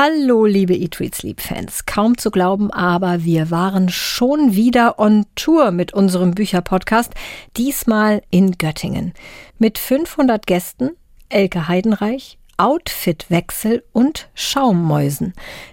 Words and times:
Hallo, 0.00 0.46
liebe 0.46 0.76
Eat, 0.76 1.00
Read, 1.00 1.12
Sleep 1.12 1.40
Fans. 1.40 1.84
Kaum 1.84 2.16
zu 2.16 2.30
glauben, 2.30 2.70
aber 2.70 3.24
wir 3.24 3.50
waren 3.50 3.88
schon 3.88 4.54
wieder 4.54 5.00
on 5.00 5.26
Tour 5.34 5.72
mit 5.72 5.92
unserem 5.92 6.36
Bücherpodcast, 6.36 7.14
diesmal 7.56 8.22
in 8.30 8.52
Göttingen. 8.52 9.12
Mit 9.58 9.76
500 9.76 10.46
Gästen, 10.46 10.90
Elke 11.30 11.66
Heidenreich, 11.66 12.38
Outfitwechsel 12.58 13.82
und 13.92 14.28
Schaummäusen. 14.34 15.32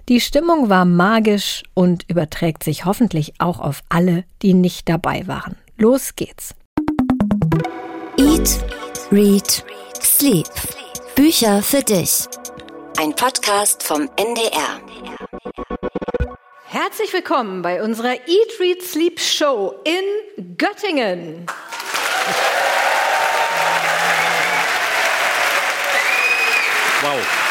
Die 0.09 0.19
Stimmung 0.19 0.69
war 0.69 0.85
magisch 0.85 1.61
und 1.75 2.09
überträgt 2.09 2.63
sich 2.63 2.83
hoffentlich 2.83 3.35
auch 3.37 3.59
auf 3.59 3.83
alle, 3.89 4.23
die 4.41 4.55
nicht 4.55 4.89
dabei 4.89 5.27
waren. 5.27 5.55
Los 5.77 6.15
geht's. 6.15 6.55
Eat, 8.17 8.59
Read, 9.11 9.63
Sleep. 10.01 10.49
Bücher 11.15 11.61
für 11.61 11.83
dich. 11.83 12.27
Ein 12.97 13.13
Podcast 13.13 13.83
vom 13.83 14.09
NDR. 14.15 14.79
Herzlich 16.65 17.11
willkommen 17.11 17.61
bei 17.61 17.83
unserer 17.83 18.13
Eat, 18.13 18.59
Read, 18.59 18.81
Sleep 18.81 19.19
Show 19.19 19.75
in 19.83 20.55
Göttingen. 20.57 21.45
Wow. 27.01 27.44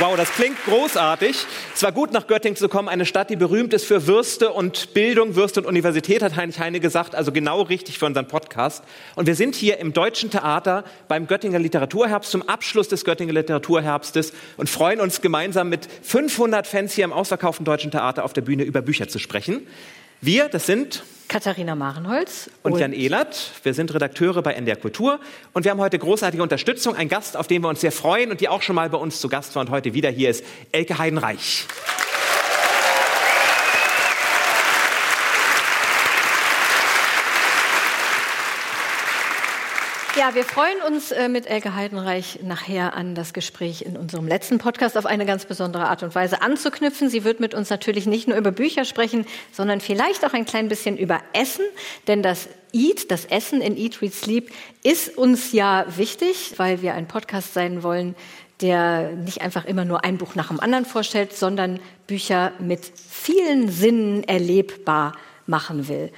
Wow, 0.00 0.16
das 0.16 0.32
klingt 0.32 0.56
großartig. 0.64 1.46
Es 1.72 1.84
war 1.84 1.92
gut, 1.92 2.12
nach 2.12 2.26
Göttingen 2.26 2.56
zu 2.56 2.68
kommen, 2.68 2.88
eine 2.88 3.06
Stadt, 3.06 3.30
die 3.30 3.36
berühmt 3.36 3.72
ist 3.72 3.84
für 3.84 4.08
Würste 4.08 4.50
und 4.50 4.92
Bildung, 4.92 5.36
Würste 5.36 5.60
und 5.60 5.66
Universität, 5.66 6.20
hat 6.20 6.34
Heinrich 6.34 6.58
Heine 6.58 6.80
gesagt, 6.80 7.14
also 7.14 7.30
genau 7.30 7.62
richtig 7.62 8.00
für 8.00 8.06
unseren 8.06 8.26
Podcast. 8.26 8.82
Und 9.14 9.28
wir 9.28 9.36
sind 9.36 9.54
hier 9.54 9.78
im 9.78 9.92
Deutschen 9.92 10.32
Theater 10.32 10.82
beim 11.06 11.28
Göttinger 11.28 11.60
Literaturherbst 11.60 12.28
zum 12.28 12.42
Abschluss 12.48 12.88
des 12.88 13.04
Göttinger 13.04 13.34
Literaturherbstes 13.34 14.32
und 14.56 14.68
freuen 14.68 15.00
uns 15.00 15.20
gemeinsam 15.20 15.68
mit 15.68 15.86
500 16.02 16.66
Fans 16.66 16.92
hier 16.92 17.04
im 17.04 17.12
ausverkauften 17.12 17.64
Deutschen 17.64 17.92
Theater 17.92 18.24
auf 18.24 18.32
der 18.32 18.42
Bühne 18.42 18.64
über 18.64 18.82
Bücher 18.82 19.06
zu 19.06 19.20
sprechen. 19.20 19.64
Wir, 20.26 20.48
das 20.48 20.64
sind 20.64 21.04
Katharina 21.28 21.74
Marenholz 21.74 22.48
und, 22.62 22.72
und, 22.72 22.80
Jan 22.80 22.94
Ehlert. 22.94 23.50
Wir 23.62 23.74
sind 23.74 23.92
Redakteure 23.92 24.40
bei 24.40 24.54
NDR 24.54 24.76
Kultur 24.76 25.20
und 25.52 25.64
wir 25.64 25.70
haben 25.70 25.80
heute 25.80 25.98
großartige 25.98 26.42
Unterstützung. 26.42 26.96
Ein 26.96 27.10
Gast, 27.10 27.36
auf 27.36 27.46
den 27.46 27.60
wir 27.60 27.68
uns 27.68 27.82
sehr 27.82 27.92
freuen 27.92 28.30
und 28.30 28.40
die 28.40 28.48
auch 28.48 28.62
schon 28.62 28.74
mal 28.74 28.88
bei 28.88 28.96
uns 28.96 29.20
zu 29.20 29.28
Gast 29.28 29.54
war 29.54 29.60
und 29.60 29.68
heute 29.68 29.92
wieder 29.92 30.08
hier 30.08 30.30
ist, 30.30 30.42
Elke 30.72 30.96
Heidenreich. 30.96 31.66
Ja, 40.26 40.34
wir 40.34 40.44
freuen 40.44 40.80
uns 40.88 41.12
äh, 41.12 41.28
mit 41.28 41.46
Elke 41.46 41.74
Heidenreich 41.74 42.38
nachher 42.42 42.94
an 42.94 43.14
das 43.14 43.34
Gespräch 43.34 43.82
in 43.82 43.94
unserem 43.98 44.26
letzten 44.26 44.56
Podcast 44.56 44.96
auf 44.96 45.04
eine 45.04 45.26
ganz 45.26 45.44
besondere 45.44 45.86
Art 45.86 46.02
und 46.02 46.14
Weise 46.14 46.40
anzuknüpfen. 46.40 47.10
Sie 47.10 47.24
wird 47.24 47.40
mit 47.40 47.52
uns 47.52 47.68
natürlich 47.68 48.06
nicht 48.06 48.26
nur 48.26 48.38
über 48.38 48.50
Bücher 48.50 48.86
sprechen, 48.86 49.26
sondern 49.52 49.82
vielleicht 49.82 50.24
auch 50.24 50.32
ein 50.32 50.46
klein 50.46 50.68
bisschen 50.68 50.96
über 50.96 51.20
Essen, 51.34 51.66
denn 52.06 52.22
das 52.22 52.48
Eat, 52.72 53.10
das 53.10 53.26
Essen 53.26 53.60
in 53.60 53.76
Eat, 53.76 54.00
Read, 54.00 54.14
Sleep 54.14 54.50
ist 54.82 55.18
uns 55.18 55.52
ja 55.52 55.84
wichtig, 55.94 56.54
weil 56.56 56.80
wir 56.80 56.94
ein 56.94 57.06
Podcast 57.06 57.52
sein 57.52 57.82
wollen, 57.82 58.14
der 58.62 59.10
nicht 59.10 59.42
einfach 59.42 59.66
immer 59.66 59.84
nur 59.84 60.04
ein 60.04 60.16
Buch 60.16 60.36
nach 60.36 60.48
dem 60.48 60.58
anderen 60.58 60.86
vorstellt, 60.86 61.36
sondern 61.36 61.80
Bücher 62.06 62.52
mit 62.60 62.80
vielen 62.96 63.68
Sinnen 63.70 64.24
erlebbar 64.24 65.12
machen 65.46 65.86
will. 65.86 66.10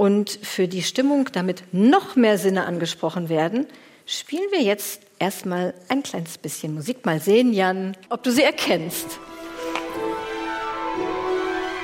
Und 0.00 0.30
für 0.30 0.66
die 0.66 0.82
Stimmung, 0.82 1.28
damit 1.30 1.62
noch 1.72 2.16
mehr 2.16 2.38
Sinne 2.38 2.64
angesprochen 2.64 3.28
werden, 3.28 3.66
spielen 4.06 4.50
wir 4.50 4.62
jetzt 4.62 5.02
erstmal 5.18 5.74
ein 5.90 6.02
kleines 6.02 6.38
bisschen 6.38 6.72
Musik. 6.72 7.04
Mal 7.04 7.20
sehen, 7.20 7.52
Jan, 7.52 7.94
ob 8.08 8.22
du 8.22 8.32
sie 8.32 8.42
erkennst. 8.42 9.18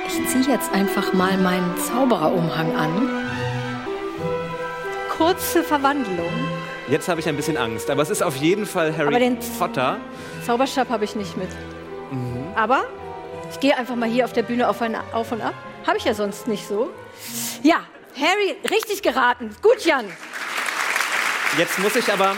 Ich 0.07 0.29
ziehe 0.31 0.51
jetzt 0.51 0.73
einfach 0.73 1.13
mal 1.13 1.37
meinen 1.37 1.77
Zaubererumhang 1.77 2.75
an. 2.75 3.27
Kurze 5.11 5.63
Verwandlung. 5.63 6.33
Jetzt 6.89 7.09
habe 7.09 7.21
ich 7.21 7.29
ein 7.29 7.37
bisschen 7.37 7.59
Angst, 7.59 7.91
aber 7.91 8.01
es 8.01 8.09
ist 8.09 8.23
auf 8.23 8.37
jeden 8.37 8.65
Fall 8.65 8.97
Harry 8.97 9.09
aber 9.09 9.19
den 9.19 9.37
Potter. 9.59 9.99
Zauberstab 10.47 10.89
habe 10.89 11.05
ich 11.05 11.17
nicht 11.17 11.37
mit. 11.37 11.51
Mhm. 12.11 12.47
Aber 12.55 12.85
ich 13.53 13.61
gehe 13.61 13.77
einfach 13.77 13.95
mal 13.95 14.09
hier 14.09 14.25
auf 14.25 14.33
der 14.33 14.43
Bühne 14.43 14.71
auf, 14.71 14.81
auf 15.13 15.33
und 15.33 15.43
ab. 15.43 15.53
Habe 15.87 15.99
ich 15.99 16.05
ja 16.05 16.15
sonst 16.15 16.49
nicht 16.49 16.67
so. 16.67 16.89
Ja, 17.63 17.81
Harry, 18.17 18.57
richtig 18.71 19.03
geraten. 19.03 19.55
Gut, 19.63 19.85
Jan. 19.85 20.07
Jetzt 21.59 21.79
muss 21.79 21.97
ich 21.97 22.13
aber, 22.13 22.35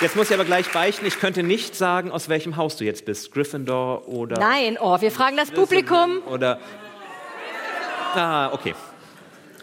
jetzt 0.00 0.16
muss 0.16 0.28
ich 0.28 0.34
aber 0.34 0.44
gleich 0.44 0.70
beichten, 0.70 1.06
ich 1.06 1.18
könnte 1.20 1.42
nicht 1.42 1.74
sagen, 1.76 2.10
aus 2.10 2.28
welchem 2.28 2.56
Haus 2.56 2.76
du 2.76 2.84
jetzt 2.84 3.04
bist. 3.04 3.32
Gryffindor 3.32 4.08
oder... 4.08 4.38
Nein, 4.38 4.76
oh, 4.80 5.00
wir 5.00 5.10
fragen 5.10 5.36
das 5.36 5.50
Publikum. 5.50 6.22
Oder... 6.26 6.60
Ah, 8.14 8.52
okay. 8.52 8.74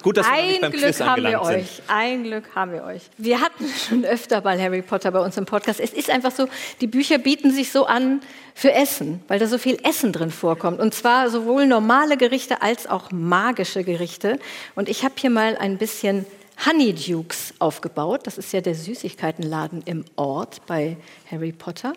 Gut, 0.01 0.17
dass 0.17 0.25
wir 0.25 0.33
ein 0.33 0.47
nicht 0.47 0.61
beim 0.61 0.71
Glück 0.71 0.83
Quiz 0.83 0.99
haben 1.01 1.23
wir 1.23 1.41
euch. 1.41 1.67
sind. 1.67 1.83
Ein 1.87 2.23
Glück 2.23 2.55
haben 2.55 2.71
wir 2.71 2.83
euch. 2.83 3.03
Wir 3.17 3.41
hatten 3.41 3.65
schon 3.89 4.05
öfter 4.05 4.41
mal 4.41 4.59
Harry 4.59 4.81
Potter 4.81 5.11
bei 5.11 5.19
uns 5.19 5.37
im 5.37 5.45
Podcast. 5.45 5.79
Es 5.79 5.93
ist 5.93 6.09
einfach 6.09 6.31
so, 6.31 6.47
die 6.81 6.87
Bücher 6.87 7.17
bieten 7.17 7.51
sich 7.51 7.71
so 7.71 7.85
an 7.85 8.21
für 8.55 8.71
Essen, 8.73 9.21
weil 9.27 9.39
da 9.39 9.47
so 9.47 9.57
viel 9.57 9.77
Essen 9.83 10.11
drin 10.11 10.31
vorkommt. 10.31 10.79
Und 10.79 10.93
zwar 10.93 11.29
sowohl 11.29 11.67
normale 11.67 12.17
Gerichte 12.17 12.61
als 12.61 12.87
auch 12.87 13.11
magische 13.11 13.83
Gerichte. 13.83 14.39
Und 14.75 14.89
ich 14.89 15.03
habe 15.03 15.13
hier 15.17 15.29
mal 15.29 15.57
ein 15.57 15.77
bisschen 15.77 16.25
Honeydukes 16.65 17.53
aufgebaut. 17.59 18.21
Das 18.25 18.37
ist 18.37 18.53
ja 18.53 18.61
der 18.61 18.75
Süßigkeitenladen 18.75 19.81
im 19.85 20.05
Ort 20.15 20.65
bei 20.67 20.97
Harry 21.29 21.51
Potter. 21.51 21.93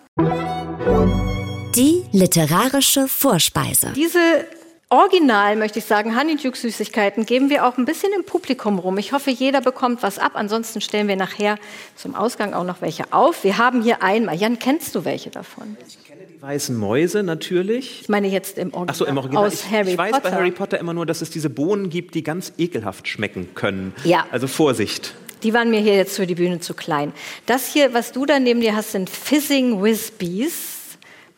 Die 1.76 2.04
literarische 2.12 3.09
Vorspeise. 3.09 3.92
Diese 3.94 4.47
Original, 4.91 5.56
möchte 5.56 5.78
ich 5.78 5.87
sagen, 5.87 6.17
Honeydew-Süßigkeiten 6.17 7.25
geben 7.25 7.50
wir 7.50 7.67
auch 7.67 7.78
ein 7.78 7.84
bisschen 7.84 8.12
im 8.12 8.25
Publikum 8.25 8.78
rum. 8.78 8.99
Ich 8.99 9.12
hoffe, 9.12 9.31
jeder 9.31 9.61
bekommt 9.61 10.03
was 10.03 10.19
ab. 10.19 10.33
Ansonsten 10.34 10.81
stellen 10.81 11.09
wir 11.09 11.17
nachher 11.17 11.59
zum 11.97 12.15
Ausgang 12.15 12.53
auch 12.53 12.65
noch 12.65 12.81
welche 12.81 13.12
auf. 13.12 13.45
Wir 13.45 13.59
haben 13.59 13.83
hier 13.83 14.03
einmal. 14.03 14.37
Jan, 14.37 14.59
kennst 14.59 14.95
du 14.95 15.05
welche 15.05 15.31
davon? 15.31 15.77
Ich 15.89 16.05
kenne 16.05 16.22
die 16.28 16.41
weißen 16.41 16.77
Mäuse 16.77 17.22
natürlich. 17.22 18.03
Ich 18.03 18.09
meine 18.09 18.28
jetzt 18.28 18.59
im 18.59 18.75
Original. 18.75 18.87
Ach 18.91 18.95
so, 18.95 19.06
im 19.06 19.17
Original. 19.17 19.47
Aus 19.47 19.65
ich, 19.65 19.71
Harry 19.71 19.93
ich 19.93 19.99
weiß 19.99 20.12
Potter. 20.12 20.31
bei 20.31 20.37
Harry 20.37 20.50
Potter 20.50 20.78
immer 20.78 20.95
nur, 20.95 21.06
dass 21.06 21.22
es 21.22 21.31
diese 21.31 21.51
Bohnen 21.51 21.89
gibt, 21.89 22.15
die 22.15 22.22
ganz 22.22 22.53
ekelhaft 22.59 23.09
schmecken 23.09 23.55
können. 23.55 23.95
Ja. 24.05 24.27
Also 24.31 24.47
Vorsicht. 24.47 25.15
Die 25.43 25.53
waren 25.55 25.71
mir 25.71 25.81
hier 25.81 25.97
jetzt 25.97 26.16
für 26.16 26.27
die 26.27 26.34
Bühne 26.34 26.61
zu 26.61 26.75
klein. 26.75 27.12
Das 27.47 27.66
hier, 27.72 27.95
was 27.95 28.12
du 28.12 28.27
da 28.27 28.39
neben 28.39 28.61
dir 28.61 28.77
hast, 28.77 28.93
sind 28.93 29.11
Fizzing 29.11 29.83
Whizbees. 29.83 30.84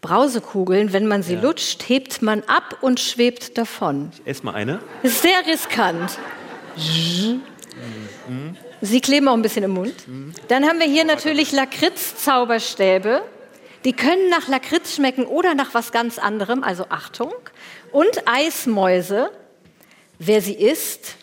Brausekugeln, 0.01 0.93
wenn 0.93 1.07
man 1.07 1.23
sie 1.23 1.34
Ja. 1.34 1.41
lutscht, 1.43 1.89
hebt 1.89 2.23
man 2.23 2.43
ab 2.45 2.79
und 2.81 3.01
schwebt 3.01 3.59
davon. 3.59 4.11
Ich 4.15 4.27
esse 4.27 4.45
mal 4.45 4.55
eine. 4.55 4.81
Ist 5.03 5.23
sehr 5.23 5.45
riskant. 5.47 6.19
Sie 8.83 9.01
kleben 9.01 9.29
auch 9.29 9.34
ein 9.34 9.43
bisschen 9.43 9.65
im 9.65 9.73
Mund. 9.73 9.95
Dann 10.49 10.65
haben 10.67 10.79
wir 10.79 10.87
hier 10.87 11.05
natürlich 11.05 11.53
Lakritz-Zauberstäbe. 11.53 13.23
Die 13.84 13.93
können 13.93 14.29
nach 14.31 14.49
Lakritz 14.49 14.97
schmecken 14.97 15.27
oder 15.27 15.55
nach 15.55 15.73
was 15.73 15.93
ganz 15.93 16.19
anderem, 16.19 16.63
also 16.65 16.87
Achtung. 16.89 17.33
Und 17.93 18.23
Eismäuse. 18.27 19.31
Wer 20.19 20.41
sie 20.41 20.55
isst, 20.55 21.17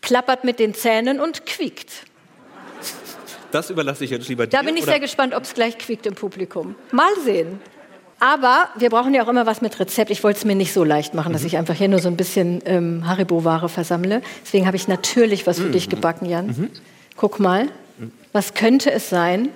klappert 0.00 0.44
mit 0.44 0.58
den 0.58 0.74
Zähnen 0.74 1.20
und 1.20 1.46
quiekt. 1.46 2.04
Das 3.52 3.70
überlasse 3.70 4.04
ich 4.04 4.10
jetzt 4.10 4.28
lieber 4.28 4.46
dir. 4.46 4.50
Da 4.50 4.62
bin 4.62 4.76
ich 4.76 4.82
oder? 4.82 4.92
sehr 4.92 5.00
gespannt, 5.00 5.34
ob 5.34 5.44
es 5.44 5.54
gleich 5.54 5.78
quiekt 5.78 6.06
im 6.06 6.14
Publikum. 6.14 6.74
Mal 6.90 7.12
sehen. 7.24 7.60
Aber 8.24 8.68
wir 8.76 8.88
brauchen 8.88 9.12
ja 9.14 9.24
auch 9.24 9.28
immer 9.28 9.46
was 9.46 9.62
mit 9.62 9.80
Rezept. 9.80 10.08
Ich 10.12 10.22
wollte 10.22 10.38
es 10.38 10.44
mir 10.44 10.54
nicht 10.54 10.72
so 10.72 10.84
leicht 10.84 11.12
machen, 11.12 11.30
Mhm. 11.30 11.32
dass 11.32 11.42
ich 11.42 11.56
einfach 11.56 11.74
hier 11.74 11.88
nur 11.88 11.98
so 11.98 12.06
ein 12.06 12.16
bisschen 12.16 12.62
ähm, 12.66 13.04
Haribo-Ware 13.04 13.68
versammle. 13.68 14.22
Deswegen 14.44 14.64
habe 14.68 14.76
ich 14.76 14.86
natürlich 14.86 15.44
was 15.48 15.58
für 15.58 15.64
Mhm. 15.66 15.72
dich 15.72 15.88
gebacken, 15.88 16.26
Jan. 16.26 16.70
Guck 17.16 17.40
mal. 17.40 17.68
Was 18.32 18.54
könnte 18.54 18.92
es 18.92 19.10
sein? 19.10 19.48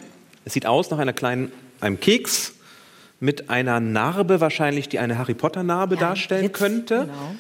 Es 0.45 0.55
sieht 0.55 0.67
aus 0.67 0.91
nach 0.91 0.99
einer 0.99 1.13
kleinen, 1.13 1.53
einem 1.81 2.01
Keks 2.01 2.55
mit 3.21 3.51
einer 3.51 3.79
Narbe 3.79 4.41
wahrscheinlich, 4.41 4.89
die 4.89 4.99
eine 4.99 5.17
Harry 5.17 5.35
Potter 5.35 5.63
Narbe 5.63 5.95
Ja, 5.95 6.01
darstellen 6.01 6.47
Witz, 6.47 6.59
könnte. 6.59 7.03
Genau. 7.03 7.35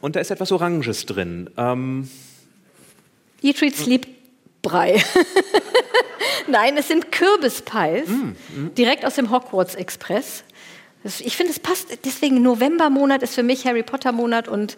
Und 0.00 0.16
da 0.16 0.20
ist 0.20 0.32
etwas 0.32 0.50
Oranges 0.50 1.06
drin. 1.06 1.48
Ähm, 1.56 2.10
Treat, 3.40 3.76
Sleep, 3.76 4.06
Brei. 4.64 5.00
Nein, 6.48 6.76
es 6.76 6.88
sind 6.88 7.12
Kürbispies, 7.12 8.08
Mm, 8.08 8.74
direkt 8.76 9.04
aus 9.06 9.14
dem 9.14 9.30
Hogwarts 9.30 9.74
Express. 9.76 10.42
Ich 11.20 11.36
finde, 11.36 11.52
es 11.52 11.60
passt, 11.60 11.98
deswegen 12.04 12.42
Novembermonat 12.42 13.22
ist 13.22 13.34
für 13.34 13.42
mich 13.42 13.66
Harry 13.66 13.82
Potter 13.82 14.10
Monat 14.12 14.48
und 14.48 14.76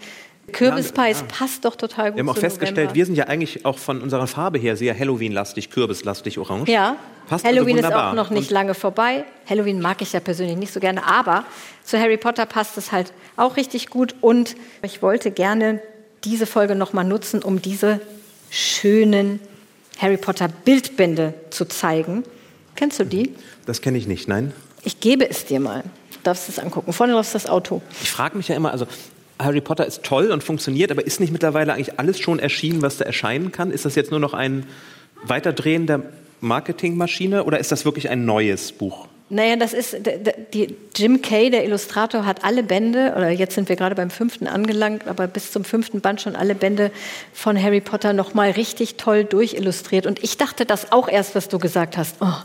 Kürbispies 0.53 1.25
passt 1.29 1.65
doch 1.65 1.75
total 1.77 2.11
gut 2.11 2.17
wir 2.17 2.21
haben 2.21 2.29
auch 2.29 2.37
festgestellt, 2.38 2.77
November. 2.77 2.94
wir 2.94 3.06
sind 3.06 3.15
ja 3.17 3.25
eigentlich 3.25 3.65
auch 3.65 3.79
von 3.79 4.00
unserer 4.00 4.27
Farbe 4.29 4.59
her 4.59 4.77
sehr 4.77 4.97
Halloween-lastig, 4.97 5.71
Kürbislastig, 5.71 6.39
orange. 6.39 6.71
Ja, 6.71 6.97
Passt 7.29 7.44
also 7.44 7.56
Halloween 7.56 7.79
ist 7.79 7.85
wunderbar. 7.85 8.11
auch 8.11 8.15
noch 8.15 8.31
nicht 8.31 8.50
Und 8.50 8.55
lange 8.55 8.75
vorbei. 8.75 9.25
Halloween 9.49 9.81
mag 9.81 10.03
ich 10.03 10.12
ja 10.12 10.21
persönlich 10.21 10.56
nicht 10.56 10.73
so 10.73 10.79
gerne, 10.79 11.05
aber 11.05 11.44
zu 11.82 11.99
Harry 11.99 12.17
Potter 12.17 12.47
passt 12.47 12.79
es 12.79 12.93
halt 12.93 13.12
auch 13.37 13.56
richtig 13.56 13.91
gut. 13.91 14.15
Und 14.21 14.55
ich 14.82 15.03
wollte 15.03 15.32
gerne 15.32 15.81
diese 16.23 16.47
Folge 16.47 16.77
nochmal 16.77 17.05
nutzen, 17.05 17.43
um 17.43 17.61
diese 17.61 18.00
schönen 18.50 19.41
Harry 19.98 20.16
Potter 20.16 20.48
Bildbände 20.48 21.34
zu 21.50 21.64
zeigen. 21.64 22.25
Kennst 22.75 23.00
du 23.00 23.04
die? 23.04 23.34
Das 23.64 23.81
kenne 23.81 23.98
ich 23.98 24.06
nicht, 24.06 24.28
nein. 24.28 24.52
Ich 24.84 25.00
gebe 25.00 25.28
es 25.28 25.46
dir 25.46 25.60
mal. 25.60 25.82
Du 26.12 26.19
darfst 26.22 26.48
es 26.48 26.58
angucken. 26.58 26.93
Vorne 26.93 27.14
drauf 27.14 27.26
ist 27.26 27.34
das 27.34 27.46
Auto. 27.46 27.82
Ich 28.02 28.10
frage 28.10 28.37
mich 28.37 28.48
ja 28.48 28.56
immer, 28.56 28.72
also 28.72 28.87
Harry 29.38 29.60
Potter 29.60 29.87
ist 29.87 30.02
toll 30.02 30.31
und 30.31 30.43
funktioniert, 30.43 30.90
aber 30.90 31.06
ist 31.06 31.20
nicht 31.20 31.32
mittlerweile 31.32 31.75
eigentlich 31.75 31.98
alles 31.98 32.19
schon 32.19 32.38
erschienen, 32.38 32.82
was 32.82 32.96
da 32.96 33.04
erscheinen 33.04 33.52
kann? 33.52 33.70
Ist 33.70 33.84
das 33.84 33.94
jetzt 33.94 34.10
nur 34.10 34.20
noch 34.20 34.34
ein 34.34 34.66
Weiterdrehen 35.25 35.87
der 35.87 36.02
Marketingmaschine 36.40 37.44
oder 37.44 37.58
ist 37.58 37.72
das 37.72 37.84
wirklich 37.84 38.08
ein 38.08 38.25
neues 38.25 38.72
Buch? 38.72 39.08
Naja, 39.28 39.56
das 39.56 39.73
ist, 39.73 39.96
die, 40.55 40.76
Jim 40.94 41.20
Kay, 41.20 41.50
der 41.50 41.64
Illustrator, 41.64 42.25
hat 42.25 42.44
alle 42.44 42.62
Bände, 42.62 43.12
oder 43.17 43.28
jetzt 43.31 43.56
sind 43.56 43.69
wir 43.69 43.75
gerade 43.75 43.96
beim 43.96 44.11
fünften 44.11 44.46
angelangt, 44.46 45.08
aber 45.08 45.26
bis 45.26 45.50
zum 45.50 45.64
fünften 45.64 46.00
Band 46.00 46.20
schon 46.20 46.37
alle 46.37 46.55
Bände 46.55 46.93
von 47.32 47.61
Harry 47.61 47.81
Potter 47.81 48.12
nochmal 48.12 48.52
richtig 48.52 48.94
toll 48.94 49.25
durchillustriert. 49.25 50.06
Und 50.06 50.23
ich 50.23 50.37
dachte 50.37 50.64
das 50.64 50.93
auch 50.93 51.08
erst, 51.08 51.34
was 51.34 51.49
du 51.49 51.58
gesagt 51.58 51.96
hast. 51.96 52.17
Oh, 52.20 52.37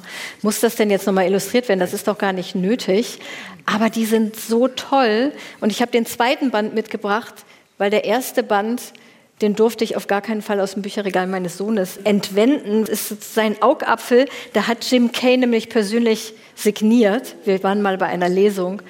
muss 0.41 0.59
das 0.59 0.75
denn 0.75 0.89
jetzt 0.89 1.05
nochmal 1.05 1.27
illustriert 1.27 1.69
werden? 1.69 1.79
Das 1.79 1.93
ist 1.93 2.07
doch 2.07 2.17
gar 2.17 2.33
nicht 2.33 2.55
nötig. 2.55 3.19
Aber 3.67 3.91
die 3.91 4.05
sind 4.05 4.35
so 4.35 4.67
toll. 4.67 5.33
Und 5.59 5.71
ich 5.71 5.83
habe 5.83 5.91
den 5.91 6.07
zweiten 6.07 6.49
Band 6.49 6.73
mitgebracht, 6.73 7.35
weil 7.77 7.91
der 7.91 8.05
erste 8.05 8.41
Band 8.41 8.81
den 9.41 9.55
durfte 9.55 9.83
ich 9.83 9.95
auf 9.95 10.07
gar 10.07 10.21
keinen 10.21 10.41
Fall 10.41 10.59
aus 10.59 10.73
dem 10.73 10.81
Bücherregal 10.81 11.27
meines 11.27 11.57
Sohnes 11.57 11.97
entwenden. 12.03 12.85
Das 12.85 13.11
ist 13.11 13.33
sein 13.33 13.61
Augapfel. 13.61 14.25
Da 14.53 14.67
hat 14.67 14.89
Jim 14.89 15.11
Kay 15.11 15.37
nämlich 15.37 15.69
persönlich 15.69 16.33
signiert. 16.55 17.35
Wir 17.45 17.61
waren 17.63 17.81
mal 17.81 17.97
bei 17.97 18.07
einer 18.07 18.29
Lesung. 18.29 18.81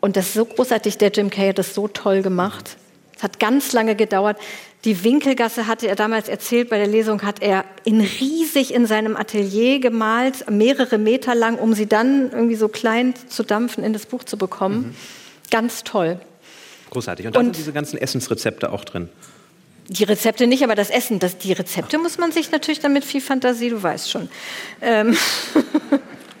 Und 0.00 0.16
das 0.16 0.26
ist 0.26 0.34
so 0.34 0.44
großartig. 0.44 0.98
Der 0.98 1.10
Jim 1.10 1.30
Kay 1.30 1.48
hat 1.48 1.58
das 1.58 1.74
so 1.74 1.88
toll 1.88 2.22
gemacht. 2.22 2.76
Es 3.16 3.22
hat 3.22 3.40
ganz 3.40 3.72
lange 3.72 3.96
gedauert. 3.96 4.38
Die 4.84 5.02
Winkelgasse 5.02 5.66
hatte 5.66 5.88
er 5.88 5.96
damals 5.96 6.28
erzählt, 6.28 6.68
bei 6.68 6.76
der 6.76 6.86
Lesung 6.86 7.22
hat 7.22 7.40
er 7.40 7.64
in 7.84 8.02
riesig 8.02 8.74
in 8.74 8.86
seinem 8.86 9.16
Atelier 9.16 9.80
gemalt, 9.80 10.50
mehrere 10.50 10.98
Meter 10.98 11.34
lang, 11.34 11.58
um 11.58 11.72
sie 11.72 11.86
dann 11.86 12.30
irgendwie 12.30 12.56
so 12.56 12.68
klein 12.68 13.14
zu 13.28 13.44
dampfen 13.44 13.82
in 13.82 13.94
das 13.94 14.04
Buch 14.04 14.24
zu 14.24 14.36
bekommen. 14.36 14.76
Mhm. 14.76 14.94
Ganz 15.50 15.84
toll. 15.84 16.18
Großartig. 16.90 17.26
Und 17.26 17.36
da 17.36 17.40
sind 17.40 17.56
diese 17.56 17.72
ganzen 17.72 17.98
Essensrezepte 17.98 18.70
auch 18.70 18.84
drin. 18.84 19.08
Die 19.88 20.04
Rezepte 20.04 20.46
nicht, 20.46 20.64
aber 20.64 20.74
das 20.74 20.90
Essen. 20.90 21.18
Das, 21.18 21.38
die 21.38 21.52
Rezepte 21.52 21.98
muss 21.98 22.18
man 22.18 22.32
sich 22.32 22.50
natürlich 22.50 22.80
dann 22.80 22.92
mit 22.92 23.04
viel 23.04 23.20
Fantasie, 23.20 23.70
du 23.70 23.82
weißt 23.82 24.10
schon. 24.10 24.28
Ähm 24.80 25.16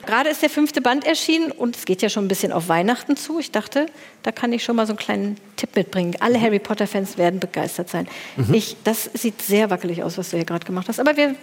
Gerade 0.06 0.28
ist 0.28 0.42
der 0.42 0.50
fünfte 0.50 0.80
Band 0.80 1.06
erschienen 1.06 1.50
und 1.50 1.76
es 1.76 1.84
geht 1.84 2.02
ja 2.02 2.08
schon 2.08 2.26
ein 2.26 2.28
bisschen 2.28 2.52
auf 2.52 2.68
Weihnachten 2.68 3.16
zu. 3.16 3.38
Ich 3.38 3.50
dachte, 3.52 3.86
da 4.22 4.32
kann 4.32 4.52
ich 4.52 4.62
schon 4.62 4.76
mal 4.76 4.86
so 4.86 4.92
einen 4.92 4.98
kleinen 4.98 5.36
Tipp 5.56 5.74
mitbringen. 5.74 6.14
Alle 6.20 6.40
Harry 6.40 6.58
Potter-Fans 6.58 7.16
werden 7.16 7.40
begeistert 7.40 7.88
sein. 7.88 8.06
Mhm. 8.36 8.52
Ich, 8.52 8.76
das 8.84 9.08
sieht 9.14 9.40
sehr 9.40 9.70
wackelig 9.70 10.02
aus, 10.02 10.18
was 10.18 10.30
du 10.30 10.36
hier 10.36 10.44
gerade 10.44 10.66
gemacht 10.66 10.88
hast. 10.88 11.00
Aber 11.00 11.16
wir 11.16 11.34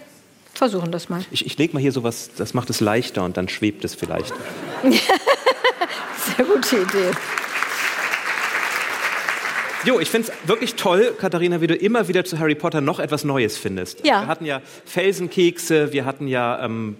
versuchen 0.54 0.92
das 0.92 1.08
mal. 1.08 1.24
Ich, 1.30 1.44
ich 1.44 1.58
lege 1.58 1.72
mal 1.72 1.80
hier 1.80 1.92
sowas, 1.92 2.30
das 2.36 2.54
macht 2.54 2.70
es 2.70 2.80
leichter 2.80 3.24
und 3.24 3.36
dann 3.36 3.48
schwebt 3.48 3.84
es 3.84 3.94
vielleicht. 3.94 4.32
sehr 4.82 6.44
gute 6.44 6.76
Idee. 6.82 7.10
Jo, 9.84 9.98
ich 9.98 10.08
finde 10.08 10.28
es 10.28 10.48
wirklich 10.48 10.76
toll, 10.76 11.14
Katharina, 11.18 11.60
wie 11.60 11.66
du 11.66 11.74
immer 11.74 12.06
wieder 12.06 12.24
zu 12.24 12.38
Harry 12.38 12.54
Potter 12.54 12.80
noch 12.80 13.00
etwas 13.00 13.24
Neues 13.24 13.56
findest. 13.56 14.06
Ja. 14.06 14.22
Wir 14.22 14.26
hatten 14.28 14.44
ja 14.44 14.62
Felsenkekse, 14.84 15.92
wir 15.92 16.04
hatten 16.04 16.28
ja 16.28 16.64
ähm, 16.64 16.96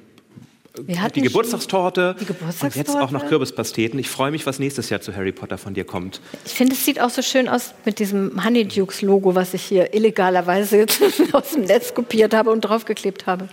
die 0.76 1.20
Geburtstagstorte 1.20 2.16
die 2.18 2.24
Geburtstagstorte 2.24 2.66
und 2.66 2.76
jetzt 2.76 2.96
auch 2.96 3.10
noch 3.10 3.28
Kürbispasteten. 3.28 3.98
Ich 3.98 4.08
freue 4.08 4.30
mich, 4.30 4.46
was 4.46 4.58
nächstes 4.58 4.90
Jahr 4.90 5.00
zu 5.00 5.14
Harry 5.14 5.32
Potter 5.32 5.58
von 5.58 5.74
dir 5.74 5.84
kommt. 5.84 6.20
Ich 6.44 6.52
finde, 6.52 6.74
es 6.74 6.84
sieht 6.84 7.00
auch 7.00 7.10
so 7.10 7.22
schön 7.22 7.48
aus 7.48 7.74
mit 7.84 7.98
diesem 7.98 8.42
Honeydukes-Logo, 8.42 9.34
was 9.34 9.54
ich 9.54 9.62
hier 9.62 9.94
illegalerweise 9.94 10.86
aus 11.32 11.50
dem 11.52 11.64
Netz 11.64 11.94
kopiert 11.94 12.34
habe 12.34 12.50
und 12.50 12.62
draufgeklebt 12.62 13.26
habe. 13.26 13.48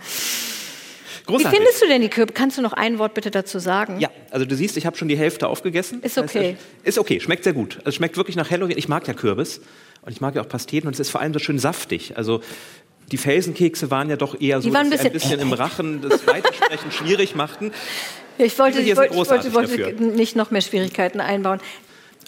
Großartig. 1.30 1.52
Wie 1.52 1.64
findest 1.64 1.84
du 1.84 1.88
denn 1.88 2.02
die 2.02 2.10
Kürbis? 2.10 2.34
Kannst 2.34 2.58
du 2.58 2.62
noch 2.62 2.74
ein 2.74 2.98
Wort 3.00 3.14
bitte 3.14 3.32
dazu 3.32 3.60
sagen? 3.60 4.00
Ja, 4.00 4.10
also 4.32 4.46
du 4.46 4.56
siehst, 4.56 4.78
ich 4.78 4.86
habe 4.86 4.98
schon 4.98 5.08
die 5.08 5.18
Hälfte 5.18 5.48
aufgegessen. 5.48 6.02
Ist 6.02 6.18
okay. 6.18 6.58
ist 6.84 6.98
okay, 6.98 7.20
schmeckt 7.20 7.44
sehr 7.44 7.54
gut. 7.54 7.78
Also 7.78 7.90
es 7.90 7.96
schmeckt 7.96 8.18
wirklich 8.18 8.36
nach 8.36 8.50
Halloween. 8.50 8.78
Ich 8.78 8.88
mag 8.88 9.08
ja 9.08 9.14
Kürbis 9.14 9.62
und 10.02 10.12
ich 10.12 10.22
mag 10.22 10.36
ja 10.36 10.42
auch 10.42 10.50
Pasteten 10.50 10.88
und 10.88 10.94
es 10.94 11.00
ist 11.00 11.10
vor 11.10 11.22
allem 11.22 11.34
so 11.34 11.40
schön 11.40 11.60
saftig. 11.60 12.18
Also 12.18 12.42
die 13.12 13.18
Felsenkekse 13.18 13.92
waren 13.92 14.10
ja 14.10 14.16
doch 14.16 14.40
eher 14.40 14.62
so, 14.62 14.70
dass 14.70 14.82
ein 14.82 14.90
bisschen, 14.90 15.08
ein 15.08 15.14
bisschen 15.14 15.40
im 15.40 15.54
Rachen 15.54 16.02
das 16.02 16.26
Weitersprechen 16.26 16.92
schwierig 16.92 17.36
machten. 17.36 17.72
Ich 18.38 18.58
wollte, 18.58 18.80
ich 18.80 18.96
wollte, 18.96 19.16
ich 19.16 19.54
wollte 19.54 20.04
nicht 20.04 20.36
noch 20.36 20.50
mehr 20.50 20.62
Schwierigkeiten 20.62 21.20
einbauen. 21.20 21.60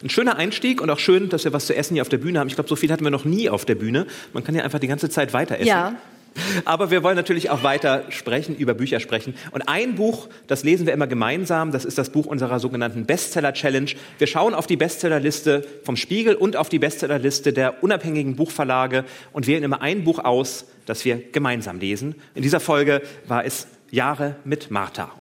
Ein 0.03 0.09
schöner 0.09 0.35
Einstieg 0.35 0.81
und 0.81 0.89
auch 0.89 0.99
schön, 0.99 1.29
dass 1.29 1.43
wir 1.43 1.53
was 1.53 1.67
zu 1.67 1.75
essen 1.75 1.93
hier 1.93 2.01
auf 2.01 2.09
der 2.09 2.17
Bühne 2.17 2.39
haben. 2.39 2.47
Ich 2.47 2.55
glaube, 2.55 2.67
so 2.67 2.75
viel 2.75 2.91
hatten 2.91 3.03
wir 3.03 3.11
noch 3.11 3.23
nie 3.23 3.49
auf 3.49 3.65
der 3.65 3.75
Bühne. 3.75 4.07
Man 4.33 4.43
kann 4.43 4.55
ja 4.55 4.63
einfach 4.63 4.79
die 4.79 4.87
ganze 4.87 5.09
Zeit 5.09 5.33
weiter 5.33 5.55
essen. 5.55 5.67
Ja. 5.67 5.95
Aber 6.65 6.91
wir 6.91 7.03
wollen 7.03 7.15
natürlich 7.15 7.49
auch 7.49 7.63
weiter 7.63 8.05
sprechen, 8.09 8.55
über 8.55 8.73
Bücher 8.73 8.99
sprechen. 8.99 9.35
Und 9.51 9.67
ein 9.67 9.95
Buch, 9.95 10.27
das 10.47 10.63
lesen 10.63 10.85
wir 10.85 10.93
immer 10.93 11.07
gemeinsam, 11.07 11.71
das 11.71 11.85
ist 11.85 11.97
das 11.97 12.09
Buch 12.09 12.25
unserer 12.25 12.59
sogenannten 12.59 13.05
Bestseller-Challenge. 13.05 13.91
Wir 14.17 14.27
schauen 14.27 14.53
auf 14.53 14.67
die 14.67 14.77
Bestsellerliste 14.77 15.65
vom 15.83 15.95
Spiegel 15.95 16.35
und 16.35 16.55
auf 16.55 16.69
die 16.69 16.79
Bestsellerliste 16.79 17.53
der 17.53 17.83
unabhängigen 17.83 18.35
Buchverlage 18.35 19.05
und 19.33 19.47
wählen 19.47 19.63
immer 19.63 19.81
ein 19.81 20.03
Buch 20.03 20.19
aus, 20.19 20.65
das 20.85 21.05
wir 21.05 21.21
gemeinsam 21.31 21.79
lesen. 21.79 22.15
In 22.35 22.43
dieser 22.43 22.59
Folge 22.59 23.01
war 23.27 23.45
es 23.45 23.67
Jahre 23.91 24.35
mit 24.43 24.71
Martha. 24.71 25.11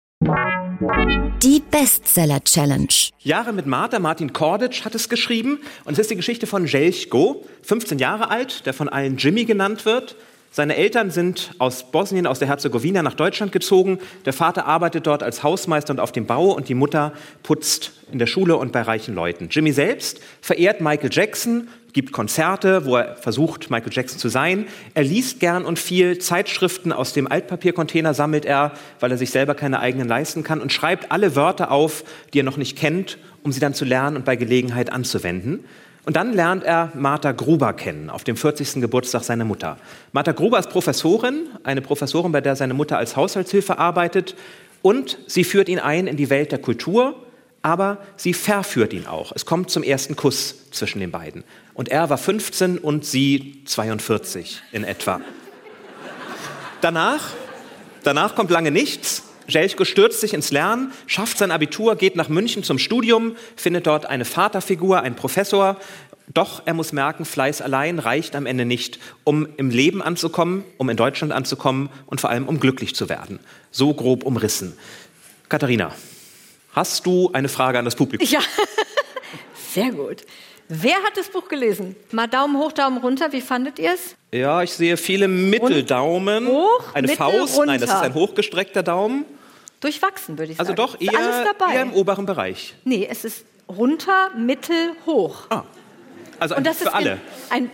Die 1.42 1.60
Bestseller 1.70 2.42
Challenge. 2.44 2.88
Jahre 3.18 3.52
mit 3.52 3.66
Martha, 3.66 3.98
Martin 3.98 4.32
Korditsch 4.32 4.84
hat 4.84 4.94
es 4.94 5.08
geschrieben. 5.08 5.60
Und 5.84 5.94
es 5.94 6.00
ist 6.00 6.10
die 6.10 6.16
Geschichte 6.16 6.46
von 6.46 6.66
Jelchko, 6.66 7.44
15 7.62 7.98
Jahre 7.98 8.30
alt, 8.30 8.66
der 8.66 8.74
von 8.74 8.88
allen 8.88 9.16
Jimmy 9.16 9.44
genannt 9.44 9.84
wird. 9.84 10.16
Seine 10.52 10.76
Eltern 10.76 11.12
sind 11.12 11.52
aus 11.58 11.92
Bosnien, 11.92 12.26
aus 12.26 12.40
der 12.40 12.48
Herzegowina 12.48 13.02
nach 13.02 13.14
Deutschland 13.14 13.52
gezogen. 13.52 14.00
Der 14.24 14.32
Vater 14.32 14.66
arbeitet 14.66 15.06
dort 15.06 15.22
als 15.22 15.44
Hausmeister 15.44 15.92
und 15.92 16.00
auf 16.00 16.10
dem 16.10 16.26
Bau 16.26 16.50
und 16.50 16.68
die 16.68 16.74
Mutter 16.74 17.12
putzt 17.44 17.92
in 18.10 18.18
der 18.18 18.26
Schule 18.26 18.56
und 18.56 18.72
bei 18.72 18.82
reichen 18.82 19.14
Leuten. 19.14 19.46
Jimmy 19.48 19.70
selbst 19.70 20.20
verehrt 20.40 20.80
Michael 20.80 21.10
Jackson, 21.12 21.68
gibt 21.92 22.10
Konzerte, 22.10 22.84
wo 22.84 22.96
er 22.96 23.14
versucht, 23.14 23.70
Michael 23.70 23.92
Jackson 23.92 24.18
zu 24.18 24.28
sein. 24.28 24.66
Er 24.94 25.04
liest 25.04 25.38
gern 25.38 25.64
und 25.64 25.78
viel. 25.78 26.18
Zeitschriften 26.18 26.92
aus 26.92 27.12
dem 27.12 27.30
Altpapiercontainer 27.30 28.12
sammelt 28.12 28.44
er, 28.44 28.72
weil 28.98 29.12
er 29.12 29.18
sich 29.18 29.30
selber 29.30 29.54
keine 29.54 29.78
eigenen 29.78 30.08
leisten 30.08 30.42
kann 30.42 30.60
und 30.60 30.72
schreibt 30.72 31.12
alle 31.12 31.36
Wörter 31.36 31.70
auf, 31.70 32.02
die 32.34 32.40
er 32.40 32.44
noch 32.44 32.56
nicht 32.56 32.76
kennt, 32.76 33.18
um 33.44 33.52
sie 33.52 33.60
dann 33.60 33.74
zu 33.74 33.84
lernen 33.84 34.16
und 34.16 34.24
bei 34.24 34.34
Gelegenheit 34.34 34.92
anzuwenden. 34.92 35.64
Und 36.10 36.16
dann 36.16 36.32
lernt 36.32 36.64
er 36.64 36.90
Martha 36.96 37.30
Gruber 37.30 37.72
kennen, 37.72 38.10
auf 38.10 38.24
dem 38.24 38.36
40. 38.36 38.80
Geburtstag 38.80 39.22
seiner 39.22 39.44
Mutter. 39.44 39.76
Martha 40.10 40.32
Gruber 40.32 40.58
ist 40.58 40.68
Professorin, 40.68 41.46
eine 41.62 41.82
Professorin, 41.82 42.32
bei 42.32 42.40
der 42.40 42.56
seine 42.56 42.74
Mutter 42.74 42.98
als 42.98 43.14
Haushaltshilfe 43.14 43.78
arbeitet. 43.78 44.34
Und 44.82 45.18
sie 45.28 45.44
führt 45.44 45.68
ihn 45.68 45.78
ein 45.78 46.08
in 46.08 46.16
die 46.16 46.28
Welt 46.28 46.50
der 46.50 46.58
Kultur, 46.58 47.14
aber 47.62 47.98
sie 48.16 48.34
verführt 48.34 48.92
ihn 48.92 49.06
auch. 49.06 49.30
Es 49.36 49.46
kommt 49.46 49.70
zum 49.70 49.84
ersten 49.84 50.16
Kuss 50.16 50.72
zwischen 50.72 50.98
den 50.98 51.12
beiden. 51.12 51.44
Und 51.74 51.90
er 51.90 52.10
war 52.10 52.18
15 52.18 52.78
und 52.78 53.04
sie 53.04 53.62
42 53.66 54.62
in 54.72 54.82
etwa. 54.82 55.20
Danach, 56.80 57.34
danach 58.02 58.34
kommt 58.34 58.50
lange 58.50 58.72
nichts. 58.72 59.29
Jelchko 59.50 59.84
stürzt 59.84 60.20
sich 60.20 60.34
ins 60.34 60.50
Lernen, 60.50 60.92
schafft 61.06 61.38
sein 61.38 61.50
Abitur, 61.50 61.96
geht 61.96 62.16
nach 62.16 62.28
München 62.28 62.62
zum 62.62 62.78
Studium, 62.78 63.36
findet 63.56 63.86
dort 63.86 64.06
eine 64.06 64.24
Vaterfigur, 64.24 65.00
einen 65.02 65.16
Professor. 65.16 65.76
Doch 66.32 66.62
er 66.64 66.74
muss 66.74 66.92
merken, 66.92 67.24
Fleiß 67.24 67.60
allein 67.60 67.98
reicht 67.98 68.36
am 68.36 68.46
Ende 68.46 68.64
nicht, 68.64 69.00
um 69.24 69.48
im 69.56 69.70
Leben 69.70 70.00
anzukommen, 70.00 70.64
um 70.78 70.88
in 70.88 70.96
Deutschland 70.96 71.32
anzukommen 71.32 71.90
und 72.06 72.20
vor 72.20 72.30
allem 72.30 72.46
um 72.46 72.60
glücklich 72.60 72.94
zu 72.94 73.08
werden. 73.08 73.40
So 73.70 73.92
grob 73.94 74.24
umrissen. 74.24 74.76
Katharina, 75.48 75.92
hast 76.72 77.04
du 77.04 77.30
eine 77.32 77.48
Frage 77.48 77.78
an 77.78 77.84
das 77.84 77.96
Publikum? 77.96 78.28
Ja, 78.28 78.40
sehr 79.72 79.90
gut. 79.90 80.22
Wer 80.68 81.02
hat 81.02 81.16
das 81.16 81.28
Buch 81.28 81.48
gelesen? 81.48 81.96
Mal 82.12 82.28
Daumen 82.28 82.56
hoch, 82.56 82.70
Daumen 82.70 82.98
runter. 82.98 83.32
Wie 83.32 83.40
fandet 83.40 83.80
ihr 83.80 83.92
es? 83.92 84.14
Ja, 84.30 84.62
ich 84.62 84.70
sehe 84.70 84.96
viele 84.96 85.26
Mitteldaumen. 85.26 86.46
Hoch, 86.46 86.94
eine 86.94 87.08
Mittel, 87.08 87.16
Faust. 87.16 87.56
Runter. 87.56 87.66
Nein, 87.66 87.80
das 87.80 87.90
ist 87.90 87.96
ein 87.96 88.14
hochgestreckter 88.14 88.84
Daumen. 88.84 89.24
Durchwachsen, 89.80 90.38
würde 90.38 90.52
ich 90.52 90.60
Also 90.60 90.74
sagen. 90.74 90.76
doch 90.76 91.00
eher, 91.00 91.72
eher 91.72 91.82
im 91.82 91.92
oberen 91.92 92.26
Bereich. 92.26 92.74
Nee, 92.84 93.06
es 93.10 93.24
ist 93.24 93.44
runter, 93.68 94.30
mittel, 94.36 94.92
hoch. 95.06 95.46
Ah, 95.50 95.64
also 96.38 96.54
ein 96.54 96.58
Und 96.58 96.66
das 96.66 96.78
für 96.78 96.84
ist 96.84 96.94
alle. 96.94 97.18
Ein, 97.48 97.70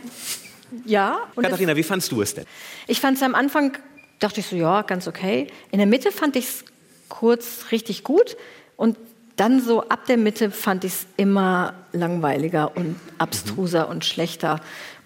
ja. 0.84 1.18
Katharina, 1.36 1.76
wie 1.76 1.82
fandst 1.82 2.12
du 2.12 2.22
es 2.22 2.34
denn? 2.34 2.44
Ich 2.86 3.00
fand 3.00 3.16
es 3.16 3.22
am 3.22 3.34
Anfang, 3.34 3.76
dachte 4.18 4.40
ich 4.40 4.46
so, 4.46 4.56
ja, 4.56 4.82
ganz 4.82 5.08
okay. 5.08 5.48
In 5.70 5.78
der 5.78 5.86
Mitte 5.86 6.12
fand 6.12 6.36
ich 6.36 6.44
es 6.44 6.64
kurz 7.08 7.66
richtig 7.70 8.04
gut. 8.04 8.36
Und 8.76 8.96
dann 9.36 9.60
so 9.60 9.82
ab 9.88 10.06
der 10.06 10.16
Mitte 10.16 10.50
fand 10.50 10.84
ich 10.84 10.92
es 10.92 11.06
immer 11.16 11.74
langweiliger 11.92 12.76
und 12.76 12.98
abstruser 13.18 13.86
mhm. 13.86 13.90
und 13.92 14.04
schlechter. 14.04 14.60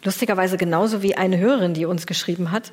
Lustigerweise 0.04 0.56
genauso 0.56 1.02
wie 1.02 1.16
eine 1.16 1.38
Hörerin, 1.38 1.74
die 1.74 1.84
uns 1.84 2.06
geschrieben 2.06 2.50
hat. 2.50 2.72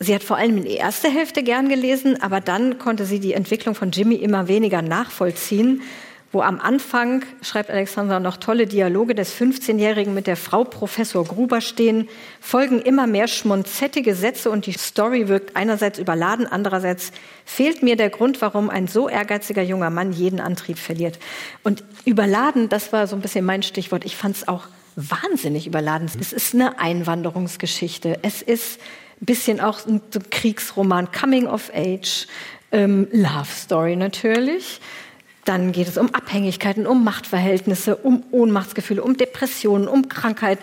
Sie 0.00 0.14
hat 0.14 0.22
vor 0.22 0.36
allem 0.36 0.62
die 0.62 0.74
erste 0.74 1.08
Hälfte 1.08 1.42
gern 1.42 1.68
gelesen, 1.68 2.22
aber 2.22 2.40
dann 2.40 2.78
konnte 2.78 3.04
sie 3.04 3.18
die 3.18 3.32
Entwicklung 3.32 3.74
von 3.74 3.90
Jimmy 3.90 4.14
immer 4.14 4.46
weniger 4.48 4.82
nachvollziehen. 4.82 5.82
wo 6.30 6.42
am 6.42 6.60
Anfang, 6.60 7.24
schreibt 7.40 7.70
Alexandra, 7.70 8.20
noch 8.20 8.36
tolle 8.36 8.66
Dialoge 8.66 9.14
des 9.14 9.34
15-Jährigen 9.34 10.12
mit 10.12 10.26
der 10.26 10.36
Frau 10.36 10.62
Professor 10.62 11.24
Gruber 11.24 11.62
stehen, 11.62 12.06
folgen 12.38 12.82
immer 12.82 13.06
mehr 13.06 13.28
schmonzettige 13.28 14.14
Sätze 14.14 14.50
und 14.50 14.66
die 14.66 14.72
Story 14.72 15.28
wirkt 15.28 15.56
einerseits 15.56 15.98
überladen, 15.98 16.46
andererseits 16.46 17.12
fehlt 17.46 17.82
mir 17.82 17.96
der 17.96 18.10
Grund, 18.10 18.42
warum 18.42 18.68
ein 18.68 18.88
so 18.88 19.08
ehrgeiziger 19.08 19.62
junger 19.62 19.88
Mann 19.88 20.12
jeden 20.12 20.38
Antrieb 20.38 20.78
verliert. 20.78 21.18
Und 21.62 21.82
überladen, 22.04 22.68
das 22.68 22.92
war 22.92 23.06
so 23.06 23.16
ein 23.16 23.22
bisschen 23.22 23.46
mein 23.46 23.62
Stichwort. 23.62 24.04
Ich 24.04 24.16
fand 24.16 24.36
es 24.36 24.48
auch 24.48 24.64
wahnsinnig 24.96 25.66
überladen. 25.66 26.10
Es 26.20 26.34
ist 26.34 26.54
eine 26.54 26.78
Einwanderungsgeschichte. 26.78 28.18
Es 28.20 28.42
ist 28.42 28.80
ein 29.20 29.26
bisschen 29.26 29.60
auch 29.60 29.86
ein 29.86 30.00
Kriegsroman, 30.30 31.10
Coming 31.12 31.46
of 31.46 31.70
Age, 31.74 32.26
ähm, 32.72 33.08
Love 33.12 33.48
Story 33.50 33.96
natürlich. 33.96 34.80
Dann 35.44 35.72
geht 35.72 35.88
es 35.88 35.96
um 35.96 36.14
Abhängigkeiten, 36.14 36.86
um 36.86 37.04
Machtverhältnisse, 37.04 37.96
um 37.96 38.22
Ohnmachtsgefühle, 38.30 39.02
um 39.02 39.16
Depressionen, 39.16 39.88
um 39.88 40.08
Krankheit. 40.08 40.58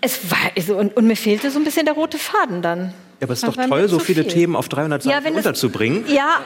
Es 0.00 0.30
war 0.30 0.38
also, 0.56 0.76
und, 0.76 0.96
und 0.96 1.06
mir 1.06 1.16
fehlte 1.16 1.50
so 1.50 1.58
ein 1.58 1.64
bisschen 1.64 1.84
der 1.84 1.94
rote 1.94 2.18
Faden 2.18 2.62
dann. 2.62 2.94
Ja, 3.20 3.24
aber 3.24 3.32
es 3.32 3.42
ist 3.42 3.48
doch 3.48 3.56
toll, 3.56 3.88
so 3.88 3.98
viele 3.98 4.22
viel. 4.22 4.32
Themen 4.32 4.56
auf 4.56 4.68
300 4.68 5.02
Seiten 5.02 5.26
ja, 5.26 5.36
unterzubringen. 5.36 6.04
Es, 6.06 6.12
ja, 6.12 6.40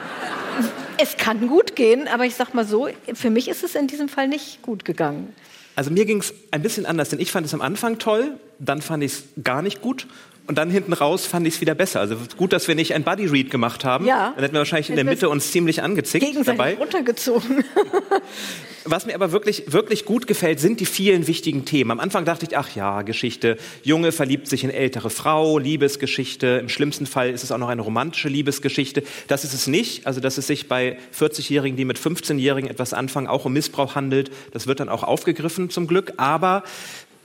es 0.99 1.17
kann 1.17 1.49
gut 1.49 1.77
gehen, 1.77 2.09
aber 2.09 2.25
ich 2.25 2.37
sag 2.37 2.55
mal 2.55 2.67
so, 2.67 2.89
für 3.13 3.31
mich 3.31 3.49
ist 3.49 3.65
es 3.65 3.75
in 3.75 3.87
diesem 3.87 4.09
Fall 4.09 4.29
nicht 4.29 4.63
gut 4.63 4.85
gegangen. 4.85 5.35
Also 5.77 5.91
mir 5.91 6.05
ging 6.05 6.21
es 6.21 6.33
ein 6.51 6.63
bisschen 6.63 6.87
anders, 6.87 7.11
denn 7.11 7.21
ich 7.21 7.33
fand 7.33 7.47
es 7.47 7.55
am 7.55 7.61
Anfang 7.61 7.99
toll, 7.99 8.39
dann 8.59 8.83
fand 8.83 9.03
ich 9.03 9.13
es 9.13 9.25
gar 9.43 9.63
nicht 9.63 9.81
gut 9.81 10.07
und 10.47 10.59
dann 10.59 10.71
hinten 10.71 10.93
raus 10.93 11.27
fand 11.27 11.47
ich 11.47 11.55
es 11.55 11.61
wieder 11.61 11.75
besser. 11.75 12.01
Also 12.01 12.17
gut, 12.37 12.53
dass 12.53 12.67
wir 12.67 12.75
nicht 12.75 12.95
ein 12.95 13.05
Buddy 13.05 13.27
Read 13.27 13.51
gemacht 13.51 13.85
haben. 13.85 14.05
Ja. 14.05 14.33
Dann 14.35 14.43
hätten 14.43 14.55
wir 14.55 14.61
wahrscheinlich 14.61 14.91
in 14.91 14.97
der 14.97 15.05
Mitte 15.05 15.29
uns 15.29 15.53
ziemlich 15.53 15.83
angezickt 15.83 16.25
gegenseitig 16.25 16.59
dabei. 16.59 16.75
runtergezogen. 16.75 17.65
Was 18.85 19.07
mir 19.07 19.15
aber 19.15 19.31
wirklich, 19.31 19.65
wirklich 19.67 20.07
gut 20.07 20.27
gefällt, 20.27 20.59
sind 20.59 20.81
die 20.81 20.87
vielen 20.87 21.27
wichtigen 21.27 21.67
Themen. 21.67 21.91
Am 21.91 22.01
Anfang 22.01 22.25
dachte 22.25 22.47
ich, 22.47 22.57
ach 22.57 22.75
ja, 22.75 23.03
Geschichte. 23.03 23.59
Junge 23.83 24.11
verliebt 24.11 24.49
sich 24.49 24.65
in 24.65 24.71
ältere 24.71 25.11
Frau, 25.11 25.59
Liebesgeschichte. 25.59 26.59
Im 26.61 26.69
schlimmsten 26.69 27.07
Fall 27.07 27.31
ist 27.31 27.45
es 27.45 27.53
auch 27.53 27.59
noch 27.59 27.69
eine 27.69 27.83
romantische 27.83 28.29
Liebesgeschichte. 28.29 29.03
Das 29.29 29.45
ist 29.45 29.53
es 29.53 29.67
nicht. 29.67 30.07
Also, 30.07 30.21
dass 30.21 30.39
es 30.39 30.47
sich 30.47 30.67
bei 30.67 30.99
40-Jährigen, 31.17 31.77
die 31.77 31.85
mit 31.85 31.99
15-Jährigen 31.99 32.71
etwas 32.71 32.95
anfangen, 32.95 33.27
auch 33.27 33.45
um 33.45 33.53
Missbrauch 33.53 33.95
handelt. 33.95 34.31
Das 34.53 34.67
wird 34.67 34.81
dann 34.81 34.89
auch 34.89 35.03
aufgegriffen, 35.03 35.69
zum 35.69 35.87
Glück. 35.87 36.15
Aber 36.17 36.65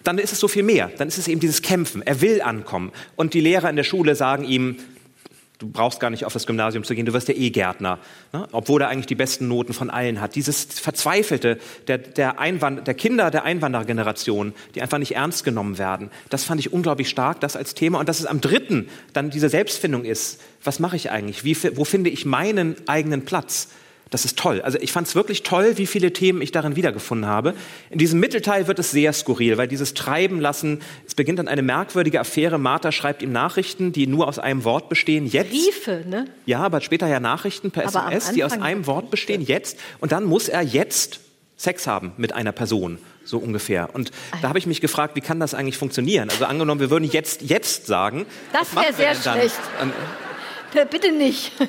dann 0.07 0.17
ist 0.17 0.31
es 0.31 0.39
so 0.39 0.47
viel 0.47 0.63
mehr. 0.63 0.91
Dann 0.97 1.07
ist 1.07 1.17
es 1.17 1.27
eben 1.27 1.39
dieses 1.39 1.61
Kämpfen. 1.61 2.01
Er 2.01 2.21
will 2.21 2.41
ankommen. 2.41 2.91
Und 3.15 3.33
die 3.33 3.41
Lehrer 3.41 3.69
in 3.69 3.75
der 3.75 3.83
Schule 3.83 4.15
sagen 4.15 4.43
ihm, 4.43 4.77
du 5.59 5.69
brauchst 5.69 5.99
gar 5.99 6.09
nicht 6.09 6.25
auf 6.25 6.33
das 6.33 6.45
Gymnasium 6.45 6.83
zu 6.83 6.95
gehen, 6.95 7.05
du 7.05 7.13
wirst 7.13 7.27
ja 7.27 7.33
eh 7.33 7.49
Gärtner. 7.49 7.99
Ne? 8.33 8.47
Obwohl 8.51 8.81
er 8.81 8.89
eigentlich 8.89 9.05
die 9.05 9.15
besten 9.15 9.47
Noten 9.47 9.73
von 9.73 9.89
allen 9.89 10.21
hat. 10.21 10.35
Dieses 10.35 10.65
Verzweifelte 10.65 11.57
der, 11.87 11.97
der, 11.97 12.39
Einwand 12.39 12.87
der 12.87 12.93
Kinder 12.93 13.31
der 13.31 13.43
Einwanderergeneration, 13.43 14.53
die 14.75 14.81
einfach 14.81 14.97
nicht 14.97 15.15
ernst 15.15 15.43
genommen 15.43 15.77
werden, 15.77 16.09
das 16.29 16.43
fand 16.43 16.59
ich 16.59 16.73
unglaublich 16.73 17.09
stark, 17.09 17.39
das 17.39 17.55
als 17.55 17.73
Thema. 17.73 17.99
Und 17.99 18.09
dass 18.09 18.19
es 18.19 18.25
am 18.25 18.41
dritten 18.41 18.89
dann 19.13 19.29
diese 19.29 19.49
Selbstfindung 19.49 20.05
ist. 20.05 20.41
Was 20.63 20.79
mache 20.79 20.95
ich 20.95 21.11
eigentlich? 21.11 21.43
Wie, 21.43 21.57
wo 21.75 21.85
finde 21.85 22.09
ich 22.09 22.25
meinen 22.25 22.75
eigenen 22.87 23.25
Platz? 23.25 23.69
Das 24.15 24.23
ist 24.23 24.39
toll. 24.39 24.61
Also 24.61 24.77
ich 24.79 24.93
fand 24.93 25.07
es 25.09 25.13
wirklich 25.13 25.43
toll, 25.43 25.73
wie 25.75 25.85
viele 25.85 26.13
Themen 26.13 26.41
ich 26.41 26.53
darin 26.53 26.77
wiedergefunden 26.77 27.29
habe. 27.29 27.53
In 27.89 27.97
diesem 27.97 28.21
Mittelteil 28.21 28.65
wird 28.65 28.79
es 28.79 28.91
sehr 28.91 29.11
skurril, 29.11 29.57
weil 29.57 29.67
dieses 29.67 29.93
Treiben 29.93 30.39
lassen, 30.39 30.79
es 31.05 31.15
beginnt 31.15 31.37
dann 31.37 31.49
eine 31.49 31.61
merkwürdige 31.61 32.21
Affäre. 32.21 32.57
Martha 32.57 32.93
schreibt 32.93 33.21
ihm 33.21 33.33
Nachrichten, 33.33 33.91
die 33.91 34.07
nur 34.07 34.29
aus 34.29 34.39
einem 34.39 34.63
Wort 34.63 34.87
bestehen. 34.87 35.27
Jetzt. 35.27 35.49
Briefe, 35.49 36.05
ne? 36.07 36.29
Ja, 36.45 36.59
aber 36.59 36.79
später 36.79 37.07
ja 37.07 37.19
Nachrichten 37.19 37.71
per 37.71 37.87
aber 37.87 38.09
SMS, 38.09 38.31
die 38.31 38.45
aus 38.45 38.53
einem 38.53 38.87
Wort 38.87 39.11
bestehen. 39.11 39.41
Jetzt. 39.41 39.77
Und 39.99 40.13
dann 40.13 40.23
muss 40.23 40.47
er 40.47 40.61
jetzt 40.61 41.19
Sex 41.57 41.85
haben 41.85 42.13
mit 42.15 42.31
einer 42.31 42.53
Person, 42.53 42.99
so 43.25 43.37
ungefähr. 43.37 43.93
Und 43.93 44.11
da 44.41 44.47
habe 44.47 44.59
ich 44.59 44.65
mich 44.65 44.79
gefragt, 44.79 45.17
wie 45.17 45.21
kann 45.21 45.41
das 45.41 45.53
eigentlich 45.53 45.77
funktionieren? 45.77 46.29
Also 46.29 46.45
angenommen, 46.45 46.79
wir 46.79 46.89
würden 46.89 47.03
jetzt, 47.03 47.41
jetzt 47.41 47.85
sagen. 47.85 48.25
Das 48.53 48.73
wäre 48.73 48.93
sehr 48.93 49.13
schlecht. 49.13 49.59
Bitte 50.89 51.11
nicht. 51.11 51.51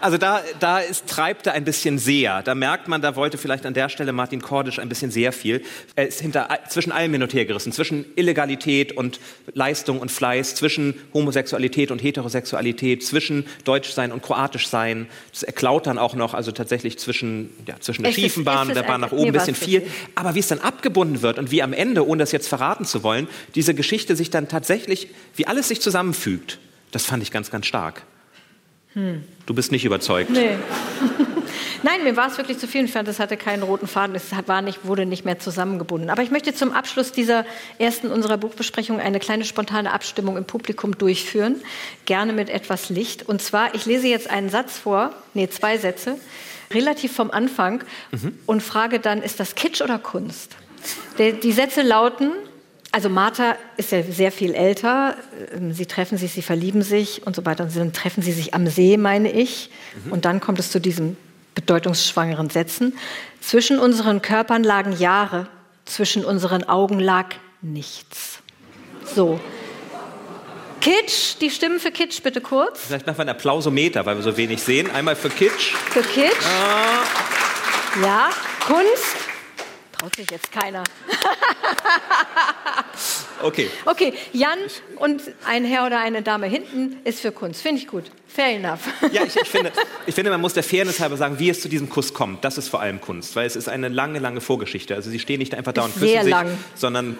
Also 0.00 0.16
da, 0.16 0.42
da 0.58 0.78
ist, 0.78 1.06
treibt 1.06 1.46
er 1.46 1.52
ein 1.52 1.64
bisschen 1.64 1.98
sehr. 1.98 2.42
Da 2.42 2.54
merkt 2.54 2.88
man, 2.88 3.02
da 3.02 3.16
wollte 3.16 3.38
vielleicht 3.38 3.66
an 3.66 3.74
der 3.74 3.88
Stelle 3.88 4.12
Martin 4.12 4.40
Kordisch 4.40 4.78
ein 4.78 4.88
bisschen 4.88 5.10
sehr 5.10 5.32
viel. 5.32 5.62
Er 5.96 6.08
ist 6.08 6.20
hinter, 6.20 6.48
zwischen 6.68 6.92
allem 6.92 7.12
hin 7.12 7.22
und 7.22 7.34
her 7.34 7.44
gerissen. 7.44 7.72
Zwischen 7.72 8.04
Illegalität 8.16 8.92
und 8.92 9.20
Leistung 9.52 9.98
und 9.98 10.10
Fleiß, 10.10 10.54
zwischen 10.54 10.94
Homosexualität 11.12 11.90
und 11.90 12.02
Heterosexualität, 12.02 13.04
zwischen 13.04 13.46
Deutschsein 13.64 14.12
und 14.12 14.22
Kroatischsein. 14.22 15.06
Das 15.32 15.42
erklaut 15.42 15.86
dann 15.86 15.98
auch 15.98 16.14
noch, 16.14 16.34
also 16.34 16.52
tatsächlich 16.52 16.98
zwischen, 16.98 17.50
ja, 17.66 17.78
zwischen 17.80 18.02
der 18.02 18.12
schiefen 18.12 18.44
Bahn 18.44 18.68
und 18.68 18.74
der 18.74 18.82
Bahn 18.82 19.00
nach 19.00 19.12
oben 19.12 19.26
ein 19.26 19.32
bisschen 19.32 19.54
viel. 19.54 19.86
Aber 20.14 20.34
wie 20.34 20.40
es 20.40 20.48
dann 20.48 20.60
abgebunden 20.60 21.22
wird 21.22 21.38
und 21.38 21.50
wie 21.50 21.62
am 21.62 21.72
Ende, 21.72 22.06
ohne 22.06 22.20
das 22.20 22.32
jetzt 22.32 22.48
verraten 22.48 22.84
zu 22.84 23.02
wollen, 23.02 23.28
diese 23.54 23.74
Geschichte 23.74 24.16
sich 24.16 24.30
dann 24.30 24.48
tatsächlich, 24.48 25.08
wie 25.36 25.46
alles 25.46 25.68
sich 25.68 25.80
zusammenfügt, 25.80 26.58
das 26.90 27.04
fand 27.04 27.22
ich 27.22 27.30
ganz, 27.30 27.50
ganz 27.50 27.66
stark. 27.66 28.02
Hm. 28.94 29.22
Du 29.46 29.54
bist 29.54 29.72
nicht 29.72 29.84
überzeugt. 29.84 30.30
Nee. 30.30 30.56
Nein, 31.82 32.04
mir 32.04 32.16
war 32.16 32.28
es 32.28 32.36
wirklich 32.36 32.58
zu 32.58 32.66
viel. 32.66 32.84
Ich 32.84 32.92
fand, 32.92 33.08
es 33.08 33.18
hatte 33.18 33.36
keinen 33.36 33.62
roten 33.62 33.86
Faden. 33.86 34.14
Es 34.14 34.26
war 34.46 34.62
nicht, 34.62 34.84
wurde 34.84 35.06
nicht 35.06 35.24
mehr 35.24 35.38
zusammengebunden. 35.38 36.10
Aber 36.10 36.22
ich 36.22 36.30
möchte 36.30 36.54
zum 36.54 36.72
Abschluss 36.72 37.12
dieser 37.12 37.46
ersten 37.78 38.08
unserer 38.08 38.36
Buchbesprechung 38.36 39.00
eine 39.00 39.18
kleine 39.18 39.44
spontane 39.44 39.92
Abstimmung 39.92 40.36
im 40.36 40.44
Publikum 40.44 40.98
durchführen. 40.98 41.62
Gerne 42.04 42.32
mit 42.32 42.50
etwas 42.50 42.90
Licht. 42.90 43.28
Und 43.28 43.40
zwar, 43.40 43.74
ich 43.74 43.86
lese 43.86 44.08
jetzt 44.08 44.28
einen 44.28 44.50
Satz 44.50 44.78
vor, 44.78 45.14
nee, 45.34 45.48
zwei 45.48 45.78
Sätze, 45.78 46.16
relativ 46.72 47.12
vom 47.12 47.30
Anfang 47.30 47.82
mhm. 48.10 48.38
und 48.46 48.62
frage 48.62 49.00
dann, 49.00 49.22
ist 49.22 49.40
das 49.40 49.54
Kitsch 49.54 49.80
oder 49.80 49.98
Kunst? 49.98 50.56
Die 51.18 51.52
Sätze 51.52 51.82
lauten, 51.82 52.32
also 52.92 53.08
Martha 53.08 53.56
ist 53.76 53.92
ja 53.92 54.02
sehr 54.02 54.32
viel 54.32 54.54
älter. 54.54 55.16
Ähm, 55.54 55.72
sie 55.72 55.86
treffen 55.86 56.18
sich, 56.18 56.32
sie 56.32 56.42
verlieben 56.42 56.82
sich 56.82 57.26
und 57.26 57.36
so 57.36 57.44
weiter. 57.44 57.64
Und 57.64 57.76
dann 57.76 57.92
treffen 57.92 58.22
sie 58.22 58.32
sich 58.32 58.54
am 58.54 58.66
See, 58.66 58.96
meine 58.96 59.30
ich. 59.30 59.70
Mhm. 60.04 60.12
Und 60.12 60.24
dann 60.24 60.40
kommt 60.40 60.58
es 60.58 60.70
zu 60.70 60.80
diesen 60.80 61.16
bedeutungsschwangeren 61.54 62.50
Sätzen. 62.50 62.96
Zwischen 63.40 63.78
unseren 63.78 64.22
Körpern 64.22 64.64
lagen 64.64 64.92
Jahre, 64.98 65.46
zwischen 65.84 66.24
unseren 66.24 66.64
Augen 66.64 66.98
lag 66.98 67.34
nichts. 67.62 68.38
So. 69.04 69.40
Kitsch, 70.80 71.36
die 71.40 71.50
Stimmen 71.50 71.78
für 71.78 71.90
Kitsch 71.90 72.22
bitte 72.22 72.40
kurz. 72.40 72.86
Vielleicht 72.86 73.06
machen 73.06 73.18
wir 73.18 73.22
einen 73.22 73.30
Applausometer, 73.30 74.06
weil 74.06 74.16
wir 74.16 74.22
so 74.22 74.36
wenig 74.36 74.62
sehen. 74.62 74.90
Einmal 74.90 75.14
für 75.14 75.28
Kitsch. 75.28 75.74
Für 75.90 76.02
Kitsch. 76.02 76.46
Ah. 76.46 78.00
Ja, 78.02 78.30
Kunst 78.66 79.29
traut 80.00 80.16
sich 80.16 80.30
jetzt 80.30 80.50
keiner. 80.50 80.82
okay. 83.42 83.68
Okay, 83.84 84.14
Jan 84.32 84.58
und 84.96 85.22
ein 85.46 85.64
Herr 85.64 85.86
oder 85.86 86.00
eine 86.00 86.22
Dame 86.22 86.46
hinten 86.46 86.98
ist 87.04 87.20
für 87.20 87.32
Kunst. 87.32 87.60
Finde 87.60 87.82
ich 87.82 87.86
gut. 87.86 88.04
Fair 88.26 88.56
enough. 88.56 88.80
ja, 89.12 89.24
ich, 89.24 89.36
ich, 89.36 89.48
finde, 89.48 89.72
ich 90.06 90.14
finde, 90.14 90.30
man 90.30 90.40
muss 90.40 90.54
der 90.54 90.62
Fairness 90.62 91.00
halber 91.00 91.16
sagen, 91.16 91.38
wie 91.38 91.50
es 91.50 91.60
zu 91.60 91.68
diesem 91.68 91.90
Kuss 91.90 92.14
kommt. 92.14 92.44
Das 92.44 92.58
ist 92.58 92.68
vor 92.68 92.80
allem 92.80 93.00
Kunst, 93.00 93.36
weil 93.36 93.46
es 93.46 93.56
ist 93.56 93.68
eine 93.68 93.88
lange, 93.88 94.20
lange 94.20 94.40
Vorgeschichte. 94.40 94.94
Also 94.94 95.10
sie 95.10 95.18
stehen 95.18 95.38
nicht 95.38 95.54
einfach 95.54 95.72
da 95.72 95.84
und 95.84 95.92
küssen 95.92 96.08
Sehr 96.08 96.22
sich, 96.22 96.30
lang. 96.30 96.56
sondern 96.74 97.18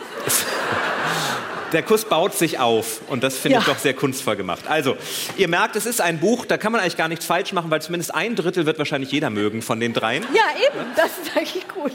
der 1.73 1.83
Kuss 1.83 2.05
baut 2.05 2.35
sich 2.35 2.59
auf 2.59 3.01
und 3.09 3.23
das 3.23 3.37
finde 3.37 3.55
ja. 3.55 3.61
ich 3.61 3.67
doch 3.67 3.79
sehr 3.79 3.95
kunstvoll 3.95 4.37
gemacht. 4.37 4.65
Also, 4.69 4.97
ihr 5.37 5.49
merkt, 5.49 5.77
es 5.77 5.87
ist 5.87 6.01
ein 6.01 6.21
Buch, 6.21 6.47
da 6.47 6.57
kann 6.57 6.73
man 6.73 6.81
eigentlich 6.81 6.97
gar 6.97 7.09
nichts 7.09 7.25
falsch 7.25 7.53
machen, 7.53 7.71
weil 7.71 7.83
zumindest 7.83 8.15
ein 8.15 8.37
Drittel 8.37 8.67
wird 8.67 8.79
wahrscheinlich 8.79 9.11
jeder 9.11 9.31
mögen 9.31 9.63
von 9.63 9.81
den 9.81 9.93
dreien. 9.93 10.25
Ja, 10.35 10.43
eben, 10.67 10.87
das 10.97 11.11
ist 11.23 11.37
eigentlich 11.37 11.69
gut. 11.69 11.93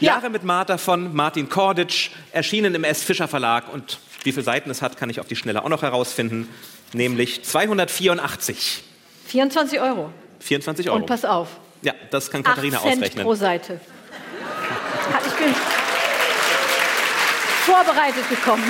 Ja. 0.00 0.14
Jahre 0.14 0.30
mit 0.30 0.44
Martha 0.44 0.78
von 0.78 1.14
Martin 1.14 1.48
Korditsch, 1.48 2.10
erschienen 2.32 2.74
im 2.74 2.84
S. 2.84 3.02
Fischer 3.02 3.28
Verlag 3.28 3.72
und 3.72 3.98
wie 4.24 4.32
viele 4.32 4.44
Seiten 4.44 4.70
es 4.70 4.82
hat, 4.82 4.96
kann 4.96 5.10
ich 5.10 5.20
auf 5.20 5.26
die 5.26 5.36
Schnelle 5.36 5.64
auch 5.64 5.68
noch 5.68 5.82
herausfinden, 5.82 6.48
nämlich 6.92 7.44
284. 7.44 8.82
24 9.26 9.80
Euro. 9.80 10.10
24 10.40 10.88
Euro. 10.88 10.98
Und 10.98 11.06
pass 11.06 11.24
auf. 11.24 11.48
Ja, 11.82 11.94
das 12.10 12.30
kann 12.30 12.42
Katharina 12.42 12.78
8 12.78 12.84
Cent 12.84 12.96
ausrechnen. 12.98 13.24
pro 13.24 13.34
Seite. 13.34 13.80
Ich 15.26 15.32
bin 15.34 15.54
vorbereitet 17.62 18.28
gekommen. 18.28 18.64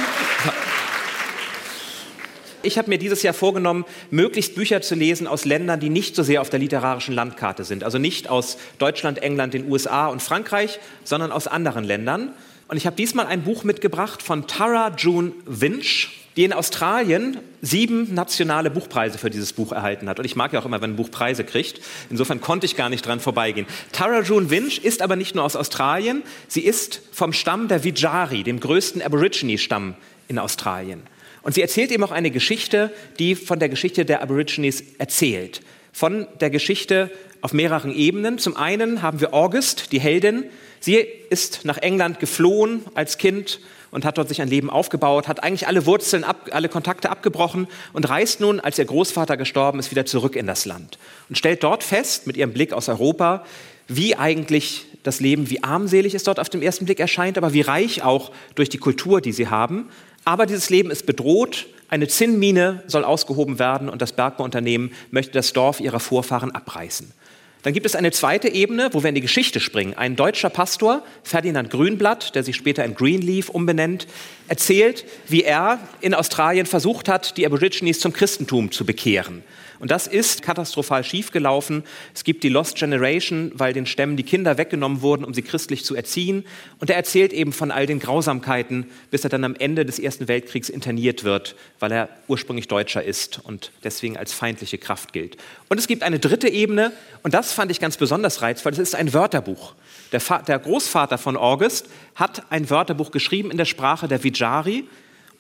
Ich 2.63 2.79
habe 2.79 2.89
mir 2.91 2.99
dieses 2.99 3.23
Jahr 3.23 3.35
vorgenommen, 3.35 3.85
möglichst 4.11 4.55
Bücher 4.55 4.83
zu 4.83 4.95
lesen 4.95 5.27
aus 5.27 5.45
Ländern, 5.45 5.81
die 5.81 5.89
nicht 5.89 6.15
so 6.15 6.23
sehr 6.23 6.41
auf 6.41 6.51
der 6.51 6.61
literarischen 6.61 7.15
Landkarte 7.15 7.65
sind. 7.65 7.83
Also 7.83 7.99
nicht 7.99 8.29
aus 8.29 8.57
Deutschland, 8.79 9.19
England, 9.19 9.55
den 9.55 9.71
USA 9.71 10.07
und 10.07 10.23
Frankreich, 10.23 10.79
sondern 11.03 11.33
aus 11.33 11.49
anderen 11.49 11.85
Ländern. 11.85 12.33
Und 12.69 12.77
ich 12.77 12.87
habe 12.87 12.95
diesmal 12.95 13.27
ein 13.27 13.43
Buch 13.43 13.65
mitgebracht 13.65 14.23
von 14.23 14.47
Tara 14.47 14.95
June 14.97 15.33
Winch, 15.45 16.22
die 16.37 16.45
in 16.45 16.53
Australien 16.53 17.39
sieben 17.61 18.15
nationale 18.15 18.71
Buchpreise 18.71 19.19
für 19.19 19.31
dieses 19.31 19.53
Buch 19.53 19.73
erhalten 19.73 20.09
hat. 20.09 20.19
Und 20.19 20.25
ich 20.25 20.37
mag 20.37 20.53
ja 20.53 20.61
auch 20.61 20.65
immer, 20.65 20.81
wenn 20.81 20.93
ein 20.93 20.97
Buch 20.97 21.11
Preise 21.11 21.45
kriegt. 21.45 21.81
Insofern 22.11 22.41
konnte 22.41 22.67
ich 22.67 22.77
gar 22.77 22.89
nicht 22.89 23.07
dran 23.07 23.21
vorbeigehen. 23.21 23.67
Tara 23.93 24.23
June 24.23 24.51
Winch 24.51 24.79
ist 24.79 25.03
aber 25.03 25.17
nicht 25.17 25.35
nur 25.35 25.45
aus 25.45 25.57
Australien, 25.57 26.23
sie 26.49 26.63
ist 26.63 27.03
vom 27.13 27.33
Stamm 27.33 27.69
der 27.69 27.85
Vijari, 27.85 28.43
dem 28.43 28.61
größten 28.61 29.03
Aborigine-Stamm 29.03 29.95
in 30.29 30.39
Australien. 30.39 31.03
Und 31.43 31.55
sie 31.55 31.63
erzählt 31.63 31.91
eben 31.91 32.05
auch 32.05 32.13
eine 32.13 32.31
Geschichte, 32.31 32.93
die 33.19 33.35
von 33.35 33.59
der 33.59 33.69
Geschichte 33.69 34.05
der 34.05 34.23
Aborigines 34.23 34.83
erzählt. 34.99 35.61
von 35.93 36.27
der 36.41 36.51
Geschichte 36.51 37.11
auf 37.43 37.53
mehreren 37.53 37.95
Ebenen. 37.95 38.39
Zum 38.39 38.57
einen 38.57 39.03
haben 39.03 39.21
wir 39.21 39.35
August, 39.35 39.93
die 39.93 40.01
Heldin. 40.01 40.45
Sie 40.81 40.97
ist 40.97 41.65
nach 41.65 41.79
England 41.79 42.19
geflohen 42.19 42.83
als 42.95 43.19
Kind 43.19 43.61
und 43.93 44.05
hat 44.05 44.19
dort 44.19 44.29
sich 44.29 44.43
ein 44.43 44.49
Leben 44.49 44.71
aufgebaut, 44.71 45.29
hat 45.29 45.45
eigentlich 45.45 45.69
alle 45.69 45.87
Wurzeln, 45.87 46.25
ab, 46.25 46.49
alle 46.51 46.69
Kontakte 46.69 47.11
abgebrochen 47.11 47.69
und 47.93 48.09
reist 48.09 48.41
nun, 48.41 48.59
als 48.59 48.79
ihr 48.79 48.85
Großvater 48.87 49.37
gestorben 49.37 49.79
ist, 49.79 49.93
wieder 49.93 50.05
zurück 50.05 50.35
in 50.35 50.49
das 50.49 50.65
Land 50.65 50.99
und 51.29 51.39
stellt 51.39 51.63
dort 51.63 51.85
fest, 51.85 52.27
mit 52.27 52.37
ihrem 52.37 52.53
Blick 52.53 52.73
aus 52.73 52.89
Europa, 52.89 53.45
wie 53.87 54.17
eigentlich 54.17 54.87
das 55.03 55.21
Leben, 55.21 55.51
wie 55.51 55.63
armselig 55.63 56.15
es 56.15 56.25
dort 56.25 56.41
auf 56.41 56.49
den 56.49 56.63
ersten 56.63 56.87
Blick 56.87 57.01
erscheint, 57.01 57.37
aber 57.39 57.53
wie 57.53 57.61
reich 57.61 58.03
auch 58.03 58.33
durch 58.55 58.69
die 58.69 58.79
Kultur, 58.79 59.21
die 59.21 59.33
sie 59.33 59.49
haben. 59.49 59.89
Aber 60.25 60.47
dieses 60.47 60.71
Leben 60.71 60.91
ist 60.91 61.07
bedroht, 61.07 61.67
eine 61.89 62.09
Zinnmine 62.09 62.83
soll 62.87 63.05
ausgehoben 63.05 63.59
werden 63.59 63.91
und 63.91 64.01
das 64.01 64.13
Bergbauunternehmen 64.13 64.93
möchte 65.11 65.33
das 65.33 65.53
Dorf 65.53 65.81
ihrer 65.81 66.01
Vorfahren 66.01 66.51
abreißen. 66.51 67.13
Dann 67.63 67.73
gibt 67.73 67.87
es 67.87 67.95
eine 67.95 68.11
zweite 68.11 68.49
Ebene, 68.49 68.91
wo 68.93 69.03
wir 69.03 69.09
in 69.09 69.15
die 69.15 69.21
Geschichte 69.21 69.61
springen. 69.61 69.95
Ein 69.95 70.17
deutscher 70.17 70.51
Pastor, 70.51 71.05
Ferdinand 71.23 71.71
Grünblatt, 71.71 72.35
der 72.35 72.43
sich 72.43 72.57
später 72.57 72.85
in 72.85 72.95
Greenleaf 72.95 73.49
umbenennt, 73.49 74.09
erzählt, 74.49 75.05
wie 75.29 75.45
er 75.45 75.79
in 76.01 76.15
Australien 76.15 76.67
versucht 76.67 77.09
hat, 77.09 77.37
die 77.37 77.47
Aborigines 77.47 78.01
zum 78.01 78.13
Christentum 78.13 78.73
zu 78.73 78.85
bekehren. 78.85 79.45
Und 79.83 79.91
das 79.91 80.07
ist 80.07 80.43
katastrophal 80.43 81.03
schiefgelaufen. 81.03 81.83
Es 82.15 82.23
gibt 82.23 82.45
die 82.45 82.49
Lost 82.49 82.77
Generation, 82.77 83.51
weil 83.55 83.73
den 83.73 83.85
Stämmen 83.85 84.17
die 84.17 84.23
Kinder 84.23 84.57
weggenommen 84.57 85.03
wurden, 85.03 85.25
um 85.25 85.35
sie 85.35 85.43
christlich 85.43 85.85
zu 85.85 85.97
erziehen. 85.97 86.45
Und 86.79 86.89
er 86.89 86.95
erzählt 86.95 87.33
eben 87.33 87.53
von 87.53 87.73
all 87.73 87.87
den 87.87 87.99
Grausamkeiten, 87.99 88.87
bis 89.11 89.25
er 89.25 89.31
dann 89.31 89.43
am 89.43 89.57
Ende 89.57 89.85
des 89.85 89.99
Ersten 89.99 90.29
Weltkriegs 90.29 90.69
interniert 90.69 91.25
wird, 91.25 91.57
weil 91.81 91.91
er 91.91 92.09
ursprünglich 92.29 92.69
Deutscher 92.69 93.03
ist 93.03 93.41
und 93.43 93.73
deswegen 93.83 94.17
als 94.17 94.33
feindliche 94.33 94.79
Kraft 94.79 95.13
gilt. 95.13 95.37
Und 95.69 95.79
es 95.79 95.89
gibt 95.89 96.05
eine 96.05 96.21
dritte 96.21 96.49
Ebene, 96.49 96.93
und 97.25 97.35
das 97.35 97.53
fand 97.53 97.73
ich 97.73 97.81
ganz 97.81 97.97
besonders 97.97 98.41
reizvoll, 98.41 98.71
das 98.71 98.79
ist 98.79 98.95
ein 98.95 99.13
Wörterbuch. 99.13 99.75
Der, 100.13 100.21
der 100.47 100.61
Großvater 100.61 101.19
von 101.19 101.37
August 101.37 101.89
hat 102.15 102.45
ein 102.51 102.71
Wörterbuch 102.71 103.11
geschrieben 103.11 103.51
in 103.51 103.57
der 103.57 103.65
Sprache 103.65 104.07
der 104.07 104.23
Vijari 104.23 104.85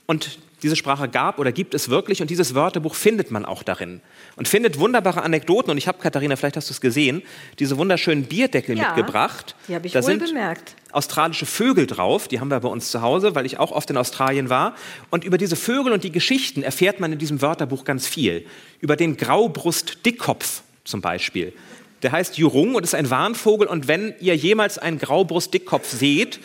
und 0.06 0.40
diese 0.62 0.76
Sprache 0.76 1.08
gab 1.08 1.38
oder 1.38 1.52
gibt 1.52 1.74
es 1.74 1.88
wirklich 1.88 2.22
und 2.22 2.30
dieses 2.30 2.54
Wörterbuch 2.54 2.94
findet 2.94 3.30
man 3.30 3.44
auch 3.44 3.62
darin 3.62 4.00
und 4.36 4.48
findet 4.48 4.78
wunderbare 4.78 5.22
Anekdoten. 5.22 5.70
Und 5.70 5.78
ich 5.78 5.88
habe, 5.88 5.98
Katharina, 5.98 6.36
vielleicht 6.36 6.56
hast 6.56 6.70
du 6.70 6.72
es 6.72 6.80
gesehen, 6.80 7.22
diese 7.58 7.76
wunderschönen 7.78 8.24
Bierdeckel 8.24 8.78
ja, 8.78 8.88
mitgebracht. 8.88 9.56
Die 9.68 9.74
habe 9.74 9.86
ich 9.86 9.92
da 9.92 10.00
wohl 10.00 10.04
sind 10.04 10.24
bemerkt. 10.24 10.76
Australische 10.92 11.46
Vögel 11.46 11.86
drauf, 11.86 12.28
die 12.28 12.40
haben 12.40 12.48
wir 12.48 12.60
bei 12.60 12.68
uns 12.68 12.90
zu 12.90 13.02
Hause, 13.02 13.34
weil 13.34 13.46
ich 13.46 13.58
auch 13.58 13.72
oft 13.72 13.90
in 13.90 13.96
Australien 13.96 14.50
war. 14.50 14.74
Und 15.10 15.24
über 15.24 15.38
diese 15.38 15.56
Vögel 15.56 15.92
und 15.92 16.04
die 16.04 16.12
Geschichten 16.12 16.62
erfährt 16.62 17.00
man 17.00 17.12
in 17.12 17.18
diesem 17.18 17.42
Wörterbuch 17.42 17.84
ganz 17.84 18.06
viel. 18.06 18.46
Über 18.80 18.96
den 18.96 19.16
Graubrust-Dickkopf 19.16 20.62
zum 20.84 21.00
Beispiel. 21.00 21.52
Der 22.02 22.12
heißt 22.12 22.36
Jurung 22.36 22.74
und 22.74 22.82
ist 22.82 22.94
ein 22.94 23.10
Warnvogel. 23.10 23.68
Und 23.68 23.88
wenn 23.88 24.14
ihr 24.20 24.36
jemals 24.36 24.78
einen 24.78 24.98
Graubrust-Dickkopf 24.98 25.88
seht, 25.88 26.40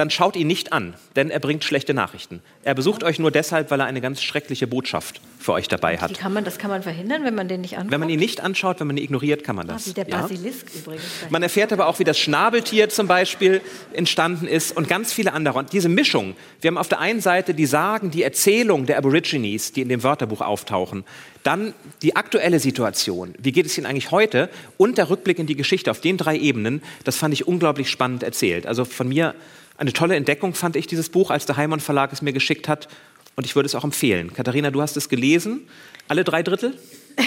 dann 0.00 0.08
schaut 0.08 0.34
ihn 0.34 0.46
nicht 0.46 0.72
an, 0.72 0.94
denn 1.14 1.30
er 1.30 1.40
bringt 1.40 1.62
schlechte 1.62 1.92
Nachrichten. 1.92 2.40
Er 2.64 2.74
besucht 2.74 3.04
euch 3.04 3.18
nur 3.18 3.30
deshalb, 3.30 3.70
weil 3.70 3.80
er 3.80 3.86
eine 3.86 4.00
ganz 4.00 4.22
schreckliche 4.22 4.66
Botschaft 4.66 5.20
für 5.38 5.52
euch 5.52 5.68
dabei 5.68 5.98
hat. 5.98 6.18
Kann 6.18 6.32
man, 6.32 6.42
das 6.42 6.56
kann 6.56 6.70
man 6.70 6.82
verhindern, 6.82 7.22
wenn 7.22 7.34
man 7.34 7.48
den 7.48 7.60
nicht 7.60 7.76
anschaut? 7.76 7.92
Wenn 7.92 8.00
man 8.00 8.08
ihn 8.08 8.18
nicht 8.18 8.40
anschaut, 8.40 8.80
wenn 8.80 8.86
man 8.86 8.96
ihn 8.96 9.04
ignoriert, 9.04 9.44
kann 9.44 9.56
man 9.56 9.66
das. 9.66 9.84
Ah, 9.84 9.90
wie 9.90 9.92
der 9.92 10.04
Basilisk 10.04 10.70
ja? 10.72 10.80
übrigens. 10.80 11.04
Man 11.28 11.42
erfährt 11.42 11.72
aber 11.74 11.86
auch, 11.86 11.98
wie 11.98 12.04
das 12.04 12.18
Schnabeltier 12.18 12.88
zum 12.88 13.08
Beispiel 13.08 13.60
entstanden 13.92 14.46
ist 14.46 14.74
und 14.74 14.88
ganz 14.88 15.12
viele 15.12 15.34
andere. 15.34 15.58
Und 15.58 15.74
diese 15.74 15.90
Mischung, 15.90 16.34
wir 16.62 16.68
haben 16.68 16.78
auf 16.78 16.88
der 16.88 17.00
einen 17.00 17.20
Seite 17.20 17.52
die 17.52 17.66
Sagen, 17.66 18.10
die 18.10 18.22
Erzählung 18.22 18.86
der 18.86 18.96
Aborigines, 18.96 19.72
die 19.72 19.82
in 19.82 19.90
dem 19.90 20.02
Wörterbuch 20.02 20.40
auftauchen, 20.40 21.04
dann 21.42 21.74
die 22.00 22.16
aktuelle 22.16 22.58
Situation, 22.58 23.34
wie 23.38 23.52
geht 23.52 23.66
es 23.66 23.76
Ihnen 23.76 23.86
eigentlich 23.86 24.10
heute 24.10 24.48
und 24.78 24.96
der 24.96 25.10
Rückblick 25.10 25.38
in 25.38 25.46
die 25.46 25.56
Geschichte 25.56 25.90
auf 25.90 26.00
den 26.00 26.16
drei 26.16 26.38
Ebenen, 26.38 26.82
das 27.04 27.16
fand 27.16 27.34
ich 27.34 27.46
unglaublich 27.46 27.90
spannend 27.90 28.22
erzählt. 28.22 28.66
Also 28.66 28.86
von 28.86 29.08
mir 29.08 29.34
eine 29.80 29.92
tolle 29.94 30.14
Entdeckung 30.14 30.54
fand 30.54 30.76
ich 30.76 30.86
dieses 30.86 31.08
Buch, 31.08 31.30
als 31.30 31.46
der 31.46 31.56
Heimann 31.56 31.80
Verlag 31.80 32.12
es 32.12 32.20
mir 32.20 32.32
geschickt 32.32 32.68
hat. 32.68 32.86
Und 33.34 33.46
ich 33.46 33.56
würde 33.56 33.66
es 33.66 33.74
auch 33.74 33.84
empfehlen. 33.84 34.32
Katharina, 34.34 34.70
du 34.70 34.82
hast 34.82 34.96
es 34.96 35.08
gelesen. 35.08 35.66
Alle 36.06 36.22
drei 36.22 36.42
Drittel? 36.42 36.74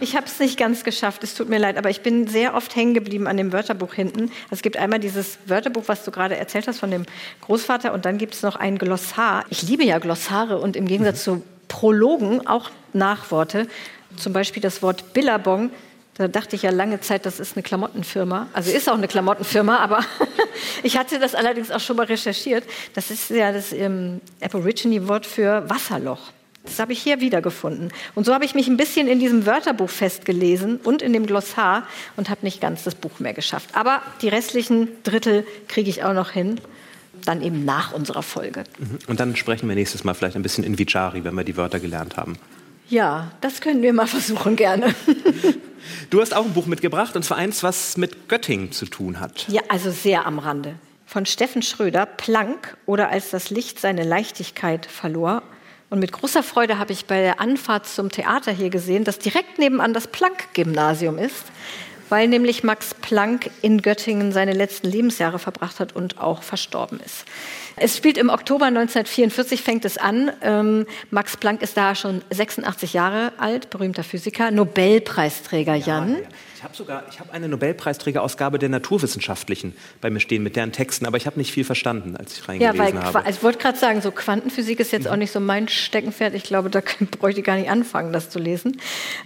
Ich 0.00 0.16
habe 0.16 0.26
es 0.26 0.38
nicht 0.40 0.58
ganz 0.58 0.82
geschafft, 0.82 1.22
es 1.22 1.34
tut 1.34 1.48
mir 1.48 1.58
leid, 1.58 1.78
aber 1.78 1.88
ich 1.88 2.02
bin 2.02 2.26
sehr 2.26 2.54
oft 2.54 2.74
hängen 2.74 2.94
geblieben 2.94 3.28
an 3.28 3.36
dem 3.36 3.52
Wörterbuch 3.52 3.94
hinten. 3.94 4.22
Also 4.22 4.56
es 4.56 4.62
gibt 4.62 4.76
einmal 4.76 4.98
dieses 4.98 5.38
Wörterbuch, 5.46 5.84
was 5.86 6.04
du 6.04 6.10
gerade 6.10 6.36
erzählt 6.36 6.66
hast 6.66 6.80
von 6.80 6.90
dem 6.90 7.04
Großvater, 7.42 7.94
und 7.94 8.04
dann 8.04 8.18
gibt 8.18 8.34
es 8.34 8.42
noch 8.42 8.56
ein 8.56 8.76
Glossar. 8.76 9.44
Ich 9.50 9.62
liebe 9.62 9.84
ja 9.84 10.00
Glossare 10.00 10.58
und 10.58 10.74
im 10.76 10.86
Gegensatz 10.86 11.26
mhm. 11.26 11.32
zu 11.36 11.42
Prologen 11.68 12.46
auch 12.46 12.70
Nachworte. 12.92 13.68
Zum 14.16 14.32
Beispiel 14.32 14.60
das 14.60 14.82
Wort 14.82 15.14
Billabong 15.14 15.70
da 16.14 16.28
dachte 16.28 16.54
ich 16.54 16.62
ja 16.62 16.70
lange 16.70 17.00
Zeit, 17.00 17.26
das 17.26 17.40
ist 17.40 17.56
eine 17.56 17.62
Klamottenfirma. 17.64 18.46
Also 18.52 18.70
ist 18.70 18.88
auch 18.88 18.94
eine 18.94 19.08
Klamottenfirma, 19.08 19.78
aber 19.78 20.04
ich 20.84 20.96
hatte 20.96 21.18
das 21.18 21.34
allerdings 21.34 21.70
auch 21.72 21.80
schon 21.80 21.96
mal 21.96 22.06
recherchiert. 22.06 22.64
Das 22.94 23.10
ist 23.10 23.30
ja 23.30 23.52
das 23.52 23.72
ähm, 23.72 24.20
Aborigine-Wort 24.40 25.26
für 25.26 25.68
Wasserloch. 25.68 26.32
Das 26.62 26.78
habe 26.78 26.92
ich 26.92 27.02
hier 27.02 27.20
wiedergefunden. 27.20 27.92
Und 28.14 28.24
so 28.24 28.32
habe 28.32 28.44
ich 28.44 28.54
mich 28.54 28.68
ein 28.68 28.76
bisschen 28.76 29.06
in 29.06 29.18
diesem 29.18 29.44
Wörterbuch 29.44 29.90
festgelesen 29.90 30.78
und 30.78 31.02
in 31.02 31.12
dem 31.12 31.26
Glossar 31.26 31.86
und 32.16 32.30
habe 32.30 32.40
nicht 32.42 32.60
ganz 32.60 32.84
das 32.84 32.94
Buch 32.94 33.18
mehr 33.18 33.34
geschafft. 33.34 33.70
Aber 33.74 34.00
die 34.22 34.28
restlichen 34.28 34.88
Drittel 35.02 35.44
kriege 35.68 35.90
ich 35.90 36.04
auch 36.04 36.14
noch 36.14 36.30
hin. 36.30 36.60
Dann 37.24 37.42
eben 37.42 37.64
nach 37.64 37.92
unserer 37.92 38.22
Folge. 38.22 38.64
Mhm. 38.78 38.98
Und 39.06 39.20
dann 39.20 39.36
sprechen 39.36 39.68
wir 39.68 39.74
nächstes 39.74 40.04
Mal 40.04 40.14
vielleicht 40.14 40.36
ein 40.36 40.42
bisschen 40.42 40.64
in 40.64 40.78
Vichari, 40.78 41.24
wenn 41.24 41.34
wir 41.34 41.44
die 41.44 41.56
Wörter 41.56 41.80
gelernt 41.80 42.16
haben. 42.16 42.36
Ja, 42.88 43.30
das 43.40 43.60
können 43.60 43.82
wir 43.82 43.92
mal 43.92 44.06
versuchen, 44.06 44.56
gerne. 44.56 44.94
Du 46.10 46.20
hast 46.20 46.34
auch 46.34 46.44
ein 46.44 46.52
Buch 46.54 46.66
mitgebracht, 46.66 47.16
und 47.16 47.24
zwar 47.24 47.36
eins, 47.36 47.62
was 47.62 47.96
mit 47.96 48.28
Göttingen 48.28 48.72
zu 48.72 48.86
tun 48.86 49.20
hat. 49.20 49.46
Ja, 49.48 49.62
also 49.68 49.90
sehr 49.90 50.26
am 50.26 50.38
Rande. 50.38 50.76
Von 51.06 51.26
Steffen 51.26 51.60
Schröder, 51.60 52.06
Planck 52.06 52.76
oder 52.86 53.10
als 53.10 53.30
das 53.30 53.50
Licht 53.50 53.80
seine 53.80 54.02
Leichtigkeit 54.02 54.86
verlor. 54.86 55.42
Und 55.90 55.98
mit 55.98 56.12
großer 56.12 56.42
Freude 56.42 56.78
habe 56.78 56.92
ich 56.92 57.06
bei 57.06 57.20
der 57.20 57.40
Anfahrt 57.40 57.86
zum 57.86 58.10
Theater 58.10 58.52
hier 58.52 58.70
gesehen, 58.70 59.04
dass 59.04 59.18
direkt 59.18 59.58
nebenan 59.58 59.92
das 59.92 60.06
Planck-Gymnasium 60.08 61.18
ist, 61.18 61.44
weil 62.08 62.28
nämlich 62.28 62.64
Max 62.64 62.94
Planck 62.94 63.50
in 63.62 63.82
Göttingen 63.82 64.32
seine 64.32 64.52
letzten 64.52 64.88
Lebensjahre 64.88 65.38
verbracht 65.38 65.80
hat 65.80 65.94
und 65.94 66.18
auch 66.18 66.42
verstorben 66.42 67.00
ist. 67.04 67.24
Es 67.76 67.96
spielt 67.96 68.18
im 68.18 68.28
Oktober 68.28 68.66
1944, 68.66 69.62
fängt 69.62 69.84
es 69.84 69.98
an. 69.98 70.30
Ähm, 70.42 70.86
Max 71.10 71.36
Planck 71.36 71.62
ist 71.62 71.76
da 71.76 71.94
schon 71.94 72.22
86 72.30 72.92
Jahre 72.92 73.32
alt, 73.38 73.70
berühmter 73.70 74.04
Physiker, 74.04 74.50
Nobelpreisträger, 74.50 75.74
Jan. 75.74 76.12
Ja, 76.12 76.18
ja 76.18 76.26
habe 76.64 76.74
sogar, 76.74 77.04
ich 77.10 77.20
habe 77.20 77.32
eine 77.32 77.48
Nobelpreisträgerausgabe 77.48 78.58
der 78.58 78.68
Naturwissenschaftlichen 78.68 79.74
bei 80.00 80.10
mir 80.10 80.20
stehen 80.20 80.42
mit 80.42 80.56
deren 80.56 80.72
Texten, 80.72 81.06
aber 81.06 81.16
ich 81.16 81.26
habe 81.26 81.38
nicht 81.38 81.52
viel 81.52 81.64
verstanden, 81.64 82.16
als 82.16 82.38
ich 82.38 82.48
reingelesen 82.48 82.76
ja, 82.76 82.84
weil, 82.84 83.02
habe. 83.02 83.18
Also 83.24 83.38
ich 83.38 83.42
wollte 83.42 83.58
gerade 83.58 83.78
sagen, 83.78 84.00
so 84.00 84.10
Quantenphysik 84.10 84.80
ist 84.80 84.92
jetzt 84.92 85.04
mhm. 85.04 85.10
auch 85.10 85.16
nicht 85.16 85.30
so 85.30 85.40
mein 85.40 85.68
Steckenpferd. 85.68 86.34
Ich 86.34 86.44
glaube, 86.44 86.70
da 86.70 86.80
bräuchte 87.18 87.40
ich 87.40 87.46
gar 87.46 87.56
nicht 87.56 87.70
anfangen, 87.70 88.12
das 88.12 88.30
zu 88.30 88.38
lesen. 88.38 88.78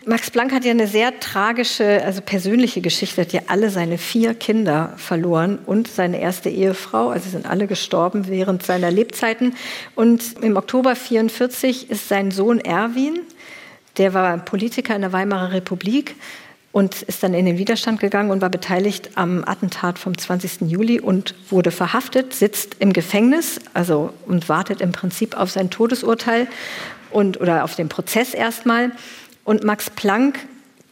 Max 0.05 0.31
Planck 0.31 0.53
hat 0.53 0.65
ja 0.65 0.73
eine 0.73 0.87
sehr 0.87 1.19
tragische, 1.21 2.03
also 2.05 2.21
persönliche 2.21 2.81
Geschichte. 2.81 3.21
Er 3.21 3.25
hat 3.25 3.33
ja 3.33 3.41
alle 3.47 3.71
seine 3.71 3.99
vier 3.99 4.35
Kinder 4.35 4.93
verloren 4.97 5.59
und 5.65 5.89
seine 5.89 6.21
erste 6.21 6.51
Ehefrau. 6.51 7.09
Also 7.09 7.31
sind 7.31 7.47
alle 7.47 7.67
gestorben 7.67 8.29
während 8.29 8.63
seiner 8.65 8.91
Lebzeiten. 8.91 9.55
Und 9.95 10.43
im 10.43 10.57
Oktober 10.57 10.97
44 10.97 11.91
ist 11.91 12.09
sein 12.09 12.31
Sohn 12.31 12.61
Erwin, 12.61 13.21
der 13.97 14.15
war 14.15 14.39
Politiker 14.39 14.95
in 14.95 15.03
der 15.03 15.13
Weimarer 15.13 15.53
Republik, 15.53 16.15
und 16.73 17.03
ist 17.03 17.23
dann 17.23 17.35
in 17.35 17.47
den 17.47 17.59
Widerstand 17.59 18.01
gegangen 18.01 18.31
und 18.31 18.41
war 18.41 18.51
beteiligt 18.51 19.11
am 19.15 19.43
Attentat 19.47 19.99
vom 19.99 20.17
20. 20.17 20.71
Juli 20.71 21.01
und 21.01 21.35
wurde 21.51 21.71
verhaftet, 21.71 22.35
sitzt 22.35 22.77
im 22.79 22.93
Gefängnis, 22.93 23.59
also 23.75 24.13
und 24.27 24.49
wartet 24.49 24.81
im 24.81 24.93
Prinzip 24.93 25.37
auf 25.37 25.51
sein 25.51 25.71
Todesurteil 25.71 26.47
und 27.11 27.41
oder 27.41 27.65
auf 27.65 27.75
den 27.75 27.89
Prozess 27.89 28.35
erstmal. 28.35 28.93
Und 29.45 29.65
Max 29.65 29.89
Planck 29.89 30.39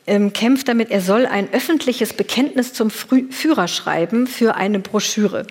ähm, 0.06 0.32
kämpft 0.32 0.68
damit, 0.68 0.90
er 0.90 1.02
soll 1.02 1.26
ein 1.26 1.52
öffentliches 1.52 2.14
Bekenntnis 2.14 2.72
zum 2.72 2.90
Führer 2.90 3.68
schreiben 3.68 4.26
für 4.26 4.54
eine 4.54 4.78
Broschüre. 4.78 5.46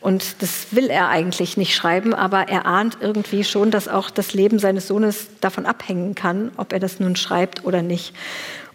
Und 0.00 0.42
das 0.42 0.66
will 0.72 0.90
er 0.90 1.08
eigentlich 1.08 1.56
nicht 1.56 1.74
schreiben, 1.74 2.12
aber 2.12 2.48
er 2.48 2.66
ahnt 2.66 2.98
irgendwie 3.00 3.42
schon, 3.42 3.70
dass 3.70 3.88
auch 3.88 4.10
das 4.10 4.34
Leben 4.34 4.58
seines 4.58 4.86
Sohnes 4.86 5.28
davon 5.40 5.64
abhängen 5.64 6.14
kann, 6.14 6.52
ob 6.58 6.74
er 6.74 6.78
das 6.78 7.00
nun 7.00 7.16
schreibt 7.16 7.64
oder 7.64 7.80
nicht. 7.80 8.12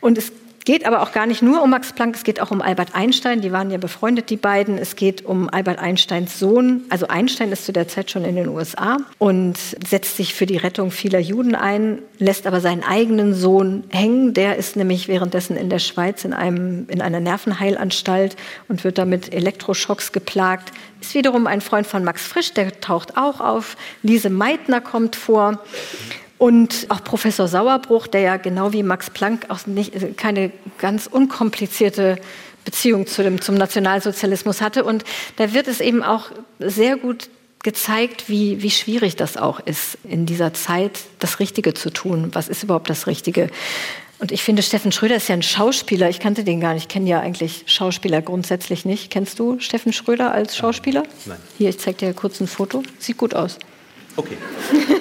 Und 0.01 0.17
es 0.17 0.31
geht 0.65 0.85
aber 0.85 1.01
auch 1.01 1.11
gar 1.11 1.25
nicht 1.25 1.41
nur 1.41 1.61
um 1.61 1.69
Max 1.69 1.93
Planck, 1.93 2.15
es 2.15 2.23
geht 2.23 2.41
auch 2.41 2.51
um 2.51 2.61
Albert 2.61 2.95
Einstein. 2.95 3.41
Die 3.41 3.51
waren 3.51 3.71
ja 3.71 3.77
befreundet, 3.77 4.29
die 4.29 4.37
beiden. 4.37 4.77
Es 4.77 4.95
geht 4.95 5.25
um 5.25 5.49
Albert 5.49 5.79
Einsteins 5.79 6.39
Sohn. 6.39 6.83
Also 6.89 7.07
Einstein 7.07 7.51
ist 7.51 7.65
zu 7.65 7.71
der 7.71 7.87
Zeit 7.87 8.11
schon 8.11 8.25
in 8.25 8.35
den 8.35 8.47
USA 8.49 8.97
und 9.17 9.57
setzt 9.57 10.17
sich 10.17 10.33
für 10.33 10.45
die 10.45 10.57
Rettung 10.57 10.91
vieler 10.91 11.19
Juden 11.19 11.55
ein, 11.55 11.99
lässt 12.17 12.47
aber 12.47 12.61
seinen 12.61 12.83
eigenen 12.83 13.33
Sohn 13.33 13.83
hängen. 13.89 14.33
Der 14.33 14.57
ist 14.57 14.75
nämlich 14.75 15.07
währenddessen 15.07 15.57
in 15.57 15.69
der 15.69 15.79
Schweiz 15.79 16.25
in, 16.25 16.33
einem, 16.33 16.87
in 16.89 17.01
einer 17.01 17.19
Nervenheilanstalt 17.19 18.35
und 18.67 18.83
wird 18.83 18.97
damit 18.97 19.33
Elektroschocks 19.33 20.11
geplagt. 20.11 20.71
Ist 21.01 21.15
wiederum 21.15 21.47
ein 21.47 21.61
Freund 21.61 21.87
von 21.87 22.03
Max 22.03 22.25
Frisch, 22.27 22.53
der 22.53 22.79
taucht 22.81 23.17
auch 23.17 23.39
auf. 23.39 23.77
Lise 24.03 24.29
Meitner 24.29 24.81
kommt 24.81 25.15
vor. 25.15 25.59
Und 26.39 26.87
auch 26.87 27.03
Professor 27.03 27.47
Sauerbruch, 27.47 28.07
der 28.07 28.21
ja 28.21 28.37
genau 28.37 28.73
wie 28.73 28.81
Max 28.81 29.09
Planck 29.09 29.45
auch 29.49 29.67
nicht, 29.67 30.17
keine 30.17 30.51
ganz 30.77 31.05
unkomplizierte 31.05 32.17
Beziehung 32.65 33.07
zu 33.07 33.23
dem, 33.23 33.41
zum 33.41 33.55
Nationalsozialismus 33.55 34.61
hatte. 34.61 34.85
Und 34.85 35.03
da 35.35 35.53
wird 35.53 35.67
es 35.67 35.81
eben 35.81 36.01
auch 36.01 36.31
sehr 36.59 36.95
gut 36.95 37.29
gezeigt, 37.61 38.29
wie, 38.29 38.61
wie 38.61 38.71
schwierig 38.71 39.17
das 39.17 39.35
auch 39.35 39.59
ist, 39.59 39.97
in 40.05 40.25
dieser 40.25 40.53
Zeit 40.53 41.01
das 41.19 41.39
Richtige 41.39 41.73
zu 41.73 41.89
tun. 41.89 42.29
Was 42.31 42.47
ist 42.47 42.63
überhaupt 42.63 42.89
das 42.89 43.05
Richtige? 43.05 43.49
Und 44.19 44.31
ich 44.31 44.43
finde, 44.43 44.63
Steffen 44.63 44.91
Schröder 44.91 45.15
ist 45.15 45.27
ja 45.27 45.35
ein 45.35 45.41
Schauspieler. 45.41 46.09
Ich 46.09 46.19
kannte 46.19 46.45
den 46.45 46.61
gar 46.61 46.73
nicht. 46.73 46.83
Ich 46.83 46.87
kenne 46.89 47.09
ja 47.09 47.19
eigentlich 47.19 47.63
Schauspieler 47.67 48.21
grundsätzlich 48.21 48.85
nicht. 48.85 49.11
Kennst 49.11 49.39
du 49.39 49.59
Steffen 49.59 49.91
Schröder 49.91 50.31
als 50.31 50.55
Schauspieler? 50.55 51.03
Nein. 51.25 51.37
Hier, 51.57 51.69
ich 51.69 51.79
zeige 51.79 51.97
dir 51.97 52.13
kurz 52.13 52.39
ein 52.39 52.47
Foto. 52.47 52.83
Sieht 52.97 53.17
gut 53.17 53.33
aus. 53.33 53.57
Okay. 54.15 54.37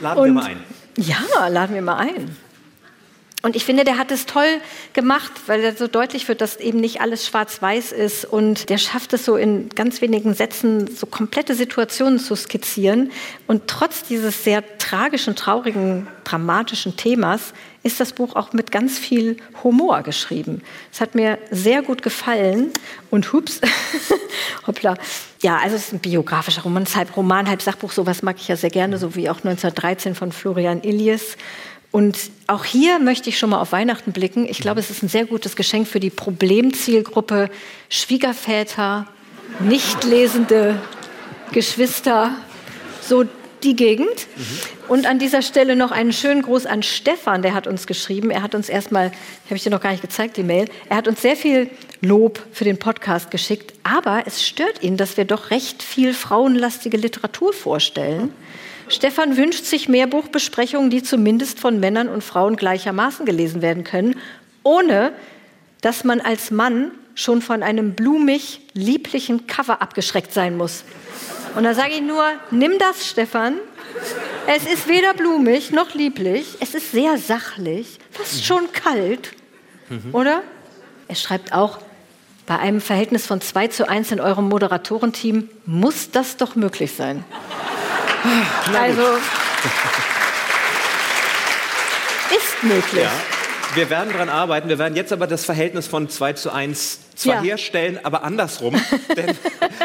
laden 0.00 0.24
wir 0.24 0.32
mal 0.32 0.44
ein. 0.44 0.60
Ja, 0.96 1.48
laden 1.48 1.74
wir 1.74 1.82
mal 1.82 1.96
ein. 1.96 2.36
Und 3.42 3.56
ich 3.56 3.64
finde, 3.64 3.84
der 3.84 3.96
hat 3.96 4.10
es 4.10 4.26
toll 4.26 4.60
gemacht, 4.92 5.32
weil 5.46 5.62
er 5.62 5.74
so 5.74 5.86
deutlich 5.86 6.28
wird, 6.28 6.42
dass 6.42 6.56
eben 6.56 6.78
nicht 6.78 7.00
alles 7.00 7.26
schwarz-weiß 7.26 7.92
ist. 7.92 8.26
Und 8.26 8.68
der 8.68 8.76
schafft 8.76 9.14
es 9.14 9.24
so 9.24 9.36
in 9.36 9.70
ganz 9.70 10.02
wenigen 10.02 10.34
Sätzen, 10.34 10.94
so 10.94 11.06
komplette 11.06 11.54
Situationen 11.54 12.18
zu 12.18 12.36
skizzieren. 12.36 13.10
Und 13.46 13.66
trotz 13.66 14.02
dieses 14.04 14.44
sehr 14.44 14.62
tragischen, 14.78 15.36
traurigen, 15.36 16.06
dramatischen 16.24 16.96
Themas 16.96 17.54
ist 17.82 17.98
das 17.98 18.12
Buch 18.12 18.36
auch 18.36 18.52
mit 18.52 18.70
ganz 18.70 18.98
viel 18.98 19.38
Humor 19.64 20.02
geschrieben. 20.02 20.60
Es 20.92 21.00
hat 21.00 21.14
mir 21.14 21.38
sehr 21.50 21.80
gut 21.80 22.02
gefallen. 22.02 22.70
Und 23.08 23.32
hups, 23.32 23.60
hoppla. 24.66 24.96
Ja, 25.42 25.56
also 25.56 25.76
es 25.76 25.86
ist 25.86 25.92
ein 25.94 26.00
biografischer 26.00 26.62
Roman, 26.62 26.84
halb 26.94 27.16
Roman, 27.16 27.48
halb 27.48 27.62
Sachbuch. 27.62 27.92
Sowas 27.92 28.22
mag 28.22 28.36
ich 28.38 28.48
ja 28.48 28.56
sehr 28.56 28.68
gerne, 28.68 28.98
so 28.98 29.14
wie 29.14 29.30
auch 29.30 29.38
1913 29.38 30.14
von 30.14 30.30
Florian 30.30 30.82
Illies. 30.82 31.38
Und 31.92 32.30
auch 32.46 32.64
hier 32.64 32.98
möchte 33.00 33.28
ich 33.28 33.38
schon 33.38 33.50
mal 33.50 33.60
auf 33.60 33.72
Weihnachten 33.72 34.12
blicken. 34.12 34.46
Ich 34.48 34.58
glaube, 34.58 34.80
es 34.80 34.90
ist 34.90 35.02
ein 35.02 35.08
sehr 35.08 35.26
gutes 35.26 35.56
Geschenk 35.56 35.88
für 35.88 36.00
die 36.00 36.10
Problemzielgruppe 36.10 37.50
Schwiegerväter, 37.88 39.08
nicht 39.58 40.04
lesende 40.04 40.80
Geschwister, 41.52 42.36
so 43.00 43.24
die 43.64 43.74
Gegend. 43.74 44.08
Mhm. 44.36 44.44
Und 44.88 45.06
an 45.06 45.18
dieser 45.18 45.42
Stelle 45.42 45.76
noch 45.76 45.90
einen 45.90 46.12
schönen 46.12 46.42
Gruß 46.42 46.66
an 46.66 46.82
Stefan, 46.82 47.42
der 47.42 47.54
hat 47.54 47.66
uns 47.66 47.86
geschrieben. 47.86 48.30
Er 48.30 48.42
hat 48.42 48.54
uns 48.54 48.68
erstmal, 48.68 49.06
habe 49.46 49.56
ich 49.56 49.62
dir 49.62 49.70
noch 49.70 49.80
gar 49.80 49.90
nicht 49.90 50.02
gezeigt, 50.02 50.36
die 50.36 50.42
Mail, 50.42 50.66
er 50.88 50.96
hat 50.96 51.08
uns 51.08 51.20
sehr 51.20 51.36
viel 51.36 51.70
Lob 52.00 52.40
für 52.52 52.64
den 52.64 52.78
Podcast 52.78 53.30
geschickt, 53.30 53.74
aber 53.82 54.22
es 54.26 54.46
stört 54.46 54.82
ihn, 54.82 54.96
dass 54.96 55.16
wir 55.16 55.24
doch 55.24 55.50
recht 55.50 55.82
viel 55.82 56.14
frauenlastige 56.14 56.96
Literatur 56.96 57.52
vorstellen. 57.52 58.32
Stefan 58.90 59.36
wünscht 59.36 59.64
sich 59.64 59.88
mehr 59.88 60.08
Buchbesprechungen, 60.08 60.90
die 60.90 61.02
zumindest 61.02 61.60
von 61.60 61.78
Männern 61.78 62.08
und 62.08 62.24
Frauen 62.24 62.56
gleichermaßen 62.56 63.24
gelesen 63.24 63.62
werden 63.62 63.84
können, 63.84 64.16
ohne 64.64 65.12
dass 65.80 66.02
man 66.04 66.20
als 66.20 66.50
Mann 66.50 66.90
schon 67.14 67.40
von 67.40 67.62
einem 67.62 67.94
blumig 67.94 68.60
lieblichen 68.74 69.46
Cover 69.46 69.80
abgeschreckt 69.80 70.32
sein 70.32 70.56
muss. 70.56 70.84
Und 71.54 71.64
da 71.64 71.74
sage 71.74 71.94
ich 71.94 72.02
nur, 72.02 72.24
nimm 72.50 72.78
das, 72.78 73.08
Stefan. 73.08 73.54
Es 74.46 74.64
ist 74.64 74.88
weder 74.88 75.14
blumig 75.14 75.70
noch 75.70 75.94
lieblich. 75.94 76.56
Es 76.60 76.74
ist 76.74 76.90
sehr 76.90 77.16
sachlich, 77.18 77.98
fast 78.10 78.44
schon 78.44 78.72
kalt, 78.72 79.32
mhm. 79.88 80.14
oder? 80.14 80.42
Er 81.08 81.14
schreibt 81.14 81.52
auch, 81.52 81.78
bei 82.46 82.58
einem 82.58 82.80
Verhältnis 82.80 83.26
von 83.26 83.40
2 83.40 83.68
zu 83.68 83.88
1 83.88 84.10
in 84.10 84.20
eurem 84.20 84.48
Moderatorenteam 84.48 85.48
muss 85.66 86.10
das 86.10 86.36
doch 86.36 86.56
möglich 86.56 86.92
sein. 86.96 87.24
Also 88.78 89.02
ist 92.36 92.62
möglich. 92.62 93.02
Ja. 93.02 93.10
Wir 93.74 93.88
werden 93.88 94.12
daran 94.12 94.28
arbeiten. 94.28 94.68
Wir 94.68 94.78
werden 94.78 94.96
jetzt 94.96 95.12
aber 95.12 95.28
das 95.28 95.44
Verhältnis 95.44 95.86
von 95.86 96.08
2 96.08 96.32
zu 96.32 96.50
1 96.50 96.98
zwar 97.14 97.36
ja. 97.36 97.42
herstellen, 97.42 98.00
aber 98.02 98.24
andersrum. 98.24 98.74
denn, 99.16 99.36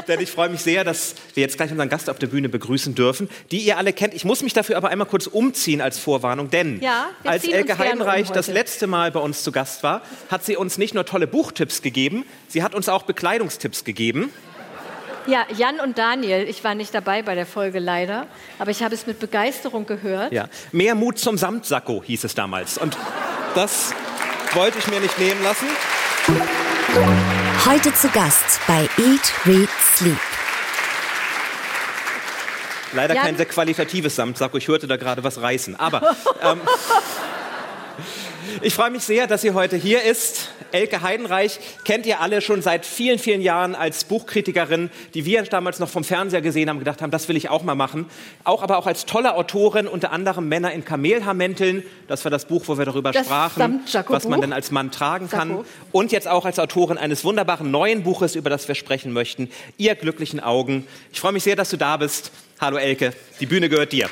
denn, 0.07 0.19
ich 0.19 0.31
freue 0.31 0.49
mich 0.49 0.61
sehr, 0.61 0.83
dass 0.83 1.15
wir 1.35 1.41
jetzt 1.41 1.57
gleich 1.57 1.69
unseren 1.69 1.89
Gast 1.89 2.09
auf 2.09 2.17
der 2.17 2.27
Bühne 2.27 2.49
begrüßen 2.49 2.95
dürfen, 2.95 3.29
die 3.51 3.59
ihr 3.59 3.77
alle 3.77 3.93
kennt. 3.93 4.13
Ich 4.13 4.25
muss 4.25 4.41
mich 4.41 4.53
dafür 4.53 4.77
aber 4.77 4.89
einmal 4.89 5.07
kurz 5.07 5.27
umziehen 5.27 5.81
als 5.81 5.99
Vorwarnung, 5.99 6.49
denn 6.49 6.81
ja, 6.81 7.09
als 7.23 7.43
Elke 7.43 7.77
Heidenreich 7.77 8.29
um 8.29 8.33
das 8.33 8.47
letzte 8.47 8.87
Mal 8.87 9.11
bei 9.11 9.19
uns 9.19 9.43
zu 9.43 9.51
Gast 9.51 9.83
war, 9.83 10.01
hat 10.29 10.43
sie 10.43 10.57
uns 10.57 10.77
nicht 10.77 10.95
nur 10.95 11.05
tolle 11.05 11.27
Buchtipps 11.27 11.81
gegeben, 11.81 12.25
sie 12.47 12.63
hat 12.63 12.73
uns 12.73 12.89
auch 12.89 13.03
Bekleidungstipps 13.03 13.83
gegeben. 13.83 14.31
Ja, 15.27 15.45
Jan 15.57 15.79
und 15.79 15.97
Daniel, 15.97 16.47
ich 16.47 16.63
war 16.63 16.75
nicht 16.75 16.93
dabei 16.93 17.23
bei 17.23 17.33
der 17.33 17.47
Folge 17.47 17.79
leider, 17.79 18.27
aber 18.59 18.69
ich 18.69 18.83
habe 18.83 18.93
es 18.93 19.07
mit 19.07 19.19
Begeisterung 19.19 19.87
gehört. 19.87 20.31
Ja, 20.31 20.47
mehr 20.71 20.93
Mut 20.93 21.17
zum 21.17 21.37
Samtsacko 21.37 22.03
hieß 22.03 22.25
es 22.25 22.35
damals. 22.35 22.77
Und 22.77 22.95
das 23.55 23.93
wollte 24.53 24.77
ich 24.77 24.87
mir 24.87 24.99
nicht 24.99 25.17
nehmen 25.17 25.41
lassen. 25.43 25.67
Heute 27.65 27.93
zu 27.93 28.09
Gast 28.09 28.59
bei 28.67 28.81
Eat, 28.97 29.33
Read, 29.45 29.69
Sleep. 29.95 30.17
Leider 32.93 33.15
Jan? 33.15 33.25
kein 33.25 33.37
sehr 33.37 33.47
qualitatives 33.47 34.15
Samtsacko. 34.15 34.57
Ich 34.57 34.67
hörte 34.67 34.87
da 34.87 34.95
gerade 34.95 35.23
was 35.23 35.41
reißen. 35.41 35.75
Aber 35.75 36.15
ähm, 36.43 36.61
ich 38.61 38.73
freue 38.73 38.91
mich 38.91 39.03
sehr, 39.03 39.27
dass 39.27 39.41
sie 39.41 39.51
heute 39.51 39.75
hier 39.75 40.03
ist. 40.03 40.49
Elke 40.71 41.01
Heidenreich 41.01 41.59
kennt 41.83 42.05
ihr 42.05 42.19
alle 42.19 42.41
schon 42.41 42.61
seit 42.61 42.85
vielen, 42.85 43.19
vielen 43.19 43.41
Jahren 43.41 43.75
als 43.75 44.03
Buchkritikerin, 44.03 44.89
die 45.13 45.25
wir 45.25 45.43
damals 45.43 45.79
noch 45.79 45.89
vom 45.89 46.03
Fernseher 46.03 46.41
gesehen 46.41 46.69
haben, 46.69 46.79
gedacht 46.79 47.01
haben, 47.01 47.11
das 47.11 47.27
will 47.29 47.37
ich 47.37 47.49
auch 47.49 47.63
mal 47.63 47.75
machen. 47.75 48.07
Auch 48.43 48.63
aber 48.63 48.77
auch 48.77 48.87
als 48.87 49.05
tolle 49.05 49.35
Autorin, 49.35 49.87
unter 49.87 50.11
anderem 50.11 50.49
Männer 50.49 50.71
in 50.71 50.83
Kamelhaarmänteln. 50.83 51.83
Das 52.07 52.25
war 52.25 52.31
das 52.31 52.45
Buch, 52.45 52.63
wo 52.67 52.77
wir 52.77 52.85
darüber 52.85 53.11
das 53.11 53.25
sprachen, 53.25 53.81
was 54.07 54.27
man 54.27 54.41
denn 54.41 54.53
als 54.53 54.71
Mann 54.71 54.91
tragen 54.91 55.29
kann. 55.29 55.63
Und 55.91 56.11
jetzt 56.11 56.27
auch 56.27 56.45
als 56.45 56.59
Autorin 56.59 56.97
eines 56.97 57.23
wunderbaren 57.23 57.71
neuen 57.71 58.03
Buches, 58.03 58.35
über 58.35 58.49
das 58.49 58.67
wir 58.67 58.75
sprechen 58.75 59.13
möchten. 59.13 59.49
Ihr 59.77 59.95
glücklichen 59.95 60.39
Augen. 60.39 60.87
Ich 61.11 61.19
freue 61.19 61.31
mich 61.31 61.43
sehr, 61.43 61.55
dass 61.55 61.69
du 61.69 61.77
da 61.77 61.97
bist. 61.97 62.31
Hallo 62.59 62.77
Elke, 62.77 63.13
die 63.39 63.45
Bühne 63.45 63.69
gehört 63.69 63.91
dir. 63.91 64.09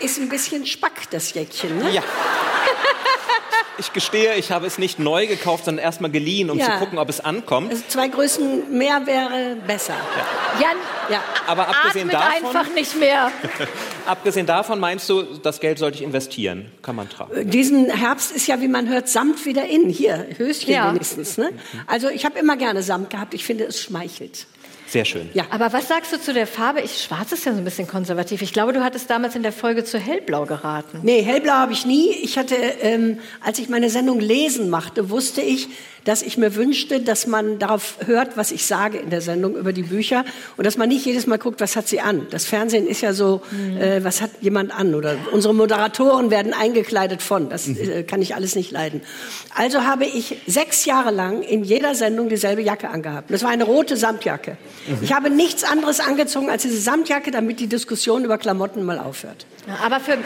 Ist 0.00 0.18
ein 0.18 0.28
bisschen 0.28 0.64
Spack, 0.66 1.10
das 1.10 1.34
Jäckchen, 1.34 1.78
ne? 1.78 1.90
Ja. 1.90 2.02
Ich 3.80 3.92
gestehe, 3.92 4.34
ich 4.34 4.50
habe 4.50 4.66
es 4.66 4.76
nicht 4.78 4.98
neu 4.98 5.28
gekauft, 5.28 5.66
sondern 5.66 5.84
erstmal 5.84 6.10
geliehen, 6.10 6.50
um 6.50 6.58
ja. 6.58 6.64
zu 6.64 6.70
gucken, 6.80 6.98
ob 6.98 7.08
es 7.08 7.20
ankommt. 7.20 7.70
Also 7.70 7.84
zwei 7.86 8.08
Größen 8.08 8.76
mehr 8.76 9.06
wäre 9.06 9.56
besser. 9.68 9.94
Ja. 9.94 10.60
Jan, 10.60 10.76
ja. 11.10 11.22
aber 11.46 11.68
abgesehen 11.68 12.08
davon, 12.08 12.44
einfach 12.44 12.74
nicht 12.74 12.96
mehr. 12.98 13.30
abgesehen 14.06 14.46
davon 14.46 14.80
meinst 14.80 15.08
du, 15.08 15.22
das 15.22 15.60
Geld 15.60 15.78
sollte 15.78 15.98
ich 15.98 16.02
investieren? 16.02 16.72
Kann 16.82 16.96
man 16.96 17.08
tragen. 17.08 17.48
Diesen 17.48 17.88
Herbst 17.88 18.32
ist 18.32 18.48
ja, 18.48 18.60
wie 18.60 18.66
man 18.66 18.88
hört, 18.88 19.08
Samt 19.08 19.46
wieder 19.46 19.66
in. 19.66 19.88
Hier, 19.88 20.26
Höschen 20.36 20.72
ja. 20.72 20.90
wenigstens. 20.90 21.38
Ne? 21.38 21.50
Also 21.86 22.08
ich 22.08 22.24
habe 22.24 22.36
immer 22.36 22.56
gerne 22.56 22.82
Samt 22.82 23.10
gehabt. 23.10 23.32
Ich 23.32 23.44
finde, 23.44 23.64
es 23.64 23.80
schmeichelt. 23.80 24.48
Sehr 24.88 25.04
schön. 25.04 25.28
Ja. 25.34 25.44
Aber 25.50 25.72
was 25.74 25.86
sagst 25.86 26.12
du 26.14 26.20
zu 26.20 26.32
der 26.32 26.46
Farbe? 26.46 26.80
Ich, 26.80 27.02
schwarz 27.02 27.30
ist 27.32 27.44
ja 27.44 27.52
so 27.52 27.58
ein 27.58 27.64
bisschen 27.64 27.86
konservativ. 27.86 28.40
Ich 28.40 28.54
glaube, 28.54 28.72
du 28.72 28.82
hattest 28.82 29.10
damals 29.10 29.36
in 29.36 29.42
der 29.42 29.52
Folge 29.52 29.84
zu 29.84 29.98
hellblau 29.98 30.46
geraten. 30.46 31.00
Nee, 31.02 31.20
hellblau 31.20 31.52
habe 31.52 31.72
ich 31.72 31.84
nie. 31.84 32.10
Ich 32.22 32.38
hatte, 32.38 32.54
ähm, 32.54 33.18
als 33.44 33.58
ich 33.58 33.68
meine 33.68 33.90
Sendung 33.90 34.18
Lesen 34.18 34.70
machte, 34.70 35.10
wusste 35.10 35.42
ich, 35.42 35.68
dass 36.08 36.22
ich 36.22 36.38
mir 36.38 36.54
wünschte, 36.54 37.00
dass 37.00 37.26
man 37.26 37.58
darauf 37.58 37.96
hört, 38.06 38.38
was 38.38 38.50
ich 38.50 38.64
sage 38.64 38.96
in 38.96 39.10
der 39.10 39.20
Sendung 39.20 39.56
über 39.56 39.74
die 39.74 39.82
Bücher 39.82 40.24
und 40.56 40.66
dass 40.66 40.78
man 40.78 40.88
nicht 40.88 41.04
jedes 41.04 41.26
Mal 41.26 41.36
guckt, 41.36 41.60
was 41.60 41.76
hat 41.76 41.86
sie 41.86 42.00
an. 42.00 42.26
Das 42.30 42.46
Fernsehen 42.46 42.86
ist 42.86 43.02
ja 43.02 43.12
so, 43.12 43.42
mhm. 43.50 43.76
äh, 43.76 44.02
was 44.02 44.22
hat 44.22 44.30
jemand 44.40 44.72
an 44.72 44.94
oder 44.94 45.16
unsere 45.32 45.52
Moderatoren 45.52 46.30
werden 46.30 46.54
eingekleidet 46.54 47.20
von. 47.20 47.50
Das 47.50 47.66
mhm. 47.66 47.76
äh, 47.76 48.02
kann 48.04 48.22
ich 48.22 48.34
alles 48.34 48.56
nicht 48.56 48.70
leiden. 48.70 49.02
Also 49.54 49.82
habe 49.82 50.06
ich 50.06 50.38
sechs 50.46 50.86
Jahre 50.86 51.10
lang 51.10 51.42
in 51.42 51.62
jeder 51.62 51.94
Sendung 51.94 52.30
dieselbe 52.30 52.62
Jacke 52.62 52.88
angehabt. 52.88 53.30
Das 53.30 53.42
war 53.42 53.50
eine 53.50 53.64
rote 53.64 53.98
Samtjacke. 53.98 54.56
Mhm. 54.86 54.98
Ich 55.02 55.12
habe 55.12 55.28
nichts 55.28 55.62
anderes 55.62 56.00
angezogen 56.00 56.48
als 56.48 56.62
diese 56.62 56.80
Samtjacke, 56.80 57.30
damit 57.30 57.60
die 57.60 57.66
Diskussion 57.66 58.24
über 58.24 58.38
Klamotten 58.38 58.82
mal 58.82 58.98
aufhört. 58.98 59.44
Ja, 59.66 59.84
aber 59.84 60.00
für 60.00 60.16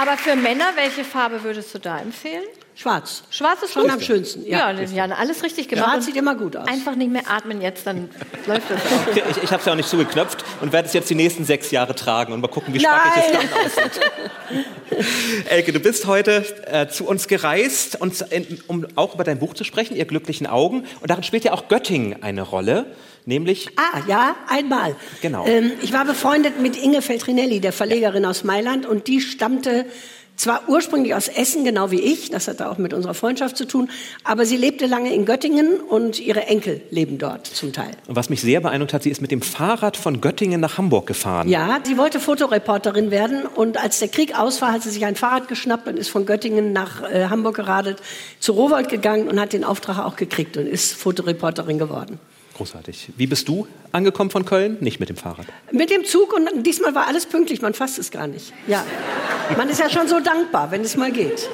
Aber 0.00 0.16
für 0.16 0.36
Männer, 0.36 0.66
welche 0.76 1.02
Farbe 1.04 1.42
würdest 1.42 1.74
du 1.74 1.78
da 1.78 1.98
empfehlen? 1.98 2.44
Schwarz. 2.76 3.24
Schwarz 3.30 3.62
ist 3.64 3.72
Schon 3.72 3.82
gut. 3.82 3.90
am 3.92 4.00
schönsten. 4.00 4.46
Ja, 4.46 4.70
Ja. 4.70 5.06
ja, 5.06 5.14
alles 5.16 5.42
richtig 5.42 5.66
gemacht. 5.68 5.84
Schwarz 5.86 5.96
Und 5.96 6.02
sieht 6.04 6.16
immer 6.16 6.36
gut 6.36 6.56
aus. 6.56 6.68
Einfach 6.68 6.94
nicht 6.94 7.10
mehr 7.10 7.28
atmen 7.28 7.60
jetzt, 7.60 7.84
dann 7.88 8.08
läuft 8.46 8.70
das 8.70 8.80
auch. 8.80 9.16
Ich 9.36 9.42
ich 9.42 9.50
habe 9.50 9.58
es 9.58 9.64
ja 9.66 9.72
auch 9.72 9.76
nicht 9.76 9.88
zugeknöpft 9.88 10.44
und 10.60 10.72
werde 10.72 10.86
es 10.86 10.94
jetzt 10.94 11.10
die 11.10 11.16
nächsten 11.16 11.44
sechs 11.44 11.72
Jahre 11.72 11.96
tragen 11.96 12.32
und 12.32 12.40
mal 12.40 12.46
gucken, 12.46 12.72
wie 12.72 12.78
spackig 12.78 13.24
es 13.26 13.32
dann 13.32 13.84
aussieht. 13.84 14.00
Elke, 15.48 15.72
du 15.72 15.80
bist 15.80 16.06
heute 16.06 16.44
äh, 16.70 16.86
zu 16.86 17.04
uns 17.04 17.26
gereist, 17.26 17.98
in, 18.30 18.60
um 18.68 18.86
auch 18.94 19.14
über 19.14 19.24
dein 19.24 19.40
Buch 19.40 19.54
zu 19.54 19.64
sprechen, 19.64 19.96
Ihr 19.96 20.04
glücklichen 20.04 20.46
Augen. 20.46 20.84
Und 21.00 21.10
darin 21.10 21.24
spielt 21.24 21.42
ja 21.42 21.52
auch 21.54 21.66
Göttingen 21.66 22.22
eine 22.22 22.42
Rolle, 22.42 22.86
nämlich 23.28 23.68
Ah, 23.76 24.00
ja, 24.08 24.34
einmal. 24.48 24.96
Genau. 25.22 25.46
Ähm, 25.46 25.72
ich 25.82 25.92
war 25.92 26.04
befreundet 26.04 26.60
mit 26.60 26.76
Inge 26.82 27.02
Feltrinelli, 27.02 27.60
der 27.60 27.72
Verlegerin 27.72 28.24
aus 28.24 28.42
Mailand, 28.42 28.86
und 28.86 29.06
die 29.06 29.20
stammte 29.20 29.86
zwar 30.38 30.68
ursprünglich 30.68 31.14
aus 31.16 31.26
Essen, 31.26 31.64
genau 31.64 31.90
wie 31.90 32.00
ich, 32.00 32.30
das 32.30 32.46
hatte 32.46 32.70
auch 32.70 32.78
mit 32.78 32.94
unserer 32.94 33.14
Freundschaft 33.14 33.56
zu 33.56 33.66
tun, 33.66 33.90
aber 34.22 34.46
sie 34.46 34.56
lebte 34.56 34.86
lange 34.86 35.12
in 35.12 35.24
Göttingen 35.24 35.80
und 35.80 36.20
ihre 36.20 36.46
Enkel 36.46 36.80
leben 36.90 37.18
dort 37.18 37.46
zum 37.46 37.72
Teil. 37.72 37.90
Und 38.06 38.14
was 38.14 38.30
mich 38.30 38.40
sehr 38.40 38.60
beeindruckt 38.60 38.92
hat, 38.92 39.02
sie 39.02 39.10
ist 39.10 39.20
mit 39.20 39.32
dem 39.32 39.42
Fahrrad 39.42 39.96
von 39.96 40.20
Göttingen 40.20 40.60
nach 40.60 40.78
Hamburg 40.78 41.08
gefahren. 41.08 41.48
Ja, 41.48 41.80
sie 41.82 41.98
wollte 41.98 42.20
Fotoreporterin 42.20 43.10
werden 43.10 43.46
und 43.46 43.82
als 43.82 43.98
der 43.98 44.08
Krieg 44.08 44.38
aus 44.38 44.62
war, 44.62 44.72
hat 44.72 44.84
sie 44.84 44.90
sich 44.90 45.04
ein 45.04 45.16
Fahrrad 45.16 45.48
geschnappt 45.48 45.88
und 45.88 45.98
ist 45.98 46.08
von 46.08 46.24
Göttingen 46.24 46.72
nach 46.72 47.02
äh, 47.02 47.26
Hamburg 47.28 47.56
geradelt, 47.56 48.00
zu 48.38 48.52
Rowold 48.52 48.88
gegangen 48.88 49.26
und 49.26 49.40
hat 49.40 49.52
den 49.52 49.64
Auftrag 49.64 49.98
auch 49.98 50.14
gekriegt 50.14 50.56
und 50.56 50.66
ist 50.68 50.94
Fotoreporterin 50.94 51.78
geworden. 51.78 52.20
Großartig. 52.58 53.10
Wie 53.16 53.28
bist 53.28 53.46
du 53.48 53.68
angekommen 53.92 54.30
von 54.30 54.44
Köln? 54.44 54.78
Nicht 54.80 54.98
mit 54.98 55.08
dem 55.08 55.16
Fahrrad. 55.16 55.46
Mit 55.70 55.90
dem 55.90 56.04
Zug 56.04 56.32
und 56.32 56.66
diesmal 56.66 56.92
war 56.92 57.06
alles 57.06 57.24
pünktlich, 57.24 57.62
man 57.62 57.72
fasst 57.72 58.00
es 58.00 58.10
gar 58.10 58.26
nicht. 58.26 58.52
Ja. 58.66 58.84
Man 59.56 59.68
ist 59.68 59.78
ja 59.78 59.88
schon 59.88 60.08
so 60.08 60.18
dankbar, 60.18 60.72
wenn 60.72 60.80
es 60.80 60.96
mal 60.96 61.12
geht. 61.12 61.48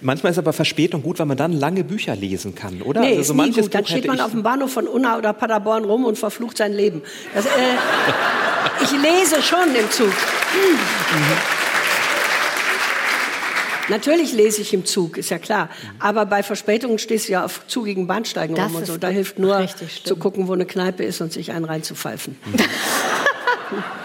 Manchmal 0.00 0.30
ist 0.30 0.38
aber 0.38 0.52
Verspätung 0.52 1.02
gut, 1.02 1.18
weil 1.18 1.26
man 1.26 1.36
dann 1.36 1.52
lange 1.52 1.82
Bücher 1.82 2.14
lesen 2.14 2.54
kann, 2.54 2.80
oder? 2.80 3.00
Nee, 3.00 3.16
Also 3.16 3.24
so 3.24 3.32
nie 3.32 3.38
manches 3.38 3.66
gut. 3.66 3.74
Dann 3.74 3.86
steht 3.86 4.06
man 4.06 4.20
auf 4.20 4.30
dem 4.30 4.44
Bahnhof 4.44 4.72
von 4.72 4.86
Unna 4.86 5.18
oder 5.18 5.32
Paderborn 5.32 5.84
rum 5.84 6.04
und 6.04 6.16
verflucht 6.16 6.56
sein 6.56 6.72
Leben. 6.72 7.02
Das, 7.34 7.44
äh, 7.44 7.48
ich 8.84 8.92
lese 8.92 9.42
schon 9.42 9.74
im 9.74 9.90
Zug. 9.90 10.06
Hm. 10.06 11.55
Natürlich 13.88 14.32
lese 14.32 14.62
ich 14.62 14.74
im 14.74 14.84
Zug, 14.84 15.16
ist 15.16 15.30
ja 15.30 15.38
klar. 15.38 15.70
Aber 15.98 16.26
bei 16.26 16.42
Verspätungen 16.42 16.98
stehst 16.98 17.28
du 17.28 17.32
ja 17.32 17.44
auf 17.44 17.66
zugigen 17.66 18.06
Bahnsteigen 18.06 18.56
Das 18.56 18.66
rum 18.66 18.76
und 18.76 18.86
so. 18.86 18.96
Da 18.96 19.08
hilft 19.08 19.38
nur 19.38 19.66
zu 20.04 20.16
gucken, 20.16 20.48
wo 20.48 20.52
eine 20.52 20.66
Kneipe 20.66 21.04
ist 21.04 21.20
und 21.20 21.32
sich 21.32 21.52
einen 21.52 21.64
reinzupfeifen. 21.64 22.36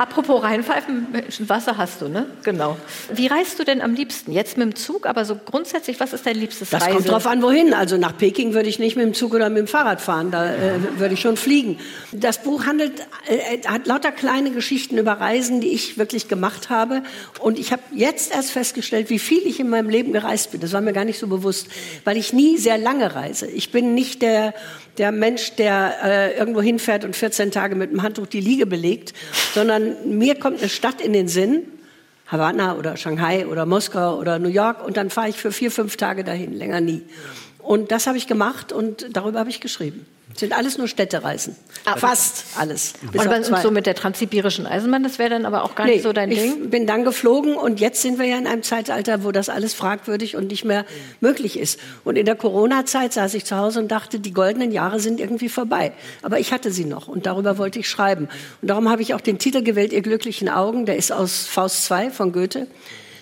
Apropos 0.00 0.42
reinpfeifen, 0.42 1.08
Wasser 1.40 1.76
hast 1.76 2.00
du, 2.00 2.08
ne? 2.08 2.24
Genau. 2.42 2.78
Wie 3.12 3.26
reist 3.26 3.58
du 3.58 3.64
denn 3.64 3.82
am 3.82 3.92
liebsten? 3.92 4.32
Jetzt 4.32 4.56
mit 4.56 4.66
dem 4.66 4.74
Zug, 4.74 5.04
aber 5.04 5.26
so 5.26 5.36
grundsätzlich, 5.36 6.00
was 6.00 6.14
ist 6.14 6.24
dein 6.24 6.36
liebstes 6.36 6.70
Das 6.70 6.80
Reise? 6.84 6.94
kommt 6.94 7.08
drauf 7.10 7.26
an, 7.26 7.42
wohin. 7.42 7.74
Also 7.74 7.98
nach 7.98 8.16
Peking 8.16 8.54
würde 8.54 8.70
ich 8.70 8.78
nicht 8.78 8.96
mit 8.96 9.04
dem 9.04 9.12
Zug 9.12 9.34
oder 9.34 9.50
mit 9.50 9.58
dem 9.58 9.66
Fahrrad 9.66 10.00
fahren, 10.00 10.30
da 10.30 10.54
äh, 10.54 10.58
würde 10.96 11.12
ich 11.12 11.20
schon 11.20 11.36
fliegen. 11.36 11.78
Das 12.12 12.42
Buch 12.42 12.64
handelt, 12.64 12.92
äh, 13.28 13.58
hat 13.68 13.86
lauter 13.86 14.10
kleine 14.10 14.52
Geschichten 14.52 14.96
über 14.96 15.12
Reisen, 15.12 15.60
die 15.60 15.68
ich 15.68 15.98
wirklich 15.98 16.28
gemacht 16.28 16.70
habe. 16.70 17.02
Und 17.38 17.58
ich 17.58 17.70
habe 17.70 17.82
jetzt 17.94 18.34
erst 18.34 18.52
festgestellt, 18.52 19.10
wie 19.10 19.18
viel 19.18 19.46
ich 19.46 19.60
in 19.60 19.68
meinem 19.68 19.90
Leben 19.90 20.14
gereist 20.14 20.50
bin. 20.52 20.62
Das 20.62 20.72
war 20.72 20.80
mir 20.80 20.94
gar 20.94 21.04
nicht 21.04 21.18
so 21.18 21.26
bewusst, 21.26 21.66
weil 22.04 22.16
ich 22.16 22.32
nie 22.32 22.56
sehr 22.56 22.78
lange 22.78 23.14
reise. 23.14 23.48
Ich 23.48 23.70
bin 23.70 23.92
nicht 23.94 24.22
der, 24.22 24.54
der 24.96 25.12
Mensch, 25.12 25.56
der 25.56 25.94
äh, 26.02 26.38
irgendwo 26.38 26.62
hinfährt 26.62 27.04
und 27.04 27.14
14 27.14 27.50
Tage 27.50 27.74
mit 27.74 27.90
dem 27.90 28.02
Handtuch 28.02 28.26
die 28.26 28.40
Liege 28.40 28.64
belegt, 28.64 29.12
sondern 29.54 29.89
mir 30.04 30.34
kommt 30.34 30.60
eine 30.60 30.68
Stadt 30.68 31.00
in 31.00 31.12
den 31.12 31.28
Sinn, 31.28 31.64
Havanna 32.26 32.76
oder 32.76 32.96
Shanghai 32.96 33.46
oder 33.46 33.66
Moskau 33.66 34.18
oder 34.18 34.38
New 34.38 34.48
York 34.48 34.84
und 34.84 34.96
dann 34.96 35.10
fahre 35.10 35.28
ich 35.28 35.36
für 35.36 35.52
vier, 35.52 35.70
fünf 35.70 35.96
Tage 35.96 36.24
dahin, 36.24 36.52
länger 36.52 36.80
nie. 36.80 37.02
Und 37.58 37.90
das 37.90 38.06
habe 38.06 38.18
ich 38.18 38.26
gemacht 38.26 38.72
und 38.72 39.06
darüber 39.16 39.40
habe 39.40 39.50
ich 39.50 39.60
geschrieben. 39.60 40.06
Sind 40.36 40.56
alles 40.56 40.78
nur 40.78 40.86
Städtereisen. 40.88 41.56
Fast 41.96 42.44
alles. 42.56 42.94
Und, 43.12 43.26
und 43.28 43.62
so 43.62 43.70
mit 43.70 43.86
der 43.86 43.94
transsibirischen 43.94 44.66
Eisenbahn, 44.66 45.02
das 45.02 45.18
wäre 45.18 45.30
dann 45.30 45.44
aber 45.44 45.64
auch 45.64 45.74
gar 45.74 45.86
Nee, 45.86 45.94
nicht 45.94 46.02
so 46.02 46.12
dein 46.12 46.30
ich 46.30 46.38
Ding? 46.38 46.70
bin 46.70 46.86
dann 46.86 47.04
geflogen 47.04 47.56
und 47.56 47.80
jetzt 47.80 48.00
sind 48.00 48.18
wir 48.18 48.26
ja 48.26 48.38
in 48.38 48.46
einem 48.46 48.62
Zeitalter, 48.62 49.24
wo 49.24 49.32
das 49.32 49.48
alles 49.48 49.74
fragwürdig 49.74 50.36
und 50.36 50.46
nicht 50.46 50.64
mehr 50.64 50.84
möglich 51.20 51.58
ist. 51.58 51.80
Und 52.04 52.16
in 52.16 52.26
der 52.26 52.36
Corona-Zeit 52.36 53.12
saß 53.12 53.34
ich 53.34 53.44
zu 53.44 53.56
Hause 53.56 53.80
und 53.80 53.88
dachte, 53.88 54.20
die 54.20 54.32
goldenen 54.32 54.72
Jahre 54.72 55.00
sind 55.00 55.20
irgendwie 55.20 55.48
vorbei. 55.48 55.92
Aber 56.22 56.38
ich 56.38 56.52
hatte 56.52 56.70
sie 56.70 56.84
noch 56.84 57.08
und 57.08 57.26
darüber 57.26 57.58
wollte 57.58 57.78
ich 57.78 57.88
schreiben. 57.88 58.28
Und 58.62 58.68
darum 58.68 58.88
habe 58.88 59.02
ich 59.02 59.14
auch 59.14 59.20
den 59.20 59.38
Titel 59.38 59.62
gewählt, 59.62 59.92
Ihr 59.92 60.02
glücklichen 60.02 60.48
Augen. 60.48 60.86
Der 60.86 60.96
ist 60.96 61.12
aus 61.12 61.46
Faust 61.46 61.84
2 61.86 62.10
von 62.10 62.32
Goethe. 62.32 62.66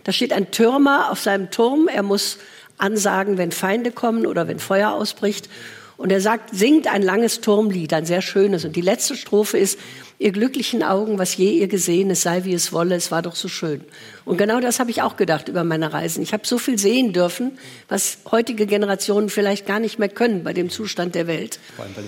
Da 0.04 0.12
steht 0.12 0.32
ein 0.32 0.50
Türmer 0.50 1.10
auf 1.10 1.20
seinem 1.20 1.50
Turm. 1.50 1.88
Er 1.88 2.02
muss 2.02 2.38
ansagen, 2.76 3.38
wenn 3.38 3.50
Feinde 3.50 3.90
kommen 3.92 4.26
oder 4.26 4.46
wenn 4.46 4.58
Feuer 4.58 4.92
ausbricht. 4.92 5.48
Und 5.98 6.12
er 6.12 6.20
sagt, 6.20 6.54
singt 6.54 6.86
ein 6.86 7.02
langes 7.02 7.40
Turmlied, 7.40 7.92
ein 7.92 8.06
sehr 8.06 8.22
schönes. 8.22 8.64
Und 8.64 8.76
die 8.76 8.80
letzte 8.80 9.16
Strophe 9.16 9.58
ist, 9.58 9.80
ihr 10.20 10.30
glücklichen 10.30 10.84
Augen, 10.84 11.18
was 11.18 11.36
je 11.36 11.50
ihr 11.50 11.66
gesehen, 11.66 12.08
es 12.10 12.22
sei 12.22 12.44
wie 12.44 12.54
es 12.54 12.72
wolle, 12.72 12.94
es 12.94 13.10
war 13.10 13.20
doch 13.20 13.34
so 13.34 13.48
schön. 13.48 13.80
Und 14.24 14.36
genau 14.36 14.60
das 14.60 14.78
habe 14.78 14.92
ich 14.92 15.02
auch 15.02 15.16
gedacht 15.16 15.48
über 15.48 15.64
meine 15.64 15.92
Reisen. 15.92 16.22
Ich 16.22 16.32
habe 16.32 16.46
so 16.46 16.56
viel 16.56 16.78
sehen 16.78 17.12
dürfen, 17.12 17.58
was 17.88 18.18
heutige 18.30 18.66
Generationen 18.66 19.28
vielleicht 19.28 19.66
gar 19.66 19.80
nicht 19.80 19.98
mehr 19.98 20.08
können 20.08 20.44
bei 20.44 20.52
dem 20.52 20.70
Zustand 20.70 21.16
der 21.16 21.26
Welt, 21.26 21.58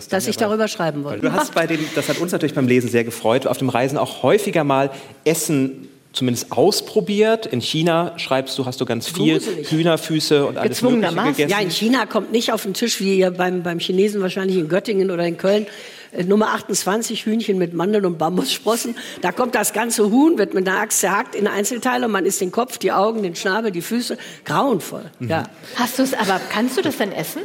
dass 0.09 0.29
ich 0.29 0.37
darüber 0.37 0.69
schreiben 0.69 1.03
wollte. 1.03 1.23
Du 1.23 1.33
hast 1.33 1.53
bei 1.55 1.67
dem, 1.67 1.85
das 1.97 2.09
hat 2.09 2.19
uns 2.19 2.31
natürlich 2.31 2.55
beim 2.55 2.69
Lesen 2.69 2.91
sehr 2.91 3.03
gefreut, 3.03 3.49
auf 3.49 3.59
dem 3.59 3.71
Reisen 3.71 3.99
auch 3.99 4.23
häufiger 4.23 4.63
mal 4.63 4.93
Essen 5.25 5.89
zumindest 6.13 6.53
ausprobiert. 6.53 7.47
In 7.47 7.61
China 7.61 8.13
schreibst 8.19 8.59
du, 8.59 8.67
hast 8.67 8.81
du 8.81 8.85
ganz 8.85 9.09
viel 9.09 9.39
Gruselig. 9.39 9.71
Hühnerfüße 9.71 10.47
und 10.47 10.57
alles 10.59 10.83
Mögliche 10.83 11.01
Gezwungenermaßen. 11.03 11.37
gegessen. 11.37 11.51
Ja, 11.51 11.61
in 11.61 11.71
China 11.71 12.07
kommt 12.07 12.33
nicht 12.33 12.53
auf 12.53 12.63
den 12.63 12.75
Tisch 12.75 13.01
wie 13.01 13.15
hier 13.17 13.31
beim, 13.31 13.63
beim 13.63 13.79
Chinesen 13.79 14.21
wahrscheinlich 14.21 14.57
in 14.57 14.69
Göttingen 14.69 15.11
oder 15.11 15.25
in 15.25 15.37
Köln. 15.37 15.67
äh, 16.13 16.25
Nummer 16.25 16.49
28, 16.55 17.25
Hühnchen 17.27 17.59
mit 17.59 17.73
Mandeln 17.75 18.05
und 18.07 18.19
Bambussprossen. 18.19 18.97
Da 19.21 19.31
kommt 19.31 19.55
das 19.55 19.73
ganze 19.73 20.11
Huhn, 20.11 20.37
wird 20.39 20.55
mit 20.55 20.69
einer 20.69 20.79
Axt 20.81 21.01
zerhackt 21.01 21.35
in 21.37 21.47
Einzelteile 21.47 22.07
und 22.07 22.13
man 22.13 22.27
isst 22.27 22.41
den 22.41 22.51
Kopf, 22.51 22.79
die 22.79 22.91
Augen, 22.93 23.23
den 23.23 23.37
Schnabel, 23.37 23.71
die 23.71 23.83
Füße. 23.83 24.19
Grauenvoll, 24.45 25.05
ja. 25.21 25.45
Hast 25.77 25.99
du 25.99 26.03
es, 26.03 26.13
aber 26.15 26.41
kannst 26.53 26.77
du 26.77 26.83
das 26.83 26.97
denn 26.97 27.13
essen? 27.13 27.43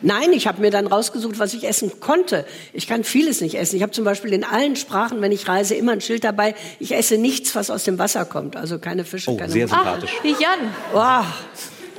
Nein, 0.00 0.32
ich 0.32 0.46
habe 0.46 0.60
mir 0.60 0.70
dann 0.70 0.86
rausgesucht, 0.86 1.38
was 1.38 1.54
ich 1.54 1.64
essen 1.64 2.00
konnte. 2.00 2.44
Ich 2.72 2.86
kann 2.86 3.04
vieles 3.04 3.40
nicht 3.40 3.56
essen. 3.56 3.76
Ich 3.76 3.82
habe 3.82 3.92
zum 3.92 4.04
Beispiel 4.04 4.32
in 4.32 4.44
allen 4.44 4.76
Sprachen, 4.76 5.20
wenn 5.20 5.32
ich 5.32 5.48
reise, 5.48 5.74
immer 5.74 5.92
ein 5.92 6.00
Schild 6.00 6.24
dabei. 6.24 6.54
Ich 6.78 6.94
esse 6.94 7.18
nichts, 7.18 7.54
was 7.54 7.70
aus 7.70 7.84
dem 7.84 7.98
Wasser 7.98 8.24
kommt. 8.24 8.56
Also 8.56 8.78
keine 8.78 9.04
Fische, 9.04 9.30
Oh, 9.30 9.36
keine 9.36 9.52
sehr 9.52 9.68
sympathisch. 9.68 10.12
Wie 10.22 10.30
Jan. 10.30 10.72
Oh. 10.94 11.24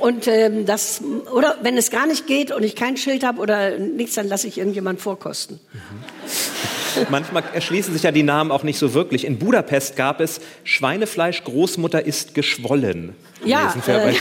Und 0.00 0.26
ähm, 0.26 0.66
das 0.66 1.02
oder 1.32 1.56
wenn 1.62 1.76
es 1.76 1.90
gar 1.90 2.06
nicht 2.06 2.26
geht 2.26 2.52
und 2.52 2.62
ich 2.62 2.74
kein 2.74 2.96
Schild 2.96 3.22
habe 3.22 3.40
oder 3.40 3.78
nichts, 3.78 4.14
dann 4.14 4.28
lasse 4.28 4.48
ich 4.48 4.58
irgendjemand 4.58 5.00
vorkosten. 5.00 5.60
Manchmal 7.10 7.44
erschließen 7.52 7.92
sich 7.92 8.02
ja 8.02 8.10
die 8.10 8.22
Namen 8.22 8.50
auch 8.50 8.62
nicht 8.62 8.78
so 8.78 8.94
wirklich. 8.94 9.24
In 9.24 9.38
Budapest 9.38 9.96
gab 9.96 10.20
es 10.20 10.40
Schweinefleisch, 10.64 11.44
Großmutter 11.44 12.04
ist 12.04 12.34
geschwollen. 12.34 13.14
Ja, 13.44 13.74
äh. 13.86 14.14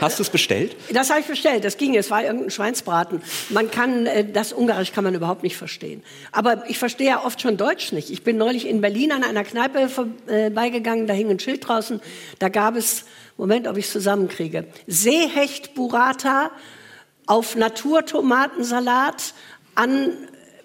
Hast 0.00 0.18
du 0.18 0.22
es 0.22 0.30
bestellt? 0.30 0.76
Das 0.92 1.10
habe 1.10 1.20
ich 1.20 1.26
bestellt. 1.26 1.64
Das 1.64 1.76
ging. 1.76 1.94
Es 1.96 2.10
war 2.10 2.22
irgendein 2.22 2.50
Schweinsbraten. 2.50 3.20
Man 3.48 3.70
kann 3.70 4.06
äh, 4.06 4.24
das 4.24 4.52
Ungarisch 4.52 4.92
kann 4.92 5.04
man 5.04 5.14
überhaupt 5.14 5.42
nicht 5.42 5.56
verstehen. 5.56 6.02
Aber 6.32 6.64
ich 6.68 6.78
verstehe 6.78 7.08
ja 7.08 7.24
oft 7.24 7.40
schon 7.40 7.56
Deutsch 7.56 7.92
nicht. 7.92 8.10
Ich 8.10 8.22
bin 8.22 8.36
neulich 8.36 8.68
in 8.68 8.80
Berlin 8.80 9.12
an 9.12 9.24
einer 9.24 9.44
Kneipe 9.44 9.88
vorbeigegangen. 9.88 11.06
Da 11.06 11.14
hing 11.14 11.30
ein 11.30 11.40
Schild 11.40 11.66
draußen. 11.66 12.00
Da 12.38 12.48
gab 12.48 12.76
es 12.76 13.04
Moment, 13.36 13.66
ob 13.66 13.76
ich 13.76 13.86
es 13.86 13.92
zusammenkriege. 13.92 14.66
Seehecht 14.86 15.74
Burrata 15.74 16.50
auf 17.26 17.56
Naturtomatensalat 17.56 19.34
an 19.74 20.12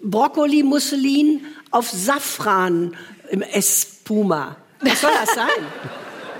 Brokkoli-Musselin 0.01 1.45
auf 1.71 1.89
Safran 1.89 2.95
im 3.29 3.41
Espuma. 3.41 4.55
Was 4.81 5.01
soll 5.01 5.11
das 5.19 5.35
sein? 5.35 5.65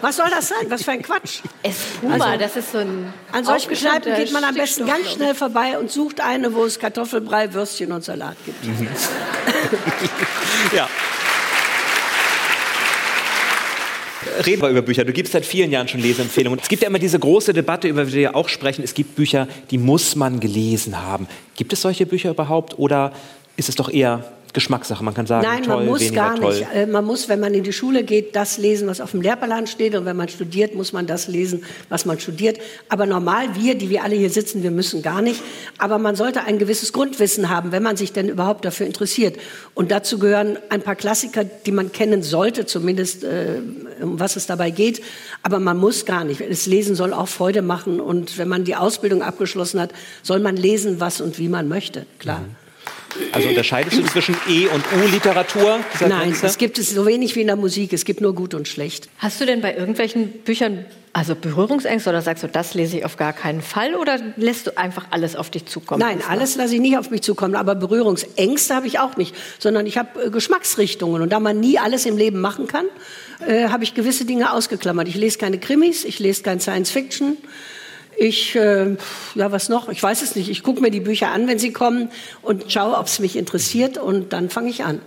Was 0.02 0.15
soll 0.15 0.30
das 0.30 0.48
sein? 0.48 0.70
Was 0.70 0.84
für 0.84 0.92
ein 0.92 1.02
Quatsch. 1.02 1.39
Espuma, 1.62 2.13
Also, 2.13 2.38
das 2.38 2.56
ist 2.56 2.72
so 2.72 2.78
ein 2.78 3.13
An 3.34 3.44
solchen 3.44 3.74
Kneipen 3.74 4.15
geht 4.15 4.32
man 4.32 4.44
am 4.46 4.56
besten 4.56 4.86
ganz 4.86 5.12
schnell 5.12 5.36
vorbei 5.36 5.78
und 5.78 5.92
sucht 5.92 6.22
eine, 6.22 6.54
wo 6.54 6.63
es 6.63 6.80
Kartoffelbrei, 6.80 7.54
Würstchen 7.54 7.92
und 7.92 8.04
Salat 8.04 8.38
gibt. 8.46 8.63
Ja. 10.74 10.88
Reden 14.45 14.62
wir 14.62 14.69
über 14.69 14.82
Bücher. 14.82 15.05
Du 15.05 15.13
gibst 15.13 15.34
seit 15.34 15.45
vielen 15.45 15.71
Jahren 15.71 15.88
schon 15.88 16.01
Leseempfehlungen. 16.01 16.60
Es 16.62 16.67
gibt 16.67 16.82
ja 16.82 16.89
immer 16.89 16.99
diese 16.99 17.19
große 17.19 17.53
Debatte, 17.53 17.88
über 17.88 18.05
die 18.05 18.13
wir 18.13 18.36
auch 18.36 18.49
sprechen. 18.49 18.84
Es 18.84 18.93
gibt 18.93 19.15
Bücher, 19.15 19.47
die 19.71 19.77
muss 19.77 20.15
man 20.15 20.39
gelesen 20.39 21.01
haben. 21.01 21.27
Gibt 21.55 21.73
es 21.73 21.82
solche 21.82 22.05
Bücher 22.05 22.32
überhaupt 22.32 22.77
oder 22.77 23.13
ist 23.55 23.69
es 23.69 23.75
doch 23.75 23.89
eher 23.89 24.25
Geschmackssache. 24.53 25.03
Man 25.03 25.13
kann 25.13 25.25
sagen, 25.27 25.45
Nein, 25.47 25.63
toll, 25.63 25.77
man 25.77 25.85
muss 25.85 26.12
gar 26.12 26.38
nicht. 26.39 26.65
Äh, 26.73 26.85
Man 26.85 27.05
muss, 27.05 27.29
wenn 27.29 27.39
man 27.39 27.53
in 27.53 27.63
die 27.63 27.73
Schule 27.73 28.03
geht, 28.03 28.35
das 28.35 28.57
lesen, 28.57 28.88
was 28.88 29.01
auf 29.01 29.12
dem 29.12 29.21
Lehrplan 29.21 29.67
steht. 29.67 29.95
Und 29.95 30.05
wenn 30.05 30.15
man 30.17 30.27
studiert, 30.29 30.75
muss 30.75 30.93
man 30.93 31.07
das 31.07 31.27
lesen, 31.27 31.63
was 31.89 32.05
man 32.05 32.19
studiert. 32.19 32.57
Aber 32.89 33.05
normal, 33.05 33.55
wir, 33.55 33.75
die 33.75 33.89
wir 33.89 34.03
alle 34.03 34.15
hier 34.15 34.29
sitzen, 34.29 34.63
wir 34.63 34.71
müssen 34.71 35.01
gar 35.01 35.21
nicht. 35.21 35.41
Aber 35.77 35.97
man 35.97 36.15
sollte 36.15 36.43
ein 36.43 36.57
gewisses 36.57 36.93
Grundwissen 36.93 37.49
haben, 37.49 37.71
wenn 37.71 37.83
man 37.83 37.95
sich 37.95 38.12
denn 38.12 38.29
überhaupt 38.29 38.65
dafür 38.65 38.85
interessiert. 38.85 39.38
Und 39.75 39.91
dazu 39.91 40.19
gehören 40.19 40.57
ein 40.69 40.81
paar 40.81 40.95
Klassiker, 40.95 41.43
die 41.43 41.71
man 41.71 41.91
kennen 41.91 42.23
sollte, 42.23 42.65
zumindest 42.65 43.23
äh, 43.23 43.62
um 44.01 44.19
was 44.19 44.35
es 44.35 44.47
dabei 44.47 44.71
geht. 44.71 45.01
Aber 45.43 45.59
man 45.59 45.77
muss 45.77 46.05
gar 46.05 46.23
nicht. 46.23 46.41
Das 46.41 46.65
Lesen 46.65 46.95
soll 46.95 47.13
auch 47.13 47.27
Freude 47.27 47.62
machen. 47.62 47.99
Und 47.99 48.38
wenn 48.38 48.47
man 48.47 48.63
die 48.63 48.75
Ausbildung 48.75 49.21
abgeschlossen 49.21 49.79
hat, 49.79 49.91
soll 50.23 50.39
man 50.39 50.55
lesen, 50.57 50.99
was 50.99 51.21
und 51.21 51.38
wie 51.38 51.49
man 51.49 51.67
möchte. 51.67 52.05
Klar. 52.17 52.41
Also 53.32 53.50
unterscheidest 53.50 53.98
du 53.98 54.04
zwischen 54.06 54.36
E- 54.48 54.67
und 54.67 54.84
U-Literatur? 55.04 55.80
Nein, 56.00 56.10
Grenze? 56.10 56.45
es 56.45 56.58
gibt 56.58 56.78
es 56.80 56.91
so 56.91 57.06
wenig 57.06 57.36
wie 57.36 57.41
in 57.41 57.48
der 57.48 57.56
Musik. 57.56 57.93
Es 57.93 58.06
gibt 58.06 58.22
nur 58.22 58.36
gut 58.36 58.54
und 58.54 58.67
schlecht. 58.67 59.10
Hast 59.17 59.39
du 59.41 59.45
denn 59.45 59.62
bei 59.62 59.76
irgendwelchen 59.76 60.30
Büchern 60.43 60.86
also 61.12 61.36
Berührungsängste 61.36 62.10
oder 62.12 62.22
sagst 62.22 62.43
du, 62.43 62.48
das 62.48 62.76
lese 62.76 62.98
ich 62.98 63.06
auf 63.06 63.17
gar 63.17 63.34
keinen 63.34 63.62
Fall 63.62 63.95
oder 63.95 64.19
lässt 64.38 64.67
du 64.67 64.78
einfach 64.78 65.08
alles 65.10 65.36
auf 65.36 65.50
dich 65.50 65.65
zukommen? 65.65 66.00
Nein, 66.00 66.22
alles 66.28 66.56
lasse 66.56 66.76
ich 66.76 66.82
nicht 66.82 66.98
auf 66.98 67.10
mich 67.10 67.24
zukommen, 67.24 67.56
aber 67.56 67.74
Berührungsängste 67.76 68.76
habe 68.76 68.88
ich 68.88 69.00
auch 69.00 69.17
nicht, 69.17 69.36
sondern 69.58 69.88
ich 69.88 69.98
habe 69.98 70.26
äh, 70.26 70.30
Geschmacksrichtungen 70.30 71.22
und 71.22 71.32
da 71.32 71.39
man 71.39 71.60
nie 71.60 71.80
alles 71.80 72.06
im 72.06 72.15
Leben 72.15 72.39
machen 72.39 72.67
kann, 72.67 72.86
äh, 73.45 73.69
habe 73.69 73.84
ich 73.84 73.95
gewisse 73.95 74.26
Dinge 74.26 74.54
ausgeklammert. 74.54 75.08
Ich 75.08 75.15
lese 75.15 75.39
keine 75.39 75.58
Krimis, 75.58 76.06
ich 76.06 76.19
lese 76.19 76.43
kein 76.43 76.60
Science 76.60 76.91
Fiction. 76.91 77.38
Ich, 78.19 78.53
äh, 78.58 78.97
ja, 79.36 79.51
was 79.53 79.69
noch? 79.69 79.88
Ich 79.88 80.03
weiß 80.03 80.21
es 80.21 80.36
nicht. 80.36 80.49
Ich 80.49 80.62
gucke 80.62 80.82
mir 80.82 80.91
die 80.91 80.99
Bücher 80.99 81.32
an, 81.32 81.47
wenn 81.47 81.58
sie 81.58 81.71
kommen 81.71 82.10
und 82.41 82.69
schaue, 82.69 82.97
ob 82.97 83.05
es 83.05 83.19
mich 83.19 83.38
interessiert 83.38 83.97
und 83.97 84.34
dann 84.34 84.49
fange 84.49 84.69
ich 84.69 84.84
an. 84.84 84.99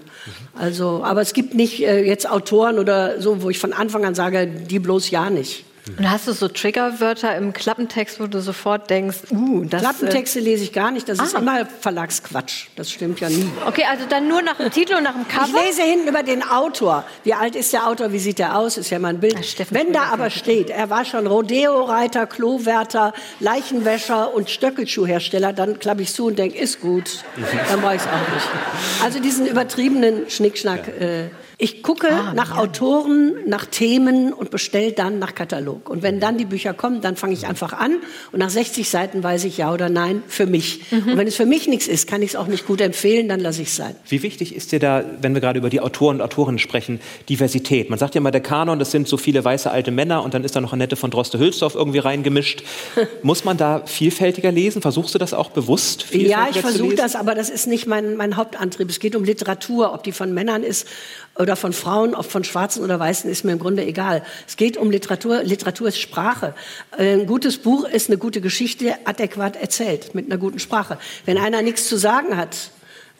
Also, 0.54 1.02
aber 1.04 1.20
es 1.20 1.34
gibt 1.34 1.52
nicht 1.52 1.82
äh, 1.82 2.02
jetzt 2.06 2.30
Autoren 2.30 2.78
oder 2.78 3.20
so, 3.20 3.42
wo 3.42 3.50
ich 3.50 3.58
von 3.58 3.74
Anfang 3.74 4.06
an 4.06 4.14
sage, 4.14 4.46
die 4.46 4.78
bloß 4.78 5.10
ja 5.10 5.28
nicht. 5.28 5.66
Und 5.98 6.08
hast 6.08 6.28
du 6.28 6.32
so 6.32 6.46
Triggerwörter 6.46 7.36
im 7.36 7.52
Klappentext, 7.52 8.20
wo 8.20 8.28
du 8.28 8.40
sofort 8.40 8.88
denkst, 8.88 9.18
uh, 9.32 9.64
das... 9.64 9.80
Klappentexte 9.80 10.38
lese 10.38 10.62
ich 10.62 10.72
gar 10.72 10.92
nicht, 10.92 11.08
das 11.08 11.18
ist 11.18 11.34
Ah. 11.34 11.40
immer 11.40 11.66
Verlagsquatsch. 11.66 12.66
Das 12.76 12.90
stimmt 12.92 13.18
ja 13.18 13.28
nie. 13.28 13.42
Äh, 13.42 13.68
okay, 13.68 13.84
also 13.90 14.04
dann 14.08 14.28
nur 14.28 14.42
nach 14.42 14.58
dem 14.58 14.70
Titel 14.70 14.94
und 14.94 15.02
nach 15.02 15.12
dem 15.14 15.22
Ich 15.22 15.28
Cover? 15.28 15.60
lese 15.66 15.82
hinten 15.82 16.06
über 16.08 16.22
den 16.22 16.44
Autor. 16.48 17.04
Wie 17.24 17.34
alt 17.34 17.56
ist 17.56 17.72
der 17.72 17.88
Autor? 17.88 18.12
Wie 18.12 18.20
sieht 18.20 18.38
er 18.38 18.56
aus? 18.56 18.76
Ist 18.76 18.90
ja 18.90 19.00
mal 19.00 19.08
ein 19.08 19.18
Bild. 19.18 19.44
Steffen 19.44 19.76
Wenn 19.76 19.92
da 19.92 20.04
aber 20.12 20.30
steht, 20.30 20.70
er 20.70 20.88
war 20.88 21.04
schon 21.04 21.26
Rodeo-Reiter, 21.26 22.26
Klowärter, 22.28 23.12
Leichenwäscher 23.40 24.32
und 24.34 24.50
Stöckelschuhhersteller, 24.50 25.52
dann 25.52 25.80
klappe 25.80 26.02
ich 26.02 26.12
zu 26.14 26.26
und 26.26 26.38
denke, 26.38 26.58
ist 26.58 26.80
gut. 26.80 27.24
Dann 27.68 27.80
brauche 27.80 27.96
ich 27.96 28.02
es 28.02 28.06
auch 28.06 28.34
nicht. 28.34 28.46
Also 29.04 29.18
diesen 29.20 29.46
übertriebenen 29.46 30.30
Schnickschnack. 30.30 30.86
Äh, 30.88 31.30
ich 31.62 31.80
gucke 31.84 32.08
Ah, 32.10 32.34
nach 32.34 32.58
Autoren, 32.58 33.34
nach 33.46 33.66
Themen 33.66 34.32
und 34.32 34.50
bestelle 34.50 34.90
dann 34.90 35.20
nach 35.20 35.36
Katalog. 35.36 35.88
Und 35.88 36.02
wenn 36.02 36.18
dann 36.18 36.36
die 36.36 36.44
Bücher 36.44 36.74
kommen, 36.74 37.00
dann 37.00 37.14
fange 37.14 37.34
ich 37.34 37.46
einfach 37.46 37.72
an 37.72 37.98
und 38.32 38.40
nach 38.40 38.50
60 38.50 38.88
Seiten 38.88 39.22
weiß 39.22 39.44
ich 39.44 39.58
ja 39.58 39.72
oder 39.72 39.88
nein 39.88 40.24
für 40.26 40.46
mich. 40.46 40.90
Mhm. 40.90 41.12
Und 41.12 41.16
wenn 41.18 41.28
es 41.28 41.36
für 41.36 41.46
mich 41.46 41.68
nichts 41.68 41.86
ist, 41.86 42.08
kann 42.08 42.20
ich 42.20 42.30
es 42.30 42.36
auch 42.36 42.48
nicht 42.48 42.66
gut 42.66 42.80
empfehlen, 42.80 43.28
dann 43.28 43.38
lasse 43.38 43.62
ich 43.62 43.68
es 43.68 43.76
sein. 43.76 43.94
Wie 44.08 44.24
wichtig 44.24 44.56
ist 44.56 44.72
dir 44.72 44.80
da, 44.80 45.04
wenn 45.20 45.34
wir 45.34 45.40
gerade 45.40 45.60
über 45.60 45.70
die 45.70 45.80
Autoren 45.80 46.16
und 46.16 46.22
Autorinnen 46.22 46.58
sprechen, 46.58 47.00
Diversität? 47.28 47.90
Man 47.90 47.98
sagt 47.98 48.16
ja 48.16 48.20
mal, 48.20 48.32
der 48.32 48.40
Kanon, 48.40 48.80
das 48.80 48.90
sind 48.90 49.06
so 49.06 49.16
viele 49.16 49.44
weiße 49.44 49.70
alte 49.70 49.92
Männer 49.92 50.24
und 50.24 50.34
dann 50.34 50.42
ist 50.42 50.56
da 50.56 50.60
noch 50.60 50.72
Annette 50.72 50.96
von 50.96 51.12
Droste-Hülsdorf 51.12 51.76
irgendwie 51.76 52.00
reingemischt. 52.00 52.64
Muss 53.22 53.44
man 53.44 53.56
da 53.56 53.82
vielfältiger 53.86 54.50
lesen? 54.50 54.82
Versuchst 54.82 55.14
du 55.14 55.18
das 55.20 55.32
auch 55.32 55.50
bewusst? 55.50 56.06
Ja, 56.10 56.48
ich 56.50 56.60
versuche 56.60 56.96
das, 56.96 57.14
aber 57.14 57.36
das 57.36 57.50
ist 57.50 57.68
nicht 57.68 57.86
mein, 57.86 58.16
mein 58.16 58.36
Hauptantrieb. 58.36 58.90
Es 58.90 58.98
geht 58.98 59.14
um 59.14 59.22
Literatur, 59.22 59.94
ob 59.94 60.02
die 60.02 60.10
von 60.10 60.34
Männern 60.34 60.64
ist 60.64 60.88
oder 61.38 61.51
von 61.56 61.72
Frauen, 61.72 62.14
ob 62.14 62.26
von 62.26 62.44
Schwarzen 62.44 62.82
oder 62.82 62.98
Weißen, 62.98 63.30
ist 63.30 63.44
mir 63.44 63.52
im 63.52 63.58
Grunde 63.58 63.84
egal. 63.84 64.22
Es 64.46 64.56
geht 64.56 64.76
um 64.76 64.90
Literatur. 64.90 65.42
Literatur 65.42 65.88
ist 65.88 65.98
Sprache. 65.98 66.54
Äh, 66.96 67.14
Ein 67.14 67.26
gutes 67.26 67.58
Buch 67.58 67.84
ist 67.84 68.08
eine 68.08 68.18
gute 68.18 68.40
Geschichte, 68.40 68.94
adäquat 69.04 69.56
erzählt, 69.56 70.14
mit 70.14 70.26
einer 70.26 70.38
guten 70.38 70.58
Sprache. 70.58 70.98
Wenn 71.24 71.38
einer 71.38 71.62
nichts 71.62 71.88
zu 71.88 71.96
sagen 71.96 72.36
hat, 72.36 72.70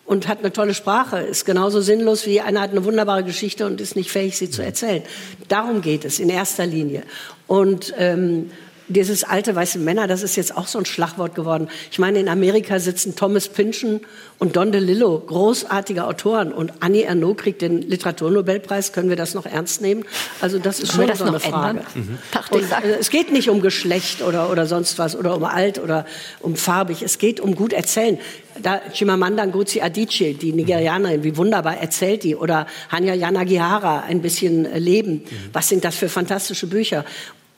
und 0.05 0.27
hat 0.27 0.41
eine 0.41 0.53
tolle 0.53 0.75
Sprache, 0.75 1.19
ist 1.19 1.45
genauso 1.45 1.81
sinnlos 1.81 2.27
wie 2.27 2.41
einer 2.41 2.61
hat 2.61 2.73
eine 2.73 2.85
wunderbare 2.85 3.25
Geschichte 3.25 3.67
und 3.67 3.81
ist 3.81 3.97
nicht 3.97 4.11
fähig, 4.11 4.37
sie 4.37 4.51
zu 4.51 4.63
erzählen. 4.63 5.03
Darum 5.49 5.81
geht 5.81 6.05
es 6.05 6.19
in 6.19 6.29
erster 6.29 6.67
Linie. 6.67 7.05
Und 7.47 7.95
ähm, 7.97 8.51
dieses 8.93 9.25
alte 9.25 9.55
weiße 9.55 9.79
Männer, 9.79 10.07
das 10.07 10.23
ist 10.23 10.37
jetzt 10.37 10.57
auch 10.57 10.67
so 10.67 10.79
ein 10.79 10.85
Schlagwort 10.85 11.35
geworden. 11.35 11.69
Ich 11.91 11.99
meine, 11.99 12.21
in 12.21 12.29
Amerika 12.29 12.79
sitzen 12.79 13.17
Thomas 13.17 13.49
Pynchon 13.49 14.01
und 14.39 14.57
Don 14.57 14.73
DeLillo, 14.73 15.21
großartige 15.21 16.05
Autoren. 16.05 16.53
Und 16.53 16.73
Annie 16.81 17.05
Ernaux 17.05 17.37
kriegt 17.41 17.63
den 17.63 17.83
Literaturnobelpreis. 17.83 18.93
Können 18.93 19.09
wir 19.09 19.17
das 19.17 19.35
noch 19.35 19.47
ernst 19.47 19.81
nehmen? 19.81 20.05
Also 20.41 20.59
das 20.59 20.81
ist 20.81 20.93
Können 20.93 21.09
schon 21.09 21.17
so 21.17 21.25
eine? 21.25 21.41
Frage. 21.41 21.83
Mhm. 21.95 22.19
Und, 22.51 22.63
äh, 22.63 22.97
es 22.99 23.11
geht 23.11 23.33
nicht 23.33 23.49
um 23.49 23.61
Geschlecht 23.61 24.23
oder, 24.23 24.51
oder 24.51 24.67
sonst 24.67 24.99
was 24.99 25.17
oder 25.17 25.37
um 25.37 25.45
alt 25.45 25.79
oder 25.79 26.07
um 26.41 26.57
farbig. 26.57 27.03
Es 27.03 27.19
geht 27.19 27.41
um 27.41 27.55
gut 27.55 27.73
erzählen. 27.73 28.19
Da 28.61 28.81
Chimamanda 28.93 29.47
Ngozi 29.47 29.81
Adichie, 29.81 30.35
die 30.35 30.53
Nigerianerin, 30.53 31.25
wie 31.25 31.37
wunderbar 31.37 31.79
erzählt 31.79 32.25
die. 32.25 32.37
Oder 32.37 32.67
Hanya 32.91 33.15
Yanagihara, 33.15 34.01
ein 34.01 34.23
bisschen 34.23 34.67
äh, 34.67 34.79
Leben. 34.79 35.23
Was 35.53 35.69
sind 35.69 35.85
das 35.85 35.95
für 35.97 36.09
fantastische 36.09 36.67
Bücher? 36.67 37.05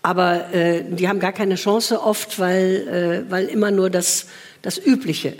Aber 0.04 0.52
äh, 0.52 0.84
die 0.86 1.08
haben 1.08 1.18
gar 1.18 1.32
keine 1.32 1.54
Chance 1.54 2.02
oft, 2.02 2.38
weil, 2.38 3.24
äh, 3.26 3.30
weil 3.30 3.46
immer 3.46 3.70
nur 3.70 3.88
das, 3.88 4.26
das 4.60 4.76
Übliche 4.76 5.34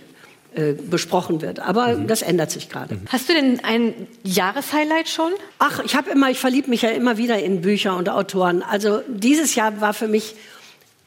äh, 0.55 0.73
besprochen 0.73 1.43
wird. 1.43 1.61
Aber 1.61 1.95
das 1.97 2.23
ändert 2.23 2.51
sich 2.51 2.71
gerade. 2.71 2.97
Hast 3.11 3.29
du 3.29 3.35
denn 3.35 3.61
ein 3.63 3.93
Jahreshighlight 4.23 5.11
schon? 5.11 5.33
Ach, 5.59 5.81
ich 5.85 5.95
habe 5.95 6.09
immer, 6.11 6.31
ich 6.31 6.39
verliebe 6.39 6.71
mich 6.71 6.81
ja 6.81 6.89
immer 6.89 7.19
wieder 7.19 7.39
in 7.43 7.61
Bücher 7.61 7.95
und 7.95 8.09
Autoren. 8.09 8.63
Also 8.63 9.03
dieses 9.07 9.55
Jahr 9.55 9.83
war 9.83 9.93
für 9.93 10.09
mich 10.09 10.35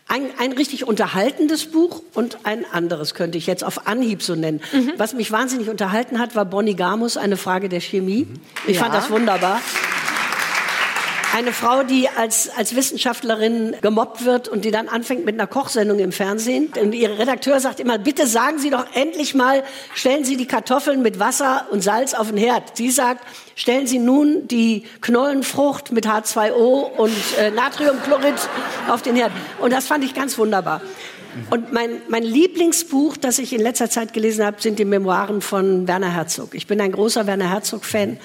ein, 0.08 0.22
ein 0.38 0.52
richtig 0.52 0.88
unterhaltendes 0.88 1.65
Buch 1.72 2.04
und 2.13 2.38
ein 2.43 2.63
anderes 2.72 3.15
könnte 3.15 3.39
ich 3.39 3.48
jetzt 3.48 3.63
auf 3.63 3.88
Anhieb 3.88 4.22
so 4.22 4.36
nennen. 4.36 4.62
Was 4.98 5.13
mich 5.15 5.32
wahnsinnig 5.32 5.67
unterhalten 5.67 6.20
hat, 6.20 6.36
war 6.36 6.46
Bonnie 6.46 6.76
Gamus, 6.76 7.17
eine 7.17 7.38
Frage 7.38 7.70
der 7.70 7.82
Chemie. 7.82 8.28
Ich 8.67 8.78
fand 8.78 8.93
Ja. 8.93 9.00
das 9.00 9.10
wunderbar. 9.10 9.60
Eine 11.36 11.52
Frau, 11.52 11.84
die 11.84 12.10
als, 12.10 12.50
als 12.50 12.76
Wissenschaftlerin 12.76 13.76
gemobbt 13.82 14.24
wird 14.26 14.48
und 14.48 14.66
die 14.66 14.72
dann 14.72 14.88
anfängt 14.88 15.26
mit 15.26 15.36
einer 15.36 15.48
Kochsendung 15.48 16.00
im 16.00 16.12
Fernsehen. 16.12 16.72
Und 16.80 16.94
ihr 16.94 17.20
Redakteur 17.20 17.60
sagt 17.60 17.80
immer, 17.80 17.98
bitte 17.98 18.28
sagen 18.28 18.60
Sie 18.60 18.70
doch 18.70 18.86
endlich 18.94 19.36
mal, 19.36 19.63
stellen 19.94 20.24
Sie 20.24 20.38
die 20.38 20.48
Kartoffeln 20.48 21.02
mit 21.02 21.20
Wasser 21.20 21.68
und 21.72 21.84
Salz 21.84 22.13
auf 22.13 22.30
den 22.30 22.38
Herd. 22.38 22.78
Sie 22.78 22.90
sagt, 22.90 23.24
stellen 23.56 23.88
Sie 23.88 24.00
nun 24.00 24.48
die 24.48 24.86
Knollenfrucht 25.02 25.92
mit 25.92 26.08
H2O 26.08 26.98
und 26.98 27.13
äh, 27.38 27.52
Natriumchlorid 27.52 28.36
auf 28.88 29.02
den 29.02 29.16
Herd. 29.16 29.32
Und 29.60 29.74
das 29.74 29.88
fand 29.88 30.04
ich 30.04 30.13
ganz 30.13 30.38
wunderbar. 30.38 30.82
Und 31.50 31.72
mein, 31.72 32.02
mein 32.08 32.24
Lieblingsbuch, 32.24 33.18
das 33.18 33.38
ich 33.38 33.54
in 33.54 33.62
letzter 33.62 33.90
Zeit 33.90 34.13
gelesen 34.13 34.46
habe, 34.46 34.62
sind 34.62 34.80
die 34.80 34.86
Memoiren 34.86 35.42
von 35.42 35.88
Werner 35.88 36.12
Herzog. 36.12 36.56
Ich 36.56 36.68
bin 36.68 36.82
ein 36.82 36.92
großer 36.92 37.28
Werner 37.28 37.50
Herzog-Fan. 37.50 38.18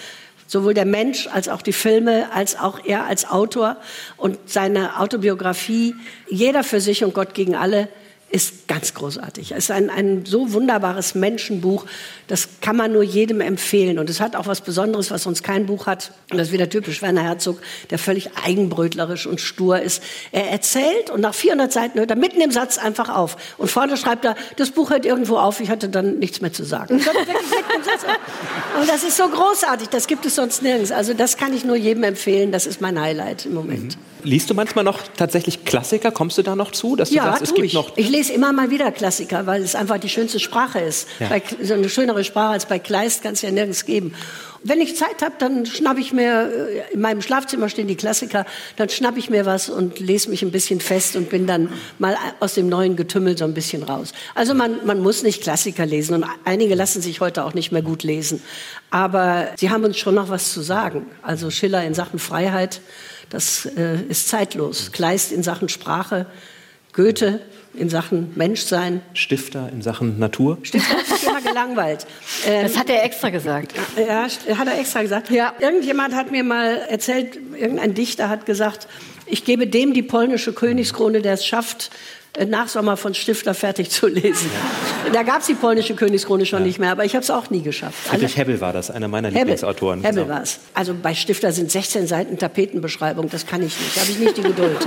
Sowohl 0.52 0.74
der 0.74 0.84
Mensch 0.84 1.28
als 1.28 1.48
auch 1.48 1.62
die 1.62 1.72
Filme, 1.72 2.30
als 2.30 2.58
auch 2.58 2.84
er 2.84 3.06
als 3.06 3.24
Autor 3.26 3.78
und 4.18 4.38
seine 4.44 5.00
Autobiografie, 5.00 5.94
jeder 6.28 6.62
für 6.62 6.78
sich 6.78 7.04
und 7.04 7.14
Gott 7.14 7.32
gegen 7.32 7.56
alle, 7.56 7.88
ist 8.32 8.66
ganz 8.66 8.94
großartig. 8.94 9.52
Es 9.52 9.64
ist 9.64 9.70
ein, 9.70 9.90
ein 9.90 10.24
so 10.24 10.54
wunderbares 10.54 11.14
Menschenbuch, 11.14 11.84
das 12.28 12.48
kann 12.62 12.76
man 12.76 12.90
nur 12.90 13.02
jedem 13.02 13.42
empfehlen. 13.42 13.98
Und 13.98 14.08
es 14.08 14.20
hat 14.20 14.36
auch 14.36 14.46
was 14.46 14.62
Besonderes, 14.62 15.10
was 15.10 15.24
sonst 15.24 15.42
kein 15.42 15.66
Buch 15.66 15.86
hat. 15.86 16.12
Und 16.30 16.38
das 16.38 16.48
ist 16.48 16.52
wieder 16.54 16.70
typisch 16.70 17.02
Werner 17.02 17.22
Herzog, 17.22 17.60
der 17.90 17.98
völlig 17.98 18.30
eigenbrötlerisch 18.42 19.26
und 19.26 19.40
stur 19.40 19.80
ist. 19.80 20.02
Er 20.32 20.50
erzählt 20.50 21.10
und 21.10 21.20
nach 21.20 21.34
400 21.34 21.70
Seiten 21.70 21.98
hört 21.98 22.10
er 22.10 22.16
mitten 22.16 22.40
im 22.40 22.50
Satz 22.50 22.78
einfach 22.78 23.10
auf. 23.10 23.36
Und 23.58 23.70
vorne 23.70 23.98
schreibt 23.98 24.24
er, 24.24 24.34
das 24.56 24.70
Buch 24.70 24.90
hört 24.90 25.04
irgendwo 25.04 25.36
auf, 25.36 25.60
ich 25.60 25.68
hatte 25.68 25.90
dann 25.90 26.18
nichts 26.18 26.40
mehr 26.40 26.54
zu 26.54 26.64
sagen. 26.64 26.94
Und 28.80 28.88
das 28.88 29.04
ist 29.04 29.18
so 29.18 29.28
großartig, 29.28 29.90
das 29.90 30.06
gibt 30.06 30.24
es 30.24 30.36
sonst 30.36 30.62
nirgends. 30.62 30.90
Also 30.90 31.12
das 31.12 31.36
kann 31.36 31.52
ich 31.52 31.66
nur 31.66 31.76
jedem 31.76 32.04
empfehlen, 32.04 32.50
das 32.50 32.66
ist 32.66 32.80
mein 32.80 32.98
Highlight 32.98 33.44
im 33.44 33.52
Moment. 33.52 33.98
Liest 34.24 34.48
du 34.50 34.54
manchmal 34.54 34.84
noch 34.84 35.00
tatsächlich 35.16 35.64
Klassiker? 35.64 36.10
Kommst 36.10 36.38
du 36.38 36.42
da 36.42 36.54
noch 36.56 36.70
zu, 36.72 36.96
dass 36.96 37.10
du 37.10 37.16
Ja, 37.16 37.24
sagst, 37.24 37.42
es 37.42 37.54
gibt 37.54 37.66
ich. 37.66 37.72
noch 37.74 37.96
ich 37.96 38.08
lese 38.08 38.32
immer 38.32 38.52
mal 38.52 38.70
wieder 38.70 38.92
Klassiker, 38.92 39.46
weil 39.46 39.62
es 39.62 39.74
einfach 39.74 39.98
die 39.98 40.08
schönste 40.08 40.38
Sprache 40.40 40.78
ist. 40.80 41.08
Ja. 41.18 41.28
Bei, 41.28 41.42
so 41.62 41.74
eine 41.74 41.88
schönere 41.88 42.22
Sprache 42.24 42.52
als 42.52 42.66
bei 42.66 42.78
Kleist 42.78 43.22
kann 43.22 43.32
es 43.34 43.42
ja 43.42 43.50
nirgends 43.50 43.84
geben. 43.84 44.14
Wenn 44.64 44.80
ich 44.80 44.96
Zeit 44.96 45.22
habe, 45.22 45.34
dann 45.40 45.66
schnapp 45.66 45.98
ich 45.98 46.12
mir, 46.12 46.48
äh, 46.90 46.94
in 46.94 47.00
meinem 47.00 47.20
Schlafzimmer 47.20 47.68
stehen 47.68 47.88
die 47.88 47.96
Klassiker, 47.96 48.46
dann 48.76 48.88
schnapp 48.88 49.16
ich 49.16 49.28
mir 49.28 49.44
was 49.44 49.68
und 49.68 49.98
lese 49.98 50.30
mich 50.30 50.42
ein 50.42 50.52
bisschen 50.52 50.80
fest 50.80 51.16
und 51.16 51.30
bin 51.30 51.48
dann 51.48 51.68
mal 51.98 52.16
aus 52.38 52.54
dem 52.54 52.68
neuen 52.68 52.94
Getümmel 52.94 53.36
so 53.36 53.44
ein 53.44 53.54
bisschen 53.54 53.82
raus. 53.82 54.12
Also 54.36 54.54
man, 54.54 54.86
man 54.86 55.00
muss 55.00 55.24
nicht 55.24 55.42
Klassiker 55.42 55.84
lesen 55.84 56.14
und 56.14 56.24
einige 56.44 56.76
lassen 56.76 57.02
sich 57.02 57.20
heute 57.20 57.44
auch 57.44 57.54
nicht 57.54 57.72
mehr 57.72 57.82
gut 57.82 58.04
lesen. 58.04 58.40
Aber 58.90 59.48
sie 59.56 59.70
haben 59.70 59.82
uns 59.82 59.98
schon 59.98 60.14
noch 60.14 60.28
was 60.28 60.52
zu 60.52 60.60
sagen. 60.62 61.06
Also 61.22 61.50
Schiller 61.50 61.82
in 61.84 61.94
Sachen 61.94 62.20
Freiheit, 62.20 62.80
das 63.32 63.66
äh, 63.66 64.02
ist 64.08 64.28
zeitlos. 64.28 64.92
Kleist 64.92 65.32
in 65.32 65.42
Sachen 65.42 65.68
Sprache, 65.68 66.26
Goethe 66.92 67.40
in 67.74 67.88
Sachen 67.88 68.32
Menschsein. 68.34 69.00
Stifter 69.14 69.70
in 69.72 69.80
Sachen 69.80 70.18
Natur. 70.18 70.58
Stifter 70.62 70.94
hat 70.94 71.06
sich 71.06 71.26
immer 71.26 71.40
gelangweilt. 71.40 72.06
Ähm, 72.46 72.64
Das 72.64 72.76
hat 72.76 72.90
er 72.90 73.02
extra 73.04 73.30
gesagt. 73.30 73.72
ja, 73.96 74.26
hat 74.58 74.68
er 74.68 74.78
extra 74.78 75.00
gesagt. 75.00 75.30
Ja. 75.30 75.54
Irgendjemand 75.58 76.14
hat 76.14 76.30
mir 76.30 76.44
mal 76.44 76.76
erzählt, 76.88 77.38
irgendein 77.58 77.94
Dichter 77.94 78.28
hat 78.28 78.44
gesagt, 78.44 78.88
ich 79.24 79.46
gebe 79.46 79.66
dem 79.66 79.94
die 79.94 80.02
polnische 80.02 80.52
Königskrone, 80.52 81.22
der 81.22 81.32
es 81.32 81.46
schafft, 81.46 81.90
äh, 82.36 82.46
nach 82.46 82.68
Sommer 82.68 82.96
von 82.96 83.14
Stifter 83.14 83.54
fertig 83.54 83.90
zu 83.90 84.06
lesen. 84.06 84.50
Da 85.12 85.22
gab 85.22 85.40
es 85.40 85.46
die 85.46 85.54
polnische 85.54 85.94
Königskrone 85.94 86.46
schon 86.46 86.62
nicht 86.62 86.78
mehr, 86.78 86.92
aber 86.92 87.04
ich 87.04 87.14
habe 87.14 87.22
es 87.22 87.30
auch 87.30 87.50
nie 87.50 87.60
geschafft. 87.62 87.96
Friedrich 88.08 88.36
Hebbel 88.36 88.60
war 88.60 88.72
das, 88.72 88.90
einer 88.90 89.08
meiner 89.08 89.28
Hebbel, 89.28 89.40
Lieblingsautoren. 89.40 90.02
Hebbel 90.02 90.22
Genau. 90.24 90.34
war 90.34 90.42
es. 90.42 90.58
Also 90.74 90.94
bei 90.94 91.14
Stifter 91.14 91.52
sind 91.52 91.70
16 91.70 92.06
Seiten 92.06 92.38
Tapetenbeschreibung, 92.38 93.28
das 93.28 93.46
kann 93.46 93.62
ich 93.62 93.78
nicht, 93.78 93.96
da 93.96 94.00
habe 94.02 94.10
ich 94.10 94.18
nicht 94.18 94.36
die 94.36 94.42
Geduld. 94.42 94.78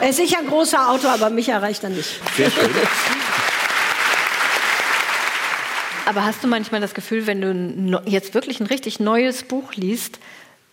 er 0.00 0.08
ist 0.10 0.16
sicher 0.16 0.38
ein 0.40 0.48
großer 0.48 0.90
Autor, 0.90 1.12
aber 1.12 1.30
mich 1.30 1.48
erreicht 1.48 1.82
er 1.84 1.90
nicht. 1.90 2.08
Sehr 2.36 2.50
schön. 2.50 2.68
Aber 6.04 6.24
hast 6.24 6.42
du 6.42 6.48
manchmal 6.48 6.80
das 6.80 6.94
Gefühl, 6.94 7.26
wenn 7.26 7.40
du 7.40 8.02
jetzt 8.06 8.34
wirklich 8.34 8.60
ein 8.60 8.66
richtig 8.66 8.98
neues 9.00 9.44
Buch 9.44 9.74
liest, 9.74 10.18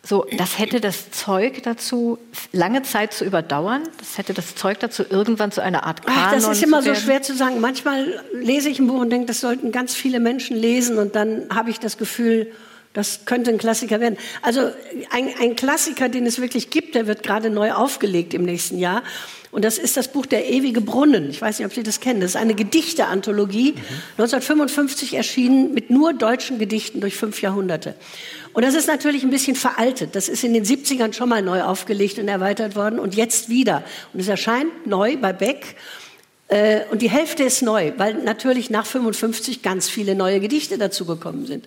so, 0.02 0.26
das 0.38 0.58
hätte 0.58 0.80
das 0.80 1.12
Zeug 1.12 1.62
dazu, 1.64 2.20
lange 2.54 2.84
Zeit 2.84 3.14
zu 3.14 3.26
überdauern? 3.26 3.84
Das 3.97 4.18
hätte 4.18 4.34
das 4.34 4.56
Zeug 4.56 4.80
dazu, 4.80 5.04
irgendwann 5.08 5.52
zu 5.52 5.62
einer 5.62 5.84
Art 5.84 6.06
Kanon 6.06 6.22
Ach, 6.26 6.32
das 6.32 6.47
ist 6.47 6.64
immer 6.64 6.82
so 6.82 6.95
schwer 6.95 7.22
zu 7.22 7.36
sagen. 7.36 7.60
Manchmal 7.60 8.24
lese 8.34 8.70
ich 8.70 8.80
ein 8.80 8.88
Buch 8.88 9.02
und 9.02 9.10
denke, 9.10 9.28
das 9.28 9.41
sollten 9.41 9.72
ganz 9.72 9.95
viele 9.95 10.20
Menschen 10.20 10.56
lesen 10.56 10.97
und 10.97 11.16
dann 11.16 11.50
habe 11.54 11.70
ich 11.70 11.80
das 11.80 11.97
Gefühl, 11.97 12.52
das 12.93 13.26
könnte 13.26 13.52
ein 13.52 13.60
Klassiker 13.60 14.00
werden. 14.00 14.18
Also 14.41 14.72
ein, 15.12 15.30
ein 15.39 15.56
Klassiker, 15.56 16.10
den 16.10 16.26
es 16.26 16.41
wirklich 16.41 16.70
gibt, 16.70 16.95
der 16.95 17.06
wird 17.06 17.22
gerade 17.22 17.50
neu 17.50 17.74
aufgelegt 17.74 18.34
im 18.34 18.43
nächsten 18.43 18.80
Jahr. 18.80 19.04
Und 19.52 19.66
das 19.66 19.78
ist 19.78 19.97
das 19.97 20.12
Buch 20.12 20.26
Der 20.26 20.47
ewige 20.47 20.82
Brunnen. 20.82 21.30
Ich 21.30 21.41
weiß 21.41 21.60
nicht, 21.60 21.66
ob 21.66 21.74
Sie 21.74 21.84
das 21.84 22.00
kennen. 22.00 22.22
Das 22.22 22.32
ist 22.32 22.36
eine 22.36 22.56
Gedichteanthologie, 22.56 23.76
1955 24.18 25.16
erschienen 25.16 25.74
mit 25.74 25.89
nur 25.89 26.14
deutschen 26.14 26.60
Gedichten 26.60 27.00
durch 27.02 27.16
fünf 27.16 27.41
Jahrhunderte. 27.41 27.95
Und 28.54 28.66
das 28.66 28.76
ist 28.76 28.88
natürlich 28.88 29.24
ein 29.24 29.30
bisschen 29.30 29.56
veraltet. 29.56 30.16
Das 30.16 30.28
ist 30.28 30.43
in 30.43 30.54
den 30.54 30.66
70ern 30.66 31.14
schon 31.14 31.30
mal 31.30 31.41
neu 31.41 31.62
aufgelegt 31.62 32.20
und 32.20 32.28
erweitert 32.28 32.76
worden 32.76 33.00
und 33.00 33.16
jetzt 33.16 33.50
wieder. 33.50 33.84
Und 34.14 34.20
es 34.20 34.28
erscheint 34.28 34.88
neu 34.88 35.18
bei 35.18 35.34
Beck. 35.34 35.76
Äh, 36.50 36.82
Und 36.91 37.02
die 37.04 37.10
Hälfte 37.10 37.43
ist 37.43 37.62
neu, 37.62 37.93
weil 37.97 38.16
natürlich 38.16 38.70
nach 38.70 38.86
55 38.86 39.62
ganz 39.62 39.88
viele 39.88 40.16
neue 40.16 40.39
Gedichte 40.39 40.78
dazugekommen 40.78 41.45
sind. 41.45 41.66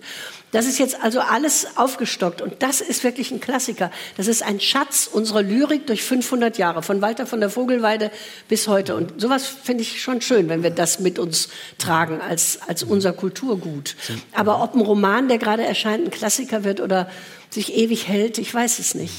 Das 0.51 0.67
ist 0.67 0.77
jetzt 0.77 1.01
also 1.01 1.19
alles 1.19 1.65
aufgestockt 1.77 2.41
und 2.41 2.61
das 2.61 2.79
ist 2.79 3.03
wirklich 3.03 3.31
ein 3.31 3.39
Klassiker. 3.39 3.89
Das 4.17 4.27
ist 4.27 4.43
ein 4.43 4.59
Schatz 4.59 5.09
unserer 5.11 5.41
Lyrik 5.41 5.87
durch 5.87 6.03
500 6.03 6.57
Jahre, 6.57 6.83
von 6.83 7.01
Walter 7.01 7.25
von 7.25 7.39
der 7.39 7.49
Vogelweide 7.49 8.11
bis 8.49 8.67
heute. 8.67 8.95
Und 8.95 9.19
sowas 9.19 9.47
finde 9.47 9.81
ich 9.81 10.01
schon 10.01 10.21
schön, 10.21 10.49
wenn 10.49 10.61
wir 10.61 10.69
das 10.69 10.99
mit 10.99 11.17
uns 11.17 11.47
tragen 11.79 12.21
als, 12.21 12.59
als 12.67 12.83
unser 12.83 13.13
Kulturgut. 13.13 13.95
Aber 14.33 14.61
ob 14.61 14.75
ein 14.75 14.81
Roman, 14.81 15.27
der 15.27 15.39
gerade 15.39 15.63
erscheint, 15.63 16.05
ein 16.05 16.11
Klassiker 16.11 16.63
wird 16.65 16.81
oder 16.81 17.09
sich 17.53 17.75
ewig 17.75 18.07
hält, 18.07 18.37
ich 18.37 18.53
weiß 18.53 18.79
es 18.79 18.95
nicht. 18.95 19.13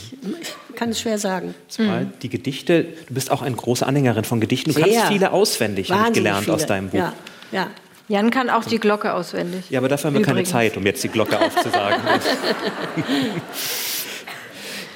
Ich 0.68 0.74
kann 0.76 0.90
es 0.90 1.00
schwer 1.00 1.18
sagen. 1.18 1.54
Mal 1.78 2.10
die 2.22 2.28
Gedichte, 2.28 2.84
du 3.06 3.14
bist 3.14 3.30
auch 3.30 3.42
eine 3.42 3.54
große 3.54 3.86
Anhängerin 3.86 4.24
von 4.24 4.40
Gedichten. 4.40 4.70
Du 4.72 4.74
Sehr. 4.74 4.84
kannst 4.92 5.08
viele 5.12 5.30
auswendig, 5.32 5.90
habe 5.90 6.08
ich 6.08 6.14
gelernt 6.14 6.50
aus 6.50 6.62
viele. 6.62 6.68
deinem 6.68 6.88
Buch. 6.90 6.98
Ja, 6.98 7.12
ja. 7.52 7.70
Jan 8.08 8.30
kann 8.30 8.50
auch 8.50 8.64
die 8.64 8.78
Glocke 8.78 9.14
auswendig. 9.14 9.70
Ja, 9.70 9.78
aber 9.80 9.88
dafür 9.88 10.08
haben 10.08 10.14
wir 10.14 10.22
keine 10.22 10.40
Übrigens. 10.40 10.50
Zeit, 10.50 10.76
um 10.76 10.84
jetzt 10.84 11.02
die 11.02 11.08
Glocke 11.08 11.40
aufzusagen. 11.40 12.02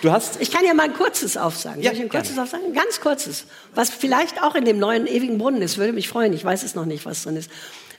du 0.03 0.13
hast 0.13 0.41
Ich 0.41 0.51
kann 0.51 0.65
ja 0.67 0.75
mal 0.75 0.85
ein 0.85 0.93
kurzes 0.95 1.37
aufsagen. 1.39 1.81
Ja, 1.83 1.91
Soll 1.91 1.97
ich 1.97 2.03
ein 2.05 2.09
gerne. 2.11 2.25
kurzes 2.27 2.39
aufsagen? 2.39 2.67
Ein 2.67 2.75
Ganz 2.75 3.01
kurzes. 3.01 3.47
Was 3.75 3.89
vielleicht 3.89 4.43
auch 4.43 4.55
in 4.55 4.67
dem 4.67 4.79
neuen 4.79 5.07
ewigen 5.07 5.39
Brunnen 5.39 5.63
ist, 5.63 5.79
würde 5.79 5.95
mich 5.95 6.09
freuen. 6.09 6.35
Ich 6.35 6.45
weiß 6.45 6.63
es 6.65 6.75
noch 6.75 6.85
nicht, 6.85 7.07
was 7.07 7.23
drin 7.23 7.37
ist. 7.37 7.51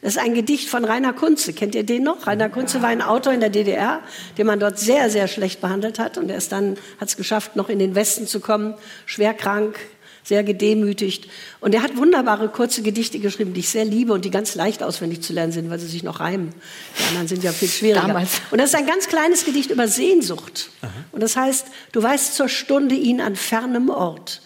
Das 0.02 0.16
ist 0.16 0.22
ein 0.22 0.34
Gedicht 0.34 0.70
von 0.70 0.86
Rainer 0.86 1.14
Kunze. 1.14 1.52
Kennt 1.52 1.76
ihr 1.76 1.84
den 1.84 2.04
noch? 2.04 2.26
Rainer 2.26 2.50
Kunze 2.50 2.82
war 2.82 2.90
ein 2.90 3.02
Autor 3.02 3.34
in 3.34 3.42
der 3.42 3.50
DDR, 3.50 4.02
den 4.38 4.48
man 4.48 4.60
dort 4.60 4.80
sehr, 4.80 5.10
sehr 5.10 5.28
schlecht 5.28 5.60
behandelt 5.60 6.00
hat. 6.00 6.18
Und 6.18 6.30
er 6.30 6.38
ist 6.38 6.52
dann, 6.52 6.78
hat 7.00 7.10
es 7.10 7.18
geschafft, 7.18 7.56
noch 7.56 7.68
in 7.68 7.80
den 7.80 7.96
Westen 7.96 8.26
zu 8.26 8.40
kommen, 8.40 8.76
schwer 9.06 9.34
krank, 9.34 9.78
sehr 10.24 10.44
gedemütigt. 10.44 11.28
Und 11.60 11.76
er 11.76 11.82
hat 11.82 11.98
wunderbare 11.98 12.48
kurze 12.48 12.82
Gedichte 12.82 13.20
geschrieben, 13.20 13.54
die 13.54 13.60
ich 13.60 13.70
sehr 13.70 13.84
liebe 13.84 14.14
und 14.14 14.24
die 14.24 14.32
ganz 14.32 14.56
leicht 14.56 14.84
auswendig 14.84 15.22
zu 15.22 15.34
lernen 15.34 15.52
sind, 15.52 15.70
weil 15.70 15.80
sie 15.80 15.88
sich 15.88 16.04
noch 16.04 16.22
reimen. 16.22 16.54
Die 16.98 17.04
anderen 17.10 17.28
sind 17.28 17.44
ja 17.44 17.52
viel 17.52 17.68
schwieriger. 17.68 18.08
Damals. 18.08 18.42
Und 18.52 18.62
das 18.62 18.70
ist 18.70 18.76
ein 18.76 18.86
ganz 18.86 19.08
kleines 19.08 19.44
Gedicht 19.44 19.70
über 19.70 19.88
Sehnsucht. 19.88 20.70
Und 21.12 21.22
das 21.22 21.36
heißt, 21.36 21.68
du 21.92 22.02
weißt 22.02 22.36
zur 22.36 22.48
Stunde 22.48 22.96
ihn 22.96 23.20
an 23.20 23.36
fernem 23.36 23.90
Ort. 23.90 24.42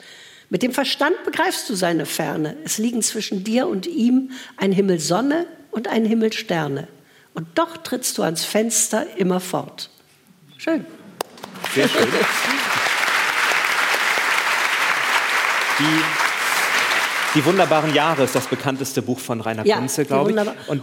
Mit 0.53 0.61
dem 0.61 0.71
Verstand 0.71 1.15
begreifst 1.25 1.67
du 1.67 1.73
seine 1.73 2.05
Ferne. 2.05 2.55
Es 2.63 2.77
liegen 2.77 3.01
zwischen 3.01 3.43
dir 3.43 3.67
und 3.67 3.87
ihm 3.87 4.29
ein 4.55 4.71
Himmel 4.71 4.99
Sonne 4.99 5.47
und 5.71 5.87
ein 5.87 6.05
Himmel 6.05 6.31
Sterne. 6.31 6.87
Und 7.33 7.47
doch 7.55 7.77
trittst 7.77 8.19
du 8.19 8.21
ans 8.21 8.45
Fenster 8.45 9.07
immer 9.17 9.39
fort. 9.39 9.89
Schön. 10.59 10.85
sehr 11.73 11.89
schön. 11.89 12.07
Die, 15.79 17.39
die 17.39 17.45
wunderbaren 17.45 17.95
Jahre 17.95 18.23
ist 18.23 18.35
das 18.35 18.45
bekannteste 18.45 19.01
Buch 19.01 19.17
von 19.19 19.41
Rainer 19.41 19.65
Kunze, 19.79 20.03
die 20.03 20.07
glaube 20.07 20.29
ich. 20.29 20.35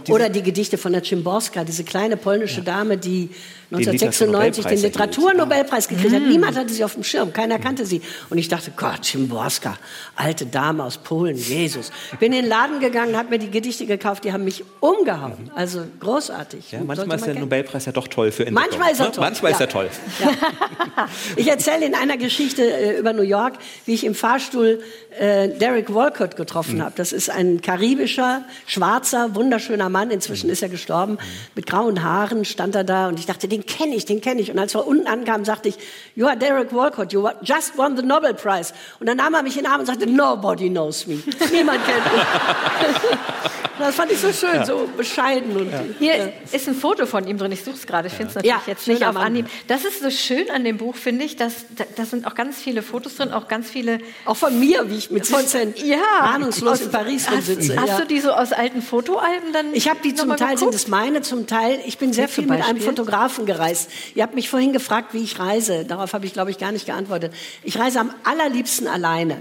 diese- 0.05 0.11
Oder 0.13 0.27
die 0.27 0.43
Gedichte 0.43 0.77
von 0.77 0.91
der 0.91 1.01
Chimborska, 1.01 1.63
diese 1.63 1.85
kleine 1.85 2.17
polnische 2.17 2.61
Dame, 2.61 2.97
die 2.97 3.29
1996 3.71 4.65
den. 4.65 4.81
Literaturnobelpreis 4.81 5.87
gekriegt 5.87 6.11
Mm. 6.11 6.15
hat. 6.15 6.21
Niemand 6.23 6.57
hatte 6.57 6.73
sie 6.73 6.83
auf 6.83 6.93
dem 6.95 7.03
Schirm, 7.03 7.31
keiner 7.33 7.57
kannte 7.59 7.85
sie. 7.85 8.01
Und 8.29 8.37
ich 8.37 8.47
dachte, 8.49 8.71
Gott, 8.75 9.03
Chimborska, 9.03 9.77
alte 10.15 10.45
Dame 10.45 10.83
aus 10.83 10.97
Polen, 10.97 11.37
Jesus. 11.37 11.91
Bin 12.19 12.33
in 12.33 12.41
den 12.41 12.49
Laden 12.49 12.79
gegangen, 12.79 13.15
habe 13.17 13.29
mir 13.29 13.39
die 13.39 13.49
Gedichte 13.49 13.85
gekauft, 13.85 14.23
die 14.25 14.33
haben 14.33 14.43
mich 14.43 14.63
umgehauen. 14.81 15.49
Also 15.55 15.83
großartig. 15.99 16.71
ja, 16.71 16.79
manchmal 16.83 17.07
man 17.07 17.15
ist 17.17 17.25
der 17.25 17.33
kennen. 17.33 17.45
Nobelpreis 17.45 17.85
ja 17.85 17.91
doch 17.91 18.07
toll 18.07 18.31
für 18.31 18.45
Entdeckung. 18.45 18.69
Manchmal 18.69 18.91
ist 18.91 18.99
er 18.99 19.05
ne? 19.07 19.11
toll. 19.13 19.23
Manchmal 19.23 19.51
ist 19.53 19.59
Ja. 19.59 19.65
er 19.65 19.69
toll. 19.69 19.89
Ich 21.35 21.47
erzähle 21.47 21.85
in 21.85 21.95
einer 21.95 22.17
Geschichte 22.17 22.63
äh, 22.63 22.97
über 22.99 23.13
New 23.13 23.21
York, 23.23 23.53
wie 23.85 23.93
ich 23.93 24.03
im 24.03 24.15
Fahrstuhl 24.15 24.81
äh, 25.19 25.49
Derek 25.49 25.93
Walcott 25.93 26.35
getroffen 26.35 26.77
Mhm. 26.77 26.81
habe. 26.83 26.93
Das 26.95 27.11
ist 27.11 27.29
ein 27.29 27.61
karibischer, 27.61 28.43
schwarzer, 28.67 29.35
wunderschöner 29.35 29.89
Mann. 29.89 30.11
Inzwischen 30.11 30.47
Mhm. 30.47 30.53
ist 30.53 30.61
er 30.61 30.69
gestorben. 30.69 31.17
Mit 31.55 31.65
grauen 31.67 32.03
Haaren 32.03 32.45
stand 32.45 32.75
er 32.75 32.83
da 32.83 33.07
und 33.07 33.19
ich 33.19 33.25
dachte, 33.25 33.47
den 33.47 33.60
kenne 33.65 33.95
ich, 33.95 34.05
den 34.05 34.21
kenne 34.21 34.41
ich. 34.41 34.51
Und 34.51 34.59
als 34.59 34.73
wir 34.73 34.85
unten 34.85 35.07
ankamen, 35.07 35.45
sagte 35.45 35.69
ich, 35.69 35.75
you 36.15 36.27
are 36.27 36.37
Derek 36.37 36.73
Walcott, 36.73 37.13
you 37.13 37.27
just 37.43 37.77
won 37.77 37.95
the 37.97 38.03
Nobel 38.03 38.33
Prize. 38.33 38.73
Und 38.99 39.07
dann 39.07 39.17
nahm 39.17 39.33
er 39.33 39.43
mich 39.43 39.57
in 39.57 39.63
den 39.63 39.71
Arm 39.71 39.79
und 39.81 39.85
sagte, 39.85 40.07
nobody 40.07 40.69
knows 40.69 41.07
me. 41.07 41.21
Niemand 41.51 41.79
kennt 41.85 42.03
mich. 42.13 42.21
das 43.79 43.95
fand 43.95 44.11
ich 44.11 44.19
so 44.19 44.31
schön, 44.31 44.63
so 44.65 44.87
bescheiden. 44.95 45.55
Und, 45.57 45.71
Hier 45.99 46.13
äh, 46.13 46.31
ist 46.51 46.67
ein 46.67 46.75
Foto 46.75 47.05
von 47.05 47.27
ihm 47.27 47.37
drin. 47.37 47.51
Ich 47.51 47.63
suche 47.63 47.75
es 47.75 47.87
gerade. 47.87 48.07
Ich 48.07 48.13
finde 48.13 48.29
es 48.29 48.35
natürlich 48.35 48.51
Ja, 48.55 48.61
jetzt 48.67 48.87
nicht 48.87 49.05
auf. 49.05 49.15
Anhieb. 49.15 49.47
Das 49.67 49.85
ist 49.85 50.01
so 50.01 50.09
schön 50.09 50.49
an 50.51 50.63
dem 50.63 50.77
Buch, 50.77 50.95
finde 50.95 51.25
ich. 51.25 51.35
Dass, 51.35 51.53
da, 51.75 51.83
da 51.95 52.05
sind 52.05 52.25
auch 52.27 52.35
ganz 52.35 52.57
viele 52.61 52.81
Fotos 52.83 53.15
drin, 53.15 53.31
auch 53.31 53.47
ganz 53.47 53.69
viele. 53.69 53.99
auch 54.25 54.35
von 54.37 54.59
mir, 54.59 54.89
wie 54.89 54.97
ich 54.97 55.09
mit 55.11 55.25
17 55.25 55.73
Ja, 55.83 55.97
ahnungslos 56.21 56.73
aus- 56.73 56.81
in 56.81 56.91
Paris 56.91 57.27
hast, 57.29 57.35
rumsitze. 57.49 57.75
Hast 57.79 57.87
ja. 57.89 57.99
du 58.01 58.05
die 58.07 58.19
so 58.19 58.31
aus 58.31 58.51
alten 58.51 58.81
Fotoalben 58.81 59.51
dann? 59.53 59.73
Ich 59.73 59.89
habe 59.89 59.99
die 60.03 60.13
zum 60.13 60.29
Teil, 60.35 60.49
sind 60.57 60.59
geguckt? 60.59 60.75
es 60.75 60.87
meine, 60.87 61.21
zum 61.21 61.47
Teil, 61.47 61.79
ich 61.85 61.97
bin 61.97 62.13
sehr 62.13 62.27
viel 62.27 62.45
mit 62.45 62.63
einem? 62.63 62.81
Fotografen 62.81 63.45
gereist. 63.51 63.89
Ihr 64.15 64.23
habt 64.23 64.35
mich 64.35 64.49
vorhin 64.49 64.73
gefragt, 64.73 65.13
wie 65.13 65.23
ich 65.23 65.39
reise. 65.39 65.85
Darauf 65.85 66.13
habe 66.13 66.25
ich, 66.25 66.33
glaube 66.33 66.51
ich, 66.51 66.57
gar 66.57 66.71
nicht 66.71 66.85
geantwortet. 66.85 67.33
Ich 67.63 67.77
reise 67.77 67.99
am 67.99 68.13
allerliebsten 68.23 68.87
alleine. 68.87 69.37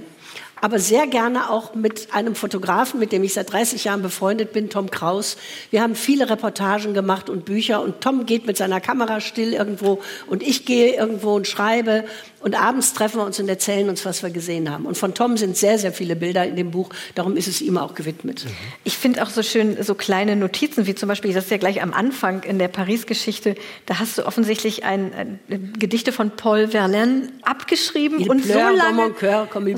Aber 0.63 0.79
sehr 0.79 1.07
gerne 1.07 1.49
auch 1.51 1.75
mit 1.75 2.13
einem 2.13 2.35
Fotografen, 2.35 3.01
mit 3.01 3.13
dem 3.13 3.25
ich 3.25 3.33
seit 3.33 3.51
30 3.51 3.85
Jahren 3.85 4.03
befreundet 4.03 4.53
bin, 4.53 4.69
Tom 4.69 4.91
Kraus. 4.91 5.39
Wir 5.71 5.81
haben 5.81 5.95
viele 5.95 6.29
Reportagen 6.29 6.93
gemacht 6.93 7.31
und 7.31 7.47
Bücher 7.47 7.81
und 7.81 8.03
Tom 8.03 8.27
geht 8.27 8.47
mit 8.47 8.59
seiner 8.59 8.81
Kamera 8.81 9.21
still 9.21 9.55
irgendwo 9.55 10.03
und 10.27 10.43
ich 10.43 10.67
gehe 10.67 10.95
irgendwo 10.95 11.35
und 11.35 11.47
schreibe 11.47 12.05
und 12.41 12.59
abends 12.59 12.95
treffen 12.95 13.18
wir 13.18 13.26
uns 13.26 13.38
und 13.38 13.49
erzählen 13.49 13.88
uns, 13.88 14.05
was 14.05 14.22
wir 14.22 14.30
gesehen 14.30 14.70
haben. 14.70 14.86
Und 14.86 14.97
von 14.97 15.14
Tom 15.14 15.36
sind 15.36 15.57
sehr, 15.57 15.78
sehr 15.78 15.93
viele 15.93 16.16
Bilder 16.16 16.47
in 16.47 16.57
dem 16.57 16.70
Buch, 16.70 16.88
darum 17.14 17.36
ist 17.36 17.49
es 17.49 17.61
ihm 17.61 17.76
auch 17.76 17.95
gewidmet. 17.95 18.47
Ich 18.84 18.97
finde 18.97 19.22
auch 19.22 19.28
so 19.28 19.43
schön 19.43 19.82
so 19.82 19.95
kleine 19.95 20.36
Notizen, 20.36 20.86
wie 20.86 20.95
zum 20.95 21.09
Beispiel, 21.09 21.34
das 21.34 21.45
ist 21.45 21.51
ja 21.51 21.59
gleich 21.59 21.82
am 21.82 21.93
Anfang 21.93 22.43
in 22.45 22.59
der 22.59 22.68
Paris-Geschichte, 22.68 23.57
da 23.86 23.99
hast 23.99 24.18
du 24.18 24.26
offensichtlich 24.26 24.84
ein, 24.84 25.12
ein 25.49 25.72
Gedichte 25.78 26.12
von 26.12 26.30
Paul 26.30 26.68
Verlaine 26.68 27.28
abgeschrieben 27.43 28.20
Il 28.20 28.30
und 28.30 28.45
so 28.45 28.55
lange, 28.55 29.14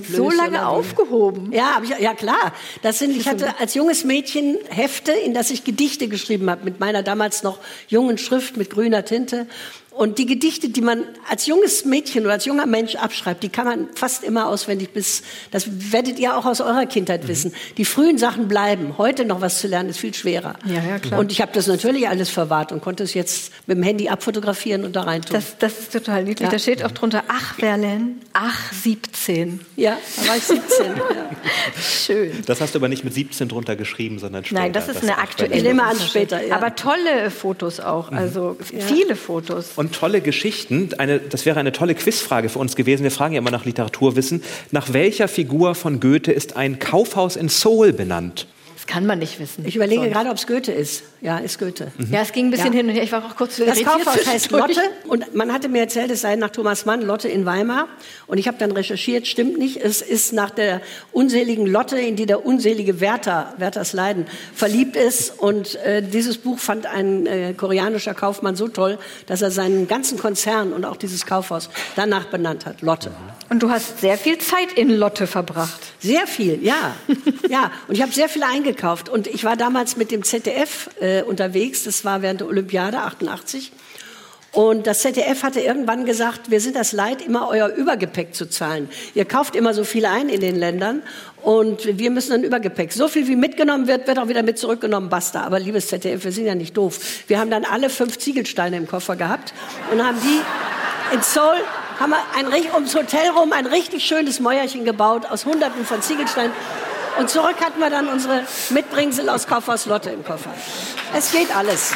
so 0.09 0.31
lange 0.31 0.67
aufgehoben. 0.67 1.53
Ja, 1.53 1.83
ich, 1.83 1.91
ja 1.99 2.15
klar. 2.15 2.53
Das 2.83 2.99
sind, 3.01 3.17
ich 3.17 3.27
hatte 3.27 3.59
als 3.59 3.75
junges 3.75 4.05
Mädchen 4.05 4.59
Hefte, 4.69 5.13
in 5.13 5.35
das 5.35 5.51
ich 5.51 5.65
Gedichte 5.65 6.07
geschrieben 6.07 6.49
habe, 6.49 6.65
mit 6.65 6.79
meiner 6.79 7.03
damals 7.03 7.43
noch 7.43 7.59
jungen 7.89 8.19
Schrift, 8.19 8.57
mit 8.57 8.71
grüner 8.71 9.05
Tinte. 9.05 9.47
Und 9.95 10.19
die 10.19 10.25
Gedichte, 10.25 10.71
die 10.71 10.81
man 10.81 11.05
als 11.29 11.47
junges 11.47 11.85
Mädchen 11.85 12.25
oder 12.25 12.33
als 12.33 12.47
junger 12.47 12.65
Mensch 12.65 12.95
abschreibt, 12.95 13.43
die 13.43 13.51
kann 13.51 13.67
man 13.67 13.89
fast 13.95 14.25
immer 14.25 14.49
auswendig 14.49 14.91
bis, 14.91 15.23
das 15.51 15.93
werdet 15.93 16.19
ihr 16.19 16.37
auch 16.37 16.47
aus 16.47 16.63
eurer 16.63 16.87
Kindheit 16.87 17.25
mhm. 17.25 17.29
wissen. 17.29 17.55
Die 17.77 17.85
frühen 17.85 18.17
Sachen 18.17 18.49
bleiben. 18.49 18.97
Heute 18.97 19.27
noch 19.27 19.43
was 19.43 19.61
zu 19.61 19.69
lernen 19.69 19.91
ist 19.91 19.99
viel 19.99 20.15
schwerer. 20.15 20.55
Ja, 20.65 20.83
ja, 20.83 20.99
klar. 20.99 21.21
Und 21.21 21.31
ich 21.31 21.43
habe 21.43 21.53
das 21.53 21.67
natürlich 21.67 22.09
alles 22.09 22.31
verwahrt 22.31 22.73
und 22.73 22.81
konnte 22.81 23.03
es 23.03 23.13
jetzt 23.13 23.53
mit 23.67 23.77
dem 23.77 23.83
Handy 23.83 24.09
abfotografieren 24.09 24.85
und 24.85 24.97
da 24.97 25.03
rein 25.03 25.21
tun. 25.21 25.35
Das, 25.35 25.59
das 25.59 25.79
ist 25.79 25.93
total 25.93 26.25
niedlich. 26.25 26.47
Ja. 26.47 26.51
Da 26.51 26.59
steht 26.59 26.83
auch 26.85 26.93
drunter, 26.93 27.25
ach 27.29 27.57
Berlin, 27.57 28.23
ach 28.33 28.73
17. 28.73 29.61
Ja, 29.77 29.99
da 30.17 30.29
war 30.29 30.37
ich 30.37 30.45
17. 30.45 30.87
ja. 30.87 31.03
Schön. 31.83 32.43
Das 32.47 32.63
hast 32.63 32.75
du 32.75 32.79
aber 32.79 32.89
nicht 32.89 33.05
mit 33.05 33.13
17 33.13 33.49
drunter 33.49 33.77
geschrieben, 33.77 34.19
sondern 34.19 34.45
später. 34.45 34.63
Nein, 34.63 34.73
das 34.73 34.89
ist 34.89 34.97
das 34.97 35.03
eine 35.03 35.19
aktuelle. 35.19 35.55
Ich 35.55 35.63
nehme 35.63 35.83
an 35.83 35.99
später, 35.99 36.43
ja. 36.43 36.57
Aber 36.57 36.75
tolle 36.75 37.31
Fotos 37.31 37.79
auch, 37.79 38.11
mhm. 38.11 38.19
also 38.19 38.57
viele 38.61 39.17
Fotos 39.17 39.73
und 39.82 39.82
tolle 39.91 40.21
Geschichten. 40.21 40.91
Eine, 40.99 41.19
das 41.19 41.47
wäre 41.47 41.59
eine 41.59 41.73
tolle 41.73 41.95
Quizfrage 41.95 42.49
für 42.49 42.59
uns 42.59 42.77
gewesen. 42.77 43.03
Wir 43.03 43.11
fragen 43.11 43.35
ja 43.35 43.41
immer 43.41 43.51
nach 43.51 43.65
Literaturwissen. 43.65 44.43
Nach 44.71 44.93
welcher 44.93 45.29
Figur 45.29 45.75
von 45.75 45.99
Goethe 45.99 46.33
ist 46.33 46.57
ein 46.57 46.79
Kaufhaus 46.79 47.37
in 47.37 47.49
Seoul 47.49 47.93
benannt? 47.93 48.47
Das 48.77 48.87
kann 48.87 49.07
man 49.07 49.19
nicht 49.19 49.41
wissen. 49.41 49.65
Ich 49.67 49.77
überlege 49.77 50.03
Sonst. 50.03 50.13
gerade, 50.13 50.31
ob 50.31 50.37
es 50.37 50.47
Goethe 50.47 50.73
ist. 50.73 51.03
Ja, 51.23 51.39
ist 51.39 51.59
Goethe. 51.59 51.93
Mhm. 51.97 52.13
Ja, 52.13 52.21
es 52.21 52.33
ging 52.33 52.49
ein 52.49 52.51
bisschen 52.51 52.73
ja. 52.73 52.79
hin 52.79 52.89
und 52.89 52.95
her. 52.95 53.03
Ich 53.03 53.13
war 53.13 53.25
auch 53.25 53.37
kurz 53.37 53.57
Das 53.57 53.83
Kaufhaus 53.83 54.27
heißt 54.27 54.51
Lotte 54.51 54.81
und 55.07 55.35
man 55.35 55.53
hatte 55.53 55.69
mir 55.69 55.81
erzählt, 55.81 56.11
es 56.11 56.21
sei 56.21 56.37
nach 56.37 56.51
Thomas 56.51 56.85
Mann, 56.85 57.01
Lotte 57.03 57.29
in 57.29 57.47
Weimar. 57.47 57.89
Und 58.27 58.39
ich 58.39 58.49
habe 58.49 58.59
dann 58.59 58.73
recherchiert, 58.73 59.27
stimmt 59.27 59.59
nicht. 59.59 59.77
Es 59.77 60.03
ist 60.03 60.33
nach 60.33 60.51
der 60.51 60.81
unseligen 61.13 61.67
Lotte, 61.67 61.99
in 61.99 62.17
die 62.17 62.27
der 62.27 62.45
unselige 62.45 63.01
Werther, 63.01 63.55
Werthers 63.59 63.93
Leiden, 63.93 64.27
verliebt 64.55 64.97
ist. 64.97 65.39
Und 65.39 65.77
äh, 65.77 66.03
dieses 66.03 66.39
Buch 66.39 66.59
fand 66.59 66.87
ein 66.87 67.27
äh, 67.27 67.55
koreanischer 67.55 68.15
Kaufmann 68.15 68.57
so 68.57 68.69
toll, 68.69 68.99
dass 69.27 69.43
er 69.43 69.51
seinen 69.51 69.87
ganzen 69.87 70.19
Konzern 70.19 70.73
und 70.73 70.85
auch 70.85 70.97
dieses 70.97 71.25
Kaufhaus 71.25 71.71
danach 71.95 72.27
benannt 72.27 72.67
hat, 72.67 72.83
Lotte. 72.83 73.13
Und 73.49 73.63
du 73.63 73.71
hast 73.71 74.01
sehr 74.01 74.19
viel 74.19 74.39
Zeit 74.39 74.73
in 74.73 74.91
Lotte 74.91 75.27
verbracht. 75.27 75.81
Sehr 76.01 76.27
viel, 76.27 76.65
ja. 76.65 76.97
ja. 77.49 77.71
Und 77.87 77.95
ich 77.95 78.03
habe 78.03 78.13
sehr 78.13 78.29
viel 78.29 78.43
eingekauft 78.43 78.63
eingekauft. 78.63 79.09
Und 79.09 79.27
ich 79.27 79.45
war 79.45 79.57
damals 79.57 79.97
mit 79.97 80.11
dem 80.11 80.23
ZDF 80.23 80.91
äh, 81.01 81.12
unterwegs, 81.21 81.85
das 81.85 82.05
war 82.05 82.23
während 82.23 82.41
der 82.41 82.49
Olympiade 82.49 82.99
88. 82.99 83.73
Und 84.53 84.87
das 84.87 85.01
ZDF 85.01 85.43
hatte 85.43 85.61
irgendwann 85.61 86.05
gesagt, 86.05 86.51
wir 86.51 86.61
sind 86.61 86.77
das 86.77 86.93
leid, 86.93 87.23
immer 87.23 87.49
euer 87.49 87.69
Übergepäck 87.69 88.35
zu 88.35 88.51
zahlen. 88.51 88.91
Ihr 89.15 89.25
kauft 89.25 89.57
immer 89.57 89.73
so 89.73 89.83
viel 89.83 90.05
ein 90.05 90.29
in 90.29 90.43
den 90.43 90.57
Ländern 90.57 91.03
und 91.41 91.99
wir 91.99 92.11
müssen 92.11 92.35
ein 92.35 92.45
Übergepäck. 92.45 92.93
So 92.93 93.09
viel 93.09 93.27
wie 93.29 93.37
mitgenommen 93.37 93.87
wird, 93.87 94.07
wird 94.07 94.19
auch 94.19 94.29
wieder 94.29 94.43
mit 94.43 94.59
zurückgenommen, 94.59 95.09
basta. 95.09 95.43
Aber 95.43 95.59
liebes 95.59 95.89
ZDF, 95.89 96.23
wir 96.25 96.33
sind 96.33 96.45
ja 96.45 96.55
nicht 96.55 96.77
doof. 96.77 96.99
Wir 97.29 97.41
haben 97.41 97.51
dann 97.51 97.65
alle 97.65 97.89
fünf 97.89 98.19
Ziegelsteine 98.19 98.77
im 98.77 98.87
Koffer 98.87 99.17
gehabt 99.17 99.55
und 99.91 100.05
haben 100.05 100.19
die 100.23 101.15
in 101.15 101.23
Seoul 101.23 101.57
haben 101.99 102.11
wir 102.11 102.19
ein, 102.37 102.47
ums 102.75 102.95
Hotel 102.95 103.31
rum 103.31 103.53
ein 103.53 103.67
richtig 103.67 104.05
schönes 104.05 104.41
Mäuerchen 104.41 104.85
gebaut 104.85 105.25
aus 105.31 105.47
hunderten 105.47 105.85
von 105.85 106.03
Ziegelsteinen. 106.03 106.53
Und 107.19 107.29
zurück 107.31 107.57
hatten 107.61 107.79
wir 107.79 107.91
dann 107.91 108.09
unsere 108.09 108.45
Mitbringsel 108.71 109.29
aus 109.29 109.47
Kaufhaus 109.47 109.87
Lotte 109.87 110.11
im 110.11 110.25
Koffer. 110.25 110.51
Es 111.15 111.31
geht 111.33 111.55
alles. 111.55 111.93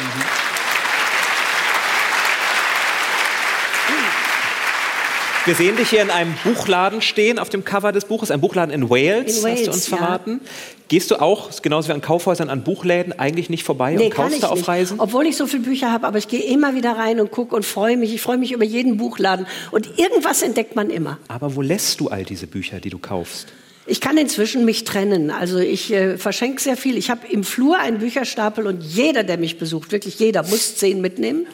Wir 5.47 5.55
sehen 5.55 5.77
dich 5.77 5.91
hier 5.91 6.03
in 6.03 6.11
einem 6.11 6.35
Buchladen 6.43 7.01
stehen 7.01 7.39
auf 7.39 7.49
dem 7.49 7.65
Cover 7.65 7.93
des 7.93 8.07
Buches, 8.07 8.33
ein 8.33 8.41
Buchladen 8.41 8.75
in 8.75 8.91
Wales, 8.91 9.39
in 9.39 9.45
Wales 9.45 9.59
hast 9.61 9.67
du 9.67 9.71
uns 9.71 9.87
verraten. 9.87 10.41
Ja. 10.43 10.51
Gehst 10.89 11.13
du 11.13 11.21
auch, 11.21 11.51
genauso 11.63 11.89
wie 11.89 11.93
an 11.93 12.01
Kaufhäusern, 12.01 12.51
an 12.51 12.65
Buchläden 12.65 13.17
eigentlich 13.17 13.49
nicht 13.49 13.63
vorbei 13.63 13.95
nee, 13.95 14.07
und 14.07 14.11
kaufst 14.11 14.43
da 14.43 14.49
auf 14.49 14.67
Reisen? 14.67 14.99
Obwohl 14.99 15.25
ich 15.25 15.37
so 15.37 15.47
viele 15.47 15.63
Bücher 15.63 15.93
habe, 15.93 16.05
aber 16.09 16.19
ich 16.19 16.27
gehe 16.27 16.43
immer 16.43 16.75
wieder 16.75 16.97
rein 16.97 17.21
und 17.21 17.31
gucke 17.31 17.55
und 17.55 17.65
freue 17.65 17.97
mich. 17.97 18.13
Ich 18.13 18.23
freue 18.23 18.39
mich 18.39 18.51
über 18.51 18.65
jeden 18.65 18.97
Buchladen 18.97 19.47
und 19.71 20.01
irgendwas 20.01 20.43
entdeckt 20.43 20.75
man 20.75 20.91
immer. 20.91 21.19
Aber 21.29 21.55
wo 21.55 21.63
lässt 21.63 22.01
du 22.01 22.09
all 22.09 22.25
diese 22.25 22.49
Bücher, 22.49 22.81
die 22.81 22.91
du 22.91 22.99
kaufst? 22.99 23.53
Ich 23.89 24.01
kann 24.01 24.17
inzwischen 24.19 24.65
mich 24.65 24.83
trennen. 24.83 25.31
Also 25.31 25.59
ich 25.59 25.93
äh, 25.93 26.19
verschenke 26.19 26.61
sehr 26.61 26.77
viel. 26.77 26.97
Ich 26.97 27.09
habe 27.09 27.27
im 27.29 27.45
Flur 27.45 27.79
einen 27.79 27.99
Bücherstapel 27.99 28.67
und 28.67 28.81
jeder, 28.83 29.23
der 29.23 29.39
mich 29.39 29.59
besucht, 29.59 29.93
wirklich 29.93 30.19
jeder, 30.19 30.43
muss 30.43 30.77
zehn 30.77 31.01
mitnehmen. 31.01 31.47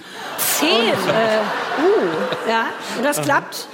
Zehn? 0.58 0.70
Und, 0.70 1.08
äh, 1.08 1.40
uh, 1.82 2.48
ja, 2.48 2.66
und 2.96 3.04
das 3.04 3.20
klappt. 3.20 3.68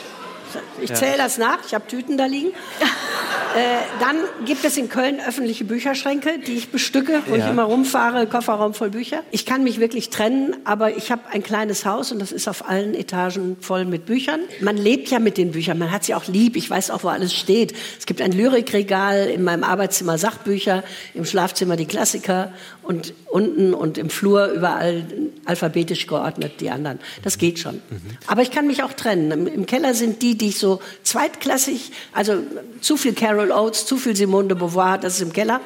Ich 0.81 0.93
zähle 0.93 1.19
das 1.19 1.39
nach. 1.39 1.59
Ich 1.67 1.75
habe 1.75 1.87
Tüten 1.87 2.17
da 2.17 2.27
liegen. 2.27 2.51
Äh, 3.57 3.79
dann 4.01 4.17
gibt 4.47 4.65
es 4.65 4.77
in 4.77 4.89
Köln 4.89 5.21
öffentliche 5.27 5.65
Bücherschränke, 5.65 6.39
die 6.47 6.55
ich 6.55 6.71
bestücke, 6.71 7.23
wo 7.27 7.35
ja. 7.35 7.45
ich 7.45 7.51
immer 7.51 7.65
rumfahre, 7.65 8.27
Kofferraum 8.27 8.75
voll 8.75 8.91
Bücher. 8.91 9.23
Ich 9.31 9.47
kann 9.47 9.65
mich 9.65 9.81
wirklich 9.81 10.11
trennen, 10.11 10.57
aber 10.65 10.97
ich 10.97 11.11
habe 11.11 11.23
ein 11.31 11.43
kleines 11.43 11.85
Haus 11.85 12.13
und 12.13 12.19
das 12.19 12.33
ist 12.33 12.49
auf 12.49 12.69
allen 12.69 12.95
Etagen 12.95 13.57
voll 13.61 13.85
mit 13.85 14.07
Büchern. 14.07 14.41
Man 14.61 14.77
lebt 14.77 15.09
ja 15.09 15.19
mit 15.19 15.39
den 15.39 15.53
Büchern, 15.53 15.79
man 15.79 15.91
hat 15.91 16.05
sie 16.05 16.15
auch 16.15 16.27
lieb. 16.27 16.57
Ich 16.57 16.69
weiß 16.69 16.91
auch, 16.91 17.05
wo 17.05 17.09
alles 17.09 17.35
steht. 17.35 17.75
Es 17.99 18.07
gibt 18.07 18.21
ein 18.21 18.33
Lyrikregal, 18.33 19.29
in 19.29 19.43
meinem 19.43 19.65
Arbeitszimmer 19.65 20.19
Sachbücher, 20.19 20.85
im 21.15 21.25
Schlafzimmer 21.25 21.77
die 21.77 21.87
Klassiker 21.87 22.53
und 22.83 23.13
unten 23.27 23.75
und 23.75 23.99
im 23.99 24.09
Flur 24.11 24.47
überall 24.47 25.05
alphabetisch 25.45 26.07
geordnet 26.07 26.53
die 26.61 26.71
anderen. 26.71 26.99
Das 27.23 27.39
geht 27.39 27.59
schon. 27.59 27.75
Mhm. 27.75 28.01
Aber 28.27 28.43
ich 28.43 28.51
kann 28.51 28.67
mich 28.67 28.83
auch 28.83 28.93
trennen. 28.93 29.47
Im 29.47 29.67
Keller 29.67 29.95
sind 29.95 30.23
die, 30.23 30.39
die 30.39 30.49
ich 30.49 30.59
so 30.59 30.81
zweitklassig, 31.03 31.93
also 32.13 32.39
zu 32.81 32.97
viel 32.97 33.13
Carol 33.39 33.53
Oates, 33.53 33.86
zu 33.86 33.97
viel 33.97 34.16
Simone 34.16 34.49
de 34.49 34.57
Beauvoir, 34.57 34.99
das 34.99 35.14
ist 35.14 35.20
im 35.20 35.32
Keller. 35.32 35.61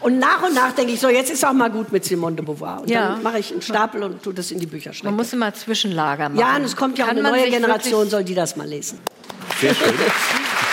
Und 0.00 0.18
nach 0.18 0.42
und 0.42 0.54
nach 0.54 0.72
denke 0.72 0.92
ich 0.92 1.00
so, 1.00 1.08
jetzt 1.08 1.30
ist 1.30 1.44
auch 1.44 1.52
mal 1.52 1.70
gut 1.70 1.90
mit 1.90 2.04
Simone 2.04 2.36
de 2.36 2.44
Beauvoir. 2.44 2.82
Und 2.82 2.90
ja. 2.90 3.10
dann 3.10 3.22
mache 3.22 3.40
ich 3.40 3.50
einen 3.50 3.62
Stapel 3.62 4.02
und 4.04 4.22
tue 4.22 4.32
das 4.32 4.50
in 4.52 4.60
die 4.60 4.66
Bücherschränke. 4.66 5.06
Man 5.06 5.16
muss 5.16 5.32
immer 5.32 5.52
Zwischenlager 5.52 6.28
machen. 6.28 6.38
Ja, 6.38 6.56
und 6.56 6.62
es 6.62 6.76
kommt 6.76 6.98
ja 6.98 7.06
auch 7.06 7.10
eine 7.10 7.22
neue 7.22 7.50
Generation, 7.50 8.08
soll 8.08 8.22
die 8.22 8.34
das 8.34 8.56
mal 8.56 8.66
lesen. 8.66 9.00
Sehr 9.60 9.74
schön. 9.74 9.94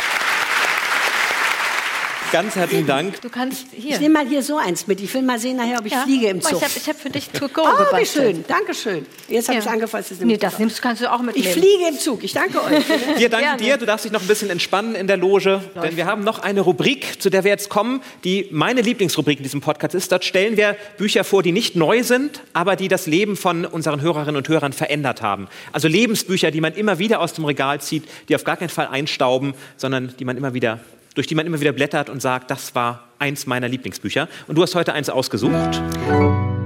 Ganz 2.33 2.55
herzlichen 2.55 2.87
Dank. 2.87 3.21
Du 3.21 3.29
kannst 3.29 3.67
hier. 3.71 3.91
Ich 3.91 3.99
nehme 3.99 4.15
mal 4.15 4.27
hier 4.27 4.41
so 4.41 4.57
eins 4.57 4.87
mit. 4.87 4.99
Ich 5.01 5.13
will 5.13 5.21
mal 5.21 5.37
sehen 5.37 5.55
nachher, 5.55 5.77
ob 5.77 5.85
ich 5.85 5.91
ja. 5.91 6.01
fliege 6.01 6.29
im 6.29 6.41
Zug. 6.41 6.63
Ich 6.63 6.63
habe 6.63 6.87
hab 6.87 6.99
für 6.99 7.11
dich 7.11 7.29
to 7.29 7.47
go 7.47 7.61
Oh, 7.61 7.95
wie 7.95 8.05
schön. 8.07 8.43
Dankeschön. 8.47 9.05
Jetzt 9.27 9.49
habe 9.49 9.59
ja. 9.59 9.63
ich 9.63 9.69
angefasst. 9.69 10.09
Das 10.09 10.19
nee, 10.19 10.37
das 10.37 10.57
nimmst, 10.57 10.81
kannst 10.81 11.03
du 11.03 11.11
auch 11.11 11.21
mitnehmen. 11.21 11.47
Ich 11.47 11.53
fliege 11.53 11.87
im 11.87 11.99
Zug. 11.99 12.23
Ich 12.23 12.33
danke 12.33 12.59
euch. 12.63 12.83
Wir 13.17 13.29
danken 13.29 13.45
Gerne. 13.45 13.61
dir. 13.61 13.77
Du 13.77 13.85
darfst 13.85 14.05
dich 14.05 14.11
noch 14.11 14.21
ein 14.21 14.27
bisschen 14.27 14.49
entspannen 14.49 14.95
in 14.95 15.05
der 15.05 15.17
Loge. 15.17 15.61
Läuft. 15.75 15.87
Denn 15.87 15.95
wir 15.95 16.07
haben 16.07 16.23
noch 16.23 16.39
eine 16.39 16.61
Rubrik, 16.61 17.21
zu 17.21 17.29
der 17.29 17.43
wir 17.43 17.51
jetzt 17.51 17.69
kommen, 17.69 18.01
die 18.23 18.47
meine 18.49 18.81
Lieblingsrubrik 18.81 19.37
in 19.37 19.43
diesem 19.43 19.61
Podcast 19.61 19.93
ist. 19.93 20.11
Dort 20.11 20.25
stellen 20.25 20.57
wir 20.57 20.75
Bücher 20.97 21.23
vor, 21.23 21.43
die 21.43 21.51
nicht 21.51 21.75
neu 21.75 22.01
sind, 22.01 22.41
aber 22.53 22.75
die 22.75 22.87
das 22.87 23.05
Leben 23.05 23.37
von 23.37 23.63
unseren 23.63 24.01
Hörerinnen 24.01 24.37
und 24.37 24.47
Hörern 24.47 24.73
verändert 24.73 25.21
haben. 25.21 25.49
Also 25.71 25.87
Lebensbücher, 25.87 26.49
die 26.49 26.61
man 26.61 26.73
immer 26.73 26.97
wieder 26.97 27.19
aus 27.19 27.33
dem 27.33 27.45
Regal 27.45 27.79
zieht, 27.79 28.05
die 28.27 28.33
auf 28.33 28.43
gar 28.43 28.57
keinen 28.57 28.69
Fall 28.69 28.87
einstauben, 28.87 29.53
sondern 29.77 30.15
die 30.17 30.25
man 30.25 30.35
immer 30.35 30.55
wieder 30.55 30.79
durch 31.15 31.27
die 31.27 31.35
man 31.35 31.45
immer 31.45 31.59
wieder 31.59 31.71
blättert 31.71 32.09
und 32.09 32.21
sagt, 32.21 32.51
das 32.51 32.75
war 32.75 33.07
eins 33.19 33.45
meiner 33.45 33.67
Lieblingsbücher. 33.67 34.27
Und 34.47 34.57
du 34.57 34.61
hast 34.61 34.75
heute 34.75 34.93
eins 34.93 35.09
ausgesucht. 35.09 35.81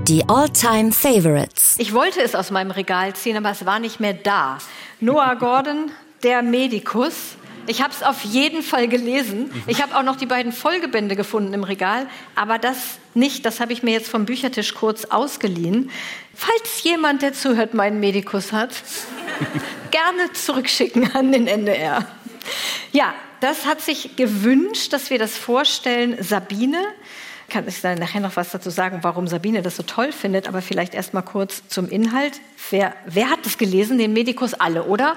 Die 0.08 0.24
All-Time 0.28 0.92
Favorites. 0.92 1.76
Ich 1.80 1.94
wollte 1.94 2.22
es 2.22 2.34
aus 2.34 2.50
meinem 2.50 2.72
Regal 2.72 3.14
ziehen, 3.16 3.38
aber 3.38 3.52
es 3.52 3.66
war 3.66 3.80
nicht 3.80 4.00
mehr 4.00 4.14
da. 4.14 4.58
Noah 5.02 5.36
Gordon, 5.36 5.92
der 6.24 6.42
Medikus. 6.44 7.36
Ich 7.70 7.82
habe 7.82 7.92
es 7.92 8.02
auf 8.02 8.24
jeden 8.24 8.64
Fall 8.64 8.88
gelesen. 8.88 9.52
Ich 9.68 9.82
habe 9.82 9.96
auch 9.98 10.04
noch 10.04 10.16
die 10.16 10.26
beiden 10.26 10.54
Folgebände 10.54 11.18
gefunden 11.18 11.54
im 11.54 11.66
Regal, 11.66 12.08
aber 12.36 12.58
das 12.58 13.00
nicht. 13.14 13.46
Das 13.46 13.60
habe 13.60 13.74
ich 13.74 13.84
mir 13.84 13.92
jetzt 13.92 14.08
vom 14.08 14.26
Büchertisch 14.26 14.74
kurz 14.74 15.04
ausgeliehen. 15.04 15.92
Falls 16.34 16.84
jemand, 16.84 17.22
der 17.22 17.34
zuhört, 17.34 17.74
meinen 17.74 18.00
Medikus 18.00 18.54
hat, 18.54 18.70
gerne 19.92 20.32
zurückschicken 20.32 21.14
an 21.14 21.34
den 21.34 21.48
NDR. 21.48 22.06
Ja, 22.94 23.14
das 23.40 23.66
hat 23.66 23.82
sich 23.82 24.16
gewünscht, 24.16 24.94
dass 24.94 25.10
wir 25.10 25.20
das 25.20 25.38
vorstellen. 25.38 26.18
Sabine, 26.22 26.82
kann 27.50 27.68
ich 27.68 27.82
dann 27.82 27.98
nachher 27.98 28.20
noch 28.20 28.36
was 28.36 28.52
dazu 28.52 28.70
sagen, 28.70 29.00
warum 29.04 29.28
Sabine 29.28 29.62
das 29.62 29.78
so 29.78 29.84
toll 29.84 30.12
findet, 30.12 30.48
aber 30.48 30.62
vielleicht 30.62 30.94
erst 30.94 31.14
mal 31.14 31.22
kurz 31.22 31.68
zum 31.68 31.88
Inhalt. 31.88 32.42
Wer, 32.70 32.94
wer 33.06 33.30
hat 33.30 33.46
das 33.46 33.58
gelesen? 33.58 33.98
Den 33.98 34.14
Medikus 34.14 34.54
alle, 34.54 34.84
oder? 34.84 35.16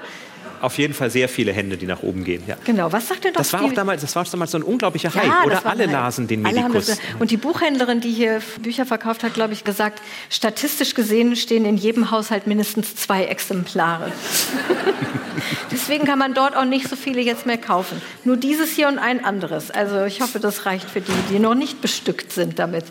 Auf 0.61 0.77
jeden 0.77 0.93
Fall 0.93 1.09
sehr 1.09 1.27
viele 1.27 1.51
Hände, 1.51 1.77
die 1.77 1.85
nach 1.85 2.03
oben 2.03 2.23
gehen. 2.23 2.43
Ja. 2.47 2.55
Genau, 2.63 2.91
was 2.91 3.07
sagt 3.07 3.23
denn 3.23 3.33
doch 3.33 3.39
das 3.39 3.53
war 3.53 3.63
auch 3.63 3.73
damals, 3.73 4.01
Das 4.01 4.15
war 4.15 4.23
damals 4.23 4.51
so 4.51 4.57
ein 4.57 4.63
unglaublicher 4.63 5.13
Hype, 5.13 5.25
ja, 5.25 5.43
oder? 5.45 5.65
Alle 5.65 5.85
lasen 5.85 6.27
den 6.27 6.41
Medikus. 6.41 6.97
Und 7.19 7.31
die 7.31 7.37
Buchhändlerin, 7.37 8.01
die 8.01 8.11
hier 8.11 8.41
Bücher 8.61 8.85
verkauft 8.85 9.23
hat, 9.23 9.33
glaube 9.33 9.53
ich, 9.53 9.63
gesagt, 9.63 10.01
statistisch 10.29 10.93
gesehen 10.93 11.35
stehen 11.35 11.65
in 11.65 11.77
jedem 11.77 12.11
Haushalt 12.11 12.47
mindestens 12.47 12.95
zwei 12.95 13.25
Exemplare. 13.25 14.11
Deswegen 15.71 16.05
kann 16.05 16.19
man 16.19 16.33
dort 16.33 16.55
auch 16.55 16.65
nicht 16.65 16.87
so 16.87 16.95
viele 16.95 17.21
jetzt 17.21 17.45
mehr 17.45 17.57
kaufen. 17.57 18.01
Nur 18.25 18.37
dieses 18.37 18.71
hier 18.71 18.87
und 18.87 18.99
ein 18.99 19.23
anderes. 19.23 19.71
Also 19.71 20.03
ich 20.03 20.21
hoffe, 20.21 20.39
das 20.39 20.65
reicht 20.65 20.89
für 20.89 21.01
die, 21.01 21.11
die 21.29 21.39
noch 21.39 21.55
nicht 21.55 21.81
bestückt 21.81 22.31
sind 22.31 22.59
damit. 22.59 22.85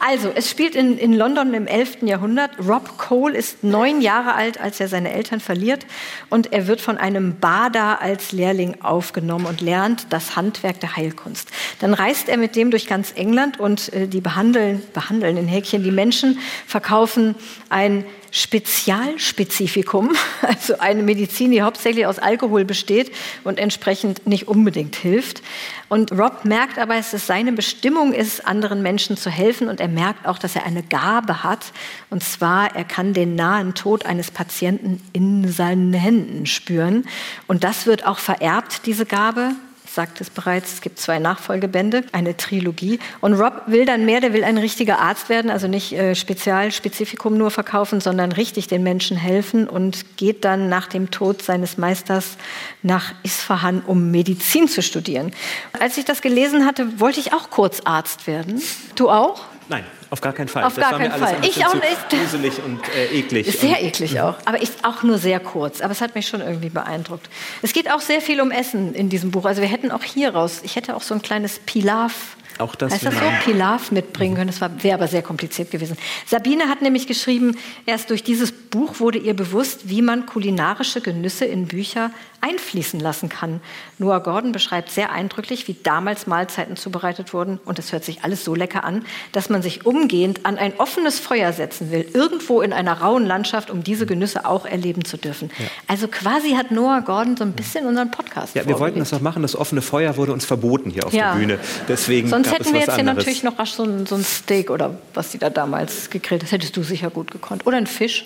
Also, 0.00 0.30
es 0.34 0.50
spielt 0.50 0.74
in, 0.74 0.98
in 0.98 1.12
London 1.12 1.54
im 1.54 1.66
11. 1.66 2.02
Jahrhundert. 2.02 2.50
Rob 2.66 2.98
Cole 2.98 3.36
ist 3.36 3.62
neun 3.62 4.00
Jahre 4.00 4.34
alt, 4.34 4.60
als 4.60 4.80
er 4.80 4.88
seine 4.88 5.12
Eltern 5.12 5.40
verliert. 5.40 5.86
Und 6.28 6.52
er 6.52 6.66
wird 6.66 6.80
von 6.80 6.98
einem 6.98 7.13
einem 7.16 7.38
Bader 7.38 8.00
als 8.00 8.32
Lehrling 8.32 8.80
aufgenommen 8.82 9.46
und 9.46 9.60
lernt 9.60 10.06
das 10.10 10.36
Handwerk 10.36 10.80
der 10.80 10.96
Heilkunst. 10.96 11.50
Dann 11.80 11.94
reist 11.94 12.28
er 12.28 12.36
mit 12.36 12.56
dem 12.56 12.70
durch 12.70 12.86
ganz 12.86 13.12
England 13.14 13.60
und 13.60 13.92
äh, 13.92 14.08
die 14.08 14.20
behandeln, 14.20 14.82
behandeln 14.92 15.36
in 15.36 15.46
Häkchen 15.46 15.82
die 15.82 15.90
Menschen, 15.90 16.38
verkaufen 16.66 17.34
ein 17.68 18.04
Spezialspezifikum, 18.36 20.10
also 20.42 20.80
eine 20.80 21.04
Medizin, 21.04 21.52
die 21.52 21.62
hauptsächlich 21.62 22.04
aus 22.04 22.18
Alkohol 22.18 22.64
besteht 22.64 23.12
und 23.44 23.60
entsprechend 23.60 24.26
nicht 24.26 24.48
unbedingt 24.48 24.96
hilft. 24.96 25.40
Und 25.88 26.10
Rob 26.10 26.44
merkt 26.44 26.78
aber, 26.78 26.96
dass 26.96 27.12
es 27.12 27.28
seine 27.28 27.52
Bestimmung 27.52 28.12
ist, 28.12 28.44
anderen 28.44 28.82
Menschen 28.82 29.16
zu 29.16 29.30
helfen 29.30 29.68
und 29.68 29.78
er 29.78 29.86
merkt 29.86 30.26
auch, 30.26 30.40
dass 30.40 30.56
er 30.56 30.66
eine 30.66 30.82
Gabe 30.82 31.44
hat. 31.44 31.66
Und 32.10 32.24
zwar, 32.24 32.74
er 32.74 32.82
kann 32.82 33.12
den 33.12 33.36
nahen 33.36 33.74
Tod 33.74 34.04
eines 34.04 34.32
Patienten 34.32 35.00
in 35.12 35.48
seinen 35.48 35.92
Händen 35.92 36.46
spüren. 36.46 37.06
Und 37.46 37.62
das 37.62 37.86
wird 37.86 38.04
auch 38.04 38.18
vererbt, 38.18 38.86
diese 38.86 39.06
Gabe 39.06 39.52
sagt 39.94 40.20
es 40.20 40.30
bereits, 40.30 40.74
es 40.74 40.80
gibt 40.80 40.98
zwei 40.98 41.18
Nachfolgebände, 41.18 42.04
eine 42.12 42.36
Trilogie. 42.36 42.98
Und 43.20 43.34
Rob 43.34 43.62
will 43.66 43.86
dann 43.86 44.04
mehr, 44.04 44.20
der 44.20 44.32
will 44.32 44.44
ein 44.44 44.58
richtiger 44.58 44.98
Arzt 44.98 45.28
werden, 45.28 45.50
also 45.50 45.68
nicht 45.68 45.92
äh, 45.92 46.14
Spezialspezifikum 46.14 47.36
nur 47.36 47.50
verkaufen, 47.50 48.00
sondern 48.00 48.32
richtig 48.32 48.66
den 48.66 48.82
Menschen 48.82 49.16
helfen 49.16 49.68
und 49.68 50.16
geht 50.16 50.44
dann 50.44 50.68
nach 50.68 50.86
dem 50.86 51.10
Tod 51.10 51.42
seines 51.42 51.78
Meisters 51.78 52.36
nach 52.82 53.14
Isfahan, 53.22 53.82
um 53.86 54.10
Medizin 54.10 54.68
zu 54.68 54.82
studieren. 54.82 55.32
Als 55.78 55.96
ich 55.96 56.04
das 56.04 56.22
gelesen 56.22 56.66
hatte, 56.66 57.00
wollte 57.00 57.20
ich 57.20 57.32
auch 57.32 57.50
kurz 57.50 57.80
Arzt 57.84 58.26
werden. 58.26 58.60
Du 58.96 59.10
auch? 59.10 59.44
Nein, 59.68 59.84
auf 60.14 60.20
gar 60.20 60.32
keinen 60.32 60.46
Fall. 60.46 60.62
Auf 60.62 60.76
das 60.76 60.90
gar 60.90 60.98
keinen 60.98 61.12
Fall. 61.12 61.36
Ich 61.42 61.66
auch 61.66 61.74
nicht. 61.74 62.08
Gruselig 62.08 62.62
und 62.64 62.80
äh, 62.96 63.18
eklig. 63.18 63.58
Sehr 63.58 63.70
und, 63.70 63.82
eklig 63.82 64.20
auch, 64.20 64.36
aber 64.44 64.62
ist 64.62 64.84
auch 64.84 65.02
nur 65.02 65.18
sehr 65.18 65.40
kurz. 65.40 65.80
Aber 65.80 65.90
es 65.90 66.00
hat 66.00 66.14
mich 66.14 66.28
schon 66.28 66.40
irgendwie 66.40 66.70
beeindruckt. 66.70 67.28
Es 67.62 67.72
geht 67.72 67.90
auch 67.90 68.00
sehr 68.00 68.20
viel 68.20 68.40
um 68.40 68.52
Essen 68.52 68.94
in 68.94 69.08
diesem 69.08 69.32
Buch. 69.32 69.44
Also 69.44 69.60
wir 69.60 69.68
hätten 69.68 69.90
auch 69.90 70.04
hier 70.04 70.32
raus, 70.34 70.60
ich 70.62 70.76
hätte 70.76 70.94
auch 70.94 71.02
so 71.02 71.14
ein 71.14 71.22
kleines 71.22 71.58
Pilaf. 71.58 72.36
Auch 72.58 72.74
das 72.74 72.92
heißt 72.92 73.06
das 73.06 73.14
so? 73.14 73.20
Pilaf 73.44 73.90
mitbringen 73.90 74.36
können. 74.36 74.50
Das 74.56 74.60
wäre 74.82 74.94
aber 74.94 75.08
sehr 75.08 75.22
kompliziert 75.22 75.70
gewesen. 75.70 75.96
Sabine 76.26 76.68
hat 76.68 76.82
nämlich 76.82 77.06
geschrieben, 77.06 77.56
erst 77.86 78.10
durch 78.10 78.22
dieses 78.22 78.52
Buch 78.52 79.00
wurde 79.00 79.18
ihr 79.18 79.34
bewusst, 79.34 79.88
wie 79.88 80.02
man 80.02 80.26
kulinarische 80.26 81.00
Genüsse 81.00 81.44
in 81.44 81.66
Bücher 81.66 82.10
einfließen 82.40 83.00
lassen 83.00 83.28
kann. 83.30 83.60
Noah 83.98 84.20
Gordon 84.22 84.52
beschreibt 84.52 84.90
sehr 84.90 85.10
eindrücklich, 85.12 85.66
wie 85.66 85.76
damals 85.82 86.26
Mahlzeiten 86.26 86.76
zubereitet 86.76 87.32
wurden. 87.32 87.58
Und 87.64 87.78
es 87.78 87.92
hört 87.92 88.04
sich 88.04 88.22
alles 88.22 88.44
so 88.44 88.54
lecker 88.54 88.84
an, 88.84 89.04
dass 89.32 89.48
man 89.48 89.62
sich 89.62 89.86
umgehend 89.86 90.44
an 90.44 90.58
ein 90.58 90.74
offenes 90.78 91.18
Feuer 91.18 91.52
setzen 91.54 91.90
will, 91.90 92.06
irgendwo 92.12 92.60
in 92.60 92.72
einer 92.74 93.00
rauen 93.00 93.24
Landschaft, 93.24 93.70
um 93.70 93.82
diese 93.82 94.04
Genüsse 94.04 94.44
auch 94.44 94.66
erleben 94.66 95.04
zu 95.06 95.16
dürfen. 95.16 95.50
Also 95.88 96.06
quasi 96.08 96.50
hat 96.52 96.70
Noah 96.70 97.00
Gordon 97.00 97.36
so 97.36 97.44
ein 97.44 97.52
bisschen 97.52 97.86
unseren 97.86 98.10
Podcast 98.10 98.54
Ja, 98.54 98.66
wir 98.66 98.78
wollten 98.78 98.98
das 98.98 99.10
doch 99.10 99.20
machen. 99.22 99.40
Das 99.42 99.56
offene 99.56 99.80
Feuer 99.80 100.16
wurde 100.18 100.32
uns 100.32 100.44
verboten 100.44 100.90
hier 100.90 101.06
auf 101.06 101.14
Ja. 101.14 101.32
der 101.32 101.38
Bühne. 101.40 101.58
Deswegen 101.88 102.28
Sonst 102.28 102.43
gab 102.44 102.60
hätten 102.60 102.72
wir 102.72 102.80
jetzt 102.80 102.94
hier 102.94 103.00
anderes. 103.00 103.18
natürlich 103.18 103.42
noch 103.42 103.58
rasch 103.58 103.72
so 103.72 103.84
ein, 103.84 104.06
so 104.06 104.14
ein 104.14 104.24
Steak 104.24 104.70
oder 104.70 104.98
was 105.14 105.30
die 105.30 105.38
da 105.38 105.50
damals 105.50 106.10
gegrillt 106.10 106.42
Das 106.42 106.52
hättest 106.52 106.76
du 106.76 106.82
sicher 106.82 107.10
gut 107.10 107.30
gekonnt. 107.30 107.66
Oder 107.66 107.76
ein 107.76 107.86
Fisch. 107.86 108.24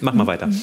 Mach 0.00 0.14
mal 0.14 0.26
weiter. 0.26 0.48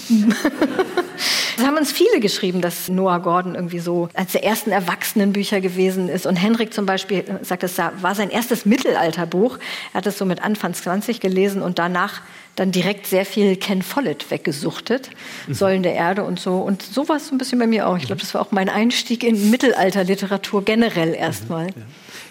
Es 1.57 1.63
haben 1.63 1.77
uns 1.77 1.91
viele 1.91 2.19
geschrieben, 2.19 2.61
dass 2.61 2.89
Noah 2.89 3.19
Gordon 3.19 3.55
irgendwie 3.55 3.79
so 3.79 4.09
als 4.13 4.33
der 4.33 4.43
ersten 4.43 4.71
Erwachsenenbücher 4.71 5.61
gewesen 5.61 6.09
ist. 6.09 6.25
Und 6.25 6.35
Henrik 6.35 6.73
zum 6.73 6.85
Beispiel 6.85 7.23
sagt, 7.43 7.63
es 7.63 7.77
war 7.77 8.15
sein 8.15 8.29
erstes 8.29 8.65
Mittelalterbuch. 8.65 9.57
Er 9.93 9.99
hat 9.99 10.07
es 10.07 10.17
so 10.17 10.25
mit 10.25 10.43
Anfang 10.43 10.73
20 10.73 11.21
gelesen 11.21 11.61
und 11.61 11.79
danach 11.79 12.21
dann 12.55 12.71
direkt 12.71 13.07
sehr 13.07 13.25
viel 13.25 13.55
Ken 13.55 13.81
Follett 13.81 14.31
weggesuchtet. 14.31 15.09
Säulen 15.49 15.83
der 15.83 15.93
Erde 15.93 16.23
und 16.23 16.39
so. 16.39 16.57
Und 16.57 16.81
so 16.81 17.07
war 17.07 17.17
es 17.17 17.27
so 17.27 17.35
ein 17.35 17.37
bisschen 17.37 17.59
bei 17.59 17.67
mir 17.67 17.87
auch. 17.87 17.97
Ich 17.97 18.05
glaube, 18.05 18.21
das 18.21 18.33
war 18.33 18.41
auch 18.41 18.51
mein 18.51 18.69
Einstieg 18.69 19.23
in 19.23 19.49
Mittelalterliteratur 19.49 20.63
generell 20.63 21.13
erstmal. 21.13 21.67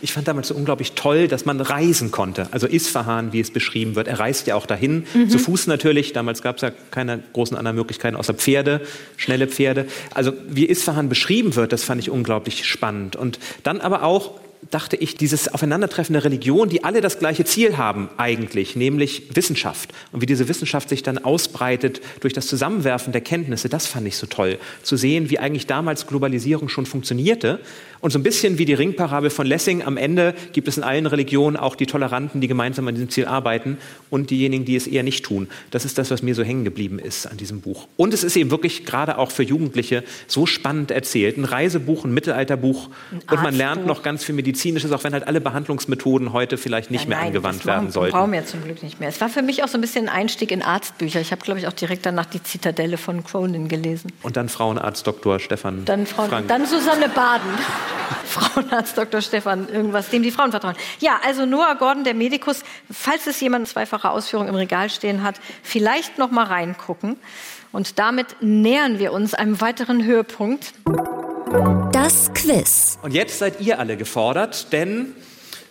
Ich 0.03 0.13
fand 0.13 0.29
damals 0.29 0.49
so 0.49 0.55
unglaublich 0.55 0.93
toll, 0.93 1.29
dass 1.29 1.45
man 1.45 1.61
reisen 1.61 2.11
konnte. 2.11 2.49
Also 2.51 2.67
Isfahan, 2.67 3.33
wie 3.33 3.41
es 3.41 3.51
beschrieben 3.51 3.95
wird, 3.95 4.09
er 4.09 4.19
reist 4.19 4.47
ja 4.47 4.55
auch 4.57 4.67
dahin, 4.67 5.07
Mhm. 5.15 5.31
zu 5.31 5.39
Fuß 5.39 5.67
natürlich. 5.67 6.13
Damals 6.13 6.43
gab 6.43 6.57
es 6.57 6.63
ja 6.63 6.71
keine 6.91 7.23
großen 7.33 7.57
anderen 7.57 7.77
Möglichkeiten 7.77 8.17
außer 8.17 8.35
Pferde, 8.35 8.81
schnelle 9.17 9.47
Pferde. 9.49 9.87
Also 10.15 10.33
wie 10.49 10.67
Isfahan 10.67 11.09
beschrieben 11.09 11.55
wird, 11.57 11.73
das 11.73 11.85
fand 11.85 12.01
ich 12.01 12.11
unglaublich 12.11 12.67
spannend. 12.67 13.17
Und 13.17 13.39
dann 13.63 13.81
aber 13.81 14.03
auch 14.03 14.41
dachte 14.71 14.97
ich, 14.97 15.17
dieses 15.17 15.53
Aufeinandertreffen 15.53 16.15
der 16.15 16.25
Religion, 16.25 16.71
die 16.71 16.85
alle 16.85 17.03
das 17.03 17.19
gleiche 17.19 17.45
Ziel 17.45 17.77
haben 17.77 18.09
eigentlich, 18.17 18.77
nämlich 18.77 19.25
Wissenschaft. 19.37 19.93
Und 20.11 20.23
wie 20.23 20.27
diese 20.27 20.49
Wissenschaft 20.49 20.89
sich 20.89 21.03
dann 21.03 21.19
ausbreitet 21.19 22.01
durch 22.21 22.33
das 22.33 22.47
Zusammenwerfen 22.47 23.13
der 23.13 23.21
Kenntnisse, 23.21 23.69
das 23.69 23.87
fand 23.87 24.07
ich 24.07 24.17
so 24.17 24.27
toll. 24.27 24.59
Zu 24.83 24.97
sehen, 24.97 25.29
wie 25.29 25.39
eigentlich 25.39 25.67
damals 25.67 26.07
Globalisierung 26.07 26.71
schon 26.71 26.87
funktionierte. 26.87 27.61
Und 28.05 28.11
so 28.11 28.19
ein 28.19 28.23
bisschen 28.23 28.59
wie 28.59 28.67
die 28.67 28.75
Ringparabel 28.75 29.31
von 29.31 29.47
Lessing, 29.47 29.83
am 29.83 29.97
Ende 29.97 30.35
gibt 30.53 30.69
es 30.69 30.77
in 30.77 30.83
allen 30.83 31.07
Religionen 31.07 31.57
auch 31.57 31.75
die 31.75 31.87
Toleranten, 31.87 32.43
die 32.43 32.49
gemeinsam 32.49 32.87
an 32.87 32.95
diesem 32.95 33.09
Ziel 33.09 33.25
arbeiten 33.25 33.79
und 34.11 34.29
diejenigen, 34.29 34.67
die 34.67 34.77
es 34.77 34.87
eher 34.87 35.03
nicht 35.03 35.25
tun. 35.25 35.49
Das 35.71 35.87
ist 35.87 35.97
das, 35.97 36.11
was 36.11 36.23
mir 36.23 36.35
so 36.35 36.43
hängen 36.43 36.65
geblieben 36.65 36.99
ist 36.99 37.27
an 37.27 37.39
diesem 37.39 37.63
Buch. 37.63 37.89
Und 37.97 38.13
es 38.13 38.23
ist 38.23 38.37
eben 38.37 38.51
wirklich 38.51 38.85
gerade 38.85 39.17
auch 39.17 39.31
für 39.31 39.43
Jugendliche 39.43 40.05
so 40.27 40.45
spannend 40.45 40.91
erzählt. 40.91 41.39
Ein 41.39 41.47
Reisebuch, 41.47 42.05
ein 42.05 42.13
Mittelalterbuch 42.13 42.91
und 43.11 43.43
man 43.43 43.55
lernt 43.55 43.87
noch 43.87 44.03
ganz 44.03 44.23
viel 44.23 44.35
Medizinisches, 44.35 44.93
auch 44.93 45.03
wenn 45.03 45.15
halt 45.15 45.27
alle 45.27 45.41
Behandlungsmethoden 45.41 46.35
heute 46.35 46.59
vielleicht 46.59 46.91
nicht 46.91 47.09
mehr 47.09 47.17
Nein, 47.17 47.29
angewandt 47.29 47.61
das 47.61 47.67
werden 47.67 47.91
sollten. 47.91 48.13
brauchen 48.15 48.33
wir 48.33 48.45
zum 48.45 48.63
Glück 48.65 48.83
nicht 48.83 49.01
mehr. 49.01 49.09
Es 49.09 49.23
war 49.23 49.31
für 49.31 49.41
mich 49.41 49.65
auch 49.65 49.69
so 49.69 49.79
ein 49.79 49.81
bisschen 49.81 50.11
ein 50.11 50.15
Einstieg 50.15 50.51
in 50.51 50.61
Arztbücher. 50.61 51.23
Ich 51.23 51.33
habe, 51.33 51.41
glaube 51.41 51.59
ich, 51.59 51.67
auch 51.67 51.73
direkt 51.73 52.05
danach 52.05 52.27
die 52.27 52.43
Zitadelle 52.43 52.99
von 52.99 53.25
Cronin 53.25 53.69
gelesen. 53.69 54.13
Und 54.23 54.37
dann 54.37 54.51
Frauenarzt 54.51 55.07
Dr. 55.07 55.39
Stefan 55.41 55.87
Dann, 55.87 56.07
Frau, 56.07 56.27
Frank. 56.27 56.49
dann 56.49 56.67
Susanne 56.67 57.09
Baden. 57.09 57.49
Frauenarzt 58.25 58.97
Dr. 58.97 59.21
Stefan, 59.21 59.69
irgendwas, 59.69 60.11
dem 60.11 60.23
die 60.23 60.31
Frauen 60.31 60.51
vertrauen. 60.51 60.77
Ja, 61.01 61.21
also 61.25 61.47
Noah 61.47 61.77
Gordon, 61.77 62.05
der 62.05 62.15
Medikus, 62.15 62.63
falls 62.91 63.27
es 63.27 63.41
jemand 63.41 63.69
zweifache 63.69 64.11
Ausführung 64.11 64.49
im 64.49 64.55
Regal 64.55 64.91
stehen 64.91 65.23
hat, 65.23 65.37
vielleicht 65.63 66.19
noch 66.19 66.31
mal 66.31 66.45
reingucken. 66.45 67.17
Und 67.73 67.99
damit 67.99 68.37
nähern 68.41 68.99
wir 68.99 69.13
uns 69.13 69.35
einem 69.35 69.61
weiteren 69.61 70.05
Höhepunkt. 70.05 70.75
Das 71.93 72.33
Quiz. 72.35 72.99
Und 73.03 73.15
jetzt 73.15 73.39
seid 73.39 73.61
ihr 73.61 73.79
alle 73.79 73.97
gefordert, 73.97 74.73
denn 74.73 75.15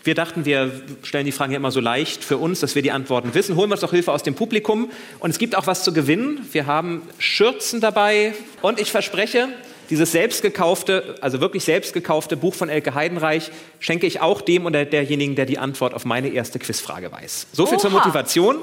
wir 0.04 0.16
dachten, 0.16 0.44
wir 0.44 0.82
stellen 1.04 1.26
die 1.26 1.32
Fragen 1.32 1.54
ja 1.54 1.58
immer 1.58 1.72
so 1.72 1.80
leicht 1.80 2.26
für 2.26 2.38
uns, 2.38 2.60
dass 2.60 2.76
wir 2.76 2.82
die 2.82 2.92
Antworten 2.92 3.34
wissen. 3.34 3.56
Holen 3.56 3.70
wir 3.70 3.76
uns 3.76 3.82
doch 3.82 3.92
Hilfe 3.92 4.12
aus 4.12 4.22
dem 4.22 4.36
Publikum. 4.36 4.92
Und 5.20 5.30
es 5.30 5.40
gibt 5.40 5.56
auch 5.56 5.66
was 5.66 5.84
zu 5.86 5.94
gewinnen. 5.94 6.46
Wir 6.52 6.66
haben 6.66 7.04
Schürzen 7.20 7.80
dabei. 7.80 8.34
Und 8.62 8.82
ich 8.82 8.92
verspreche, 8.92 9.48
dieses 9.94 10.12
selbstgekaufte, 10.12 11.18
also 11.22 11.40
wirklich 11.40 11.66
selbstgekaufte 11.66 12.36
Buch 12.36 12.56
von 12.56 12.68
Elke 12.68 12.96
Heidenreich 12.96 13.52
schenke 13.80 14.08
ich 14.08 14.22
auch 14.22 14.42
dem 14.42 14.66
oder 14.66 14.86
derjenigen, 14.86 15.36
der 15.36 15.46
die 15.46 15.60
Antwort 15.60 15.94
auf 15.94 16.04
meine 16.04 16.30
erste 16.30 16.58
Quizfrage 16.58 17.12
weiß. 17.12 17.46
So 17.54 17.68
viel 17.68 17.78
zur 17.78 17.92
Oha. 17.92 18.00
Motivation. 18.00 18.56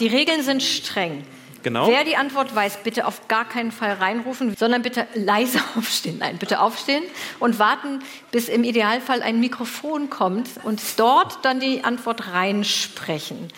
Die 0.00 0.08
Regeln 0.08 0.42
sind 0.42 0.60
streng. 0.60 1.22
Genau. 1.62 1.86
Wer 1.86 2.02
die 2.02 2.16
Antwort 2.16 2.52
weiß, 2.52 2.78
bitte 2.82 3.06
auf 3.06 3.28
gar 3.28 3.48
keinen 3.48 3.70
Fall 3.70 3.92
reinrufen, 3.92 4.56
sondern 4.56 4.82
bitte 4.82 5.06
leise 5.14 5.60
aufstehen. 5.78 6.16
Nein, 6.18 6.38
bitte 6.38 6.60
aufstehen 6.60 7.04
und 7.38 7.60
warten, 7.60 8.00
bis 8.32 8.48
im 8.48 8.64
Idealfall 8.64 9.22
ein 9.22 9.38
Mikrofon 9.38 10.10
kommt 10.10 10.48
und 10.64 10.82
dort 10.96 11.44
dann 11.44 11.60
die 11.60 11.84
Antwort 11.84 12.32
reinsprechen. 12.32 13.52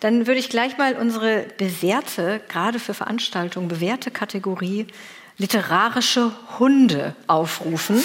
Dann 0.00 0.26
würde 0.26 0.40
ich 0.40 0.48
gleich 0.48 0.78
mal 0.78 0.94
unsere 0.94 1.44
bewährte, 1.58 2.40
gerade 2.48 2.78
für 2.78 2.94
Veranstaltungen, 2.94 3.68
bewährte 3.68 4.10
Kategorie 4.10 4.86
literarische 5.40 6.32
Hunde 6.58 7.16
aufrufen. 7.26 8.02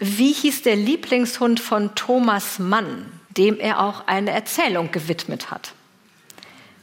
Wie 0.00 0.32
hieß 0.32 0.62
der 0.62 0.74
Lieblingshund 0.74 1.60
von 1.60 1.94
Thomas 1.94 2.58
Mann, 2.58 3.06
dem 3.30 3.60
er 3.60 3.80
auch 3.80 4.08
eine 4.08 4.32
Erzählung 4.32 4.90
gewidmet 4.90 5.52
hat? 5.52 5.72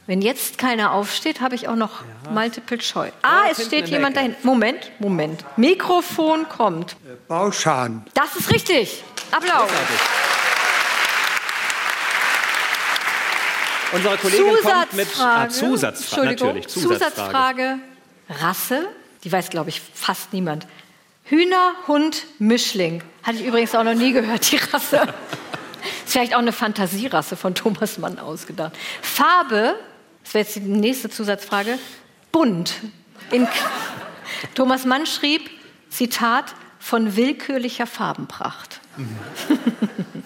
Wenn 0.06 0.22
jetzt 0.22 0.56
keiner 0.56 0.92
aufsteht, 0.92 1.42
habe 1.42 1.54
ich 1.54 1.68
auch 1.68 1.76
noch 1.76 2.02
Multiple 2.30 2.78
Choice. 2.78 3.12
Ah, 3.20 3.44
es 3.50 3.66
steht 3.66 3.88
jemand 3.88 4.16
dahin. 4.16 4.34
Moment, 4.42 4.90
Moment. 4.98 5.44
Mikrofon 5.56 6.48
kommt. 6.48 6.96
Bauschan. 7.28 8.04
Das 8.14 8.34
ist 8.34 8.50
richtig. 8.50 9.04
Applaus. 9.30 9.70
Unsere 13.92 14.16
Kollegin 14.16 14.56
kommt 14.62 14.92
mit 14.94 15.08
ah, 15.20 15.48
Zusatzfrage. 15.50 16.30
Natürlich, 16.30 16.68
Zusatzfrage. 16.68 17.14
Zusatzfrage. 17.14 17.78
Rasse. 18.30 18.88
Die 19.24 19.32
weiß, 19.32 19.50
glaube 19.50 19.70
ich, 19.70 19.80
fast 19.80 20.32
niemand. 20.32 20.66
Hühner, 21.24 21.74
Hund, 21.86 22.26
Mischling. 22.38 23.02
Hatte 23.22 23.38
ich 23.38 23.46
übrigens 23.46 23.74
auch 23.74 23.84
noch 23.84 23.94
nie 23.94 24.12
gehört, 24.12 24.50
die 24.50 24.56
Rasse. 24.56 25.02
Ist 26.04 26.12
vielleicht 26.12 26.34
auch 26.34 26.40
eine 26.40 26.52
Fantasierasse 26.52 27.36
von 27.36 27.54
Thomas 27.54 27.98
Mann 27.98 28.18
ausgedacht. 28.18 28.72
Farbe, 29.00 29.76
das 30.24 30.34
wäre 30.34 30.44
jetzt 30.44 30.56
die 30.56 30.60
nächste 30.60 31.08
Zusatzfrage, 31.08 31.78
bunt. 32.32 32.74
In 33.30 33.46
Thomas 34.54 34.84
Mann 34.84 35.06
schrieb, 35.06 35.48
Zitat, 35.88 36.54
von 36.82 37.16
willkürlicher 37.16 37.86
Farbenpracht. 37.86 38.80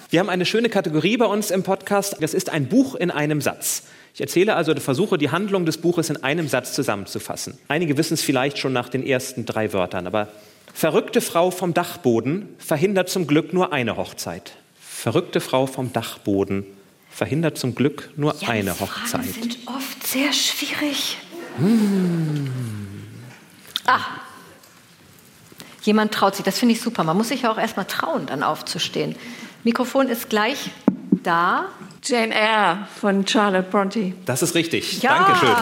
Wir 0.08 0.20
haben 0.20 0.30
eine 0.30 0.46
schöne 0.46 0.70
Kategorie 0.70 1.18
bei 1.18 1.26
uns 1.26 1.50
im 1.50 1.62
Podcast. 1.62 2.16
Das 2.20 2.32
ist 2.32 2.48
ein 2.48 2.68
Buch 2.68 2.94
in 2.94 3.10
einem 3.10 3.42
Satz. 3.42 3.84
Ich 4.16 4.20
erzähle 4.22 4.56
also, 4.56 4.74
versuche 4.76 5.18
die 5.18 5.28
Handlung 5.28 5.66
des 5.66 5.76
Buches 5.76 6.08
in 6.08 6.24
einem 6.24 6.48
Satz 6.48 6.72
zusammenzufassen. 6.72 7.58
Einige 7.68 7.98
wissen 7.98 8.14
es 8.14 8.22
vielleicht 8.22 8.56
schon 8.56 8.72
nach 8.72 8.88
den 8.88 9.06
ersten 9.06 9.44
drei 9.44 9.74
Wörtern, 9.74 10.06
aber 10.06 10.28
verrückte 10.72 11.20
Frau 11.20 11.50
vom 11.50 11.74
Dachboden 11.74 12.48
verhindert 12.56 13.10
zum 13.10 13.26
Glück 13.26 13.52
nur 13.52 13.74
eine 13.74 13.98
Hochzeit. 13.98 14.52
Verrückte 14.80 15.42
Frau 15.42 15.66
vom 15.66 15.92
Dachboden 15.92 16.64
verhindert 17.10 17.58
zum 17.58 17.74
Glück 17.74 18.08
nur 18.16 18.34
Ja, 18.40 18.48
eine 18.48 18.74
Fragen 18.74 18.90
Hochzeit. 18.90 19.34
sind 19.34 19.58
oft 19.66 20.06
sehr 20.06 20.32
schwierig. 20.32 21.18
Hm. 21.58 22.50
Ah. 23.84 24.00
Jemand 25.82 26.14
traut 26.14 26.36
sich. 26.36 26.44
Das 26.46 26.58
finde 26.58 26.74
ich 26.74 26.80
super. 26.80 27.04
Man 27.04 27.18
muss 27.18 27.28
sich 27.28 27.42
ja 27.42 27.52
auch 27.52 27.58
erstmal 27.58 27.84
trauen, 27.84 28.24
dann 28.24 28.42
aufzustehen. 28.42 29.14
Mikrofon 29.62 30.08
ist 30.08 30.30
gleich 30.30 30.70
da. 31.22 31.66
Jane 32.08 32.32
Eyre 32.32 32.86
von 33.00 33.26
Charlotte 33.26 33.68
Bronte. 33.68 34.12
Das 34.26 34.40
ist 34.40 34.54
richtig. 34.54 35.02
Ja. 35.02 35.18
Dankeschön. 35.18 35.56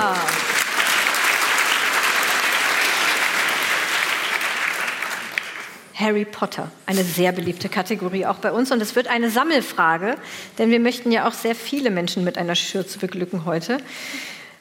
Harry 5.94 6.26
Potter, 6.26 6.70
eine 6.84 7.02
sehr 7.02 7.32
beliebte 7.32 7.70
Kategorie 7.70 8.26
auch 8.26 8.36
bei 8.36 8.52
uns. 8.52 8.70
Und 8.70 8.82
es 8.82 8.94
wird 8.94 9.06
eine 9.08 9.30
Sammelfrage, 9.30 10.16
denn 10.58 10.70
wir 10.70 10.80
möchten 10.80 11.10
ja 11.10 11.26
auch 11.26 11.32
sehr 11.32 11.54
viele 11.54 11.90
Menschen 11.90 12.24
mit 12.24 12.36
einer 12.36 12.56
Schürze 12.56 12.98
beglücken 12.98 13.46
heute. 13.46 13.78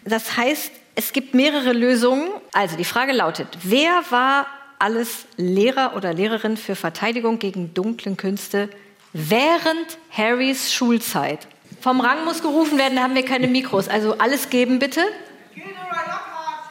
Das 0.05 0.38
heißt, 0.38 0.71
es 0.95 1.11
gibt 1.11 1.34
mehrere 1.34 1.73
Lösungen. 1.73 2.29
Also 2.53 2.77
die 2.77 2.86
Frage 2.86 3.11
lautet, 3.11 3.47
wer 3.63 4.03
war 4.09 4.47
alles 4.79 5.25
Lehrer 5.36 5.97
oder 5.97 6.13
Lehrerin 6.13 6.55
für 6.55 6.77
Verteidigung 6.77 7.39
gegen 7.39 7.73
dunklen 7.73 8.15
Künste 8.15 8.69
während 9.11 9.97
Harrys 10.11 10.71
Schulzeit? 10.71 11.47
Vom 11.84 11.99
Rang 11.99 12.23
muss 12.23 12.41
gerufen 12.41 12.77
werden, 12.77 12.95
da 12.95 13.03
haben 13.03 13.13
wir 13.13 13.25
keine 13.25 13.49
Mikros. 13.49 13.89
Also 13.89 14.17
alles 14.17 14.49
geben 14.49 14.79
bitte. 14.79 15.01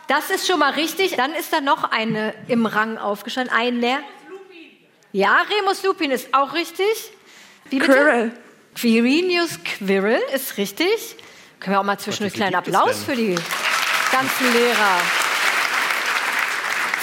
Das 0.08 0.30
ist 0.30 0.46
schon 0.46 0.58
mal 0.58 0.70
richtig. 0.70 1.16
Dann 1.16 1.34
ist 1.34 1.52
da 1.52 1.60
noch 1.60 1.90
eine 1.90 2.32
im 2.48 2.64
Rang 2.64 2.96
aufgestanden. 2.96 3.54
Eine. 3.54 3.98
Ja, 5.12 5.42
Remus 5.50 5.82
Lupin 5.82 6.10
ist 6.10 6.32
auch 6.32 6.54
richtig. 6.54 6.86
Wie 7.68 7.78
bitte? 7.78 7.92
Quirrell. 7.92 8.32
Quirinius 8.74 9.58
Quirrell 9.62 10.22
ist 10.34 10.56
richtig. 10.56 11.16
Können 11.60 11.76
wir 11.76 11.80
auch 11.80 11.84
mal 11.84 11.98
zwischendurch 11.98 12.32
einen 12.32 12.50
kleinen 12.50 12.56
Applaus 12.56 13.04
für 13.04 13.14
die 13.14 13.34
ganzen 14.10 14.52
Lehrer. 14.54 14.96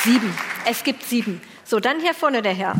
Sieben. 0.04 0.36
Es 0.66 0.84
gibt 0.84 1.04
sieben. 1.04 1.42
So, 1.64 1.80
dann 1.80 2.00
hier 2.00 2.16
vorne 2.16 2.42
der 2.42 2.54
Herr. 2.54 2.74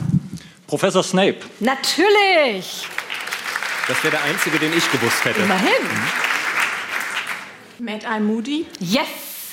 Professor 0.66 1.04
Snape. 1.04 1.38
Natürlich. 1.60 2.88
Das 3.90 4.04
wäre 4.04 4.18
der 4.18 4.24
einzige, 4.24 4.60
den 4.60 4.72
ich 4.78 4.90
gewusst 4.92 5.26
hätte. 5.26 5.42
Immerhin. 5.42 5.84
Mad 7.80 8.06
Eye 8.06 8.20
Moody. 8.20 8.68
Yes. 8.80 9.08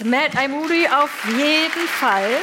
Mad 0.05 0.37
Eye 0.37 0.47
Moody 0.47 0.87
auf 0.87 1.11
jeden 1.27 1.89
Fall. 1.99 2.43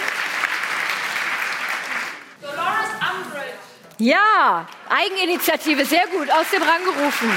Ja, 3.99 4.65
Eigeninitiative, 4.89 5.85
sehr 5.85 6.07
gut, 6.07 6.31
aus 6.31 6.49
dem 6.51 6.63
Rang 6.63 6.83
gerufen. 6.83 7.31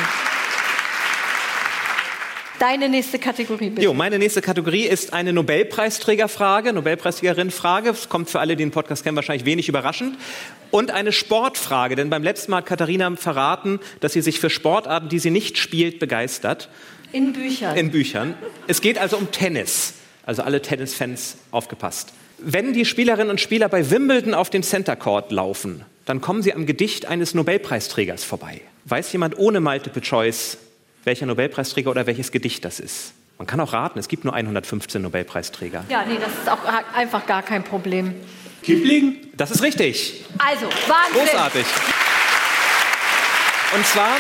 Deine 2.58 2.88
nächste 2.88 3.18
Kategorie, 3.18 3.68
bitte. 3.70 3.82
Jo, 3.82 3.92
meine 3.92 4.18
nächste 4.18 4.40
Kategorie 4.40 4.84
ist 4.84 5.12
eine 5.12 5.32
Nobelpreisträgerfrage, 5.32 6.72
Nobelpreisträgerin-Frage. 6.72 7.90
Das 7.90 8.08
kommt 8.08 8.30
für 8.30 8.40
alle, 8.40 8.56
die 8.56 8.64
den 8.64 8.70
Podcast 8.70 9.04
kennen, 9.04 9.16
wahrscheinlich 9.16 9.44
wenig 9.44 9.68
überraschend. 9.68 10.16
Und 10.70 10.90
eine 10.90 11.12
Sportfrage, 11.12 11.96
denn 11.96 12.08
beim 12.08 12.22
letzten 12.22 12.52
Mal 12.52 12.58
hat 12.58 12.66
Katharina 12.66 13.14
verraten, 13.16 13.78
dass 14.00 14.14
sie 14.14 14.22
sich 14.22 14.40
für 14.40 14.48
Sportarten, 14.48 15.08
die 15.08 15.18
sie 15.18 15.30
nicht 15.30 15.58
spielt, 15.58 15.98
begeistert. 15.98 16.70
In 17.12 17.32
Büchern. 17.34 17.76
In 17.76 17.90
Büchern. 17.90 18.34
Es 18.66 18.80
geht 18.80 18.98
also 18.98 19.16
um 19.16 19.30
Tennis. 19.30 19.94
Also 20.24 20.42
alle 20.42 20.60
Tennisfans 20.62 21.36
aufgepasst. 21.50 22.12
Wenn 22.38 22.72
die 22.72 22.84
Spielerinnen 22.84 23.30
und 23.30 23.40
Spieler 23.40 23.68
bei 23.68 23.90
Wimbledon 23.90 24.34
auf 24.34 24.50
dem 24.50 24.62
Center 24.62 24.96
Court 24.96 25.30
laufen, 25.30 25.84
dann 26.04 26.20
kommen 26.20 26.42
sie 26.42 26.52
am 26.52 26.66
Gedicht 26.66 27.06
eines 27.06 27.34
Nobelpreisträgers 27.34 28.24
vorbei. 28.24 28.60
Weiß 28.86 29.12
jemand 29.12 29.38
ohne 29.38 29.60
Multiple 29.60 30.02
Choice, 30.02 30.58
welcher 31.06 31.24
Nobelpreisträger 31.26 31.90
oder 31.90 32.06
welches 32.06 32.30
Gedicht 32.32 32.64
das 32.64 32.80
ist? 32.80 33.14
Man 33.38 33.46
kann 33.46 33.60
auch 33.60 33.72
raten, 33.72 33.98
es 33.98 34.08
gibt 34.08 34.24
nur 34.24 34.34
115 34.34 35.00
Nobelpreisträger. 35.00 35.84
ja, 35.88 36.04
nee, 36.06 36.16
das 36.20 36.30
ist 36.32 36.48
auch 36.50 36.58
einfach 36.94 37.26
gar 37.26 37.42
kein 37.42 37.62
Problem. 37.64 38.14
Kipling? 38.62 39.16
Das 39.36 39.50
ist 39.50 39.62
richtig. 39.62 40.24
Also, 40.38 40.66
Wahnsinn. 40.66 41.20
Großartig. 41.26 41.66
Und 43.74 43.86
zwar, 43.86 44.16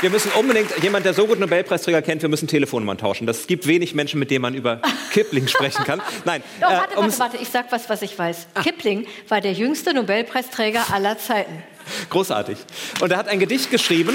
wir 0.00 0.10
müssen 0.10 0.30
unbedingt, 0.32 0.70
jemand, 0.82 1.04
der 1.06 1.14
so 1.14 1.26
gut 1.26 1.38
Nobelpreisträger 1.38 2.02
kennt, 2.02 2.22
wir 2.22 2.28
müssen 2.28 2.48
Telefonnummern 2.48 2.98
tauschen. 2.98 3.26
Das 3.26 3.46
gibt 3.46 3.66
wenig 3.66 3.94
Menschen, 3.94 4.18
mit 4.18 4.30
denen 4.30 4.42
man 4.42 4.54
über 4.54 4.80
Kipling 5.12 5.46
sprechen 5.48 5.84
kann. 5.84 6.00
Nein, 6.24 6.42
Doch, 6.60 6.70
äh, 6.70 6.76
warte, 6.76 6.96
um's- 6.98 7.18
warte, 7.18 7.34
warte, 7.34 7.42
ich 7.42 7.48
sag 7.50 7.70
was, 7.70 7.88
was 7.88 8.02
ich 8.02 8.18
weiß. 8.18 8.48
Kipling 8.62 9.06
war 9.28 9.40
der 9.40 9.52
jüngste 9.52 9.94
Nobelpreisträger 9.94 10.92
aller 10.92 11.18
Zeiten. 11.18 11.62
Großartig. 12.10 12.58
Und 13.00 13.10
er 13.10 13.18
hat 13.18 13.28
ein 13.28 13.38
Gedicht 13.38 13.70
geschrieben. 13.70 14.14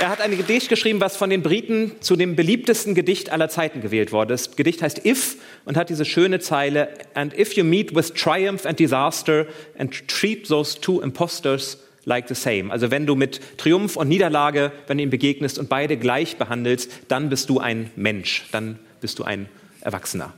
Er 0.00 0.08
hat 0.08 0.20
ein 0.20 0.36
Gedicht 0.36 0.68
geschrieben, 0.68 1.00
was 1.00 1.16
von 1.16 1.30
den 1.30 1.42
Briten 1.42 1.92
zu 2.00 2.16
dem 2.16 2.36
beliebtesten 2.36 2.94
Gedicht 2.94 3.30
aller 3.30 3.48
Zeiten 3.48 3.80
gewählt 3.80 4.12
wurde. 4.12 4.34
Das 4.34 4.56
Gedicht 4.56 4.82
heißt 4.82 5.06
If 5.06 5.36
und 5.64 5.76
hat 5.76 5.88
diese 5.88 6.04
schöne 6.04 6.40
Zeile 6.40 6.88
And 7.14 7.36
if 7.38 7.54
you 7.54 7.64
meet 7.64 7.94
with 7.94 8.12
triumph 8.12 8.66
and 8.66 8.78
disaster 8.78 9.46
and 9.78 10.06
treat 10.08 10.48
those 10.48 10.80
two 10.80 11.00
impostors 11.00 11.78
like 12.04 12.28
the 12.28 12.34
same. 12.34 12.70
Also 12.70 12.90
wenn 12.90 13.06
du 13.06 13.14
mit 13.14 13.40
Triumph 13.56 13.96
und 13.96 14.08
Niederlage, 14.08 14.72
wenn 14.88 14.98
du 14.98 15.04
ihm 15.04 15.10
begegnest 15.10 15.58
und 15.58 15.68
beide 15.68 15.96
gleich 15.96 16.36
behandelst, 16.36 16.90
dann 17.08 17.30
bist 17.30 17.48
du 17.48 17.60
ein 17.60 17.90
Mensch, 17.96 18.46
dann 18.52 18.78
bist 19.00 19.18
du 19.20 19.24
ein 19.24 19.48
Erwachsener. 19.80 20.32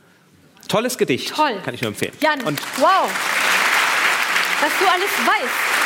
Tolles 0.69 0.99
Gedicht. 0.99 1.35
Toll. 1.35 1.61
Kann 1.65 1.75
ich 1.75 1.81
nur 1.81 1.89
empfehlen. 1.89 2.13
Jan, 2.21 2.43
Und 2.43 2.61
wow. 2.79 3.11
Was 4.61 4.73
du 4.79 4.87
alles 4.87 5.11
weißt. 5.27 5.77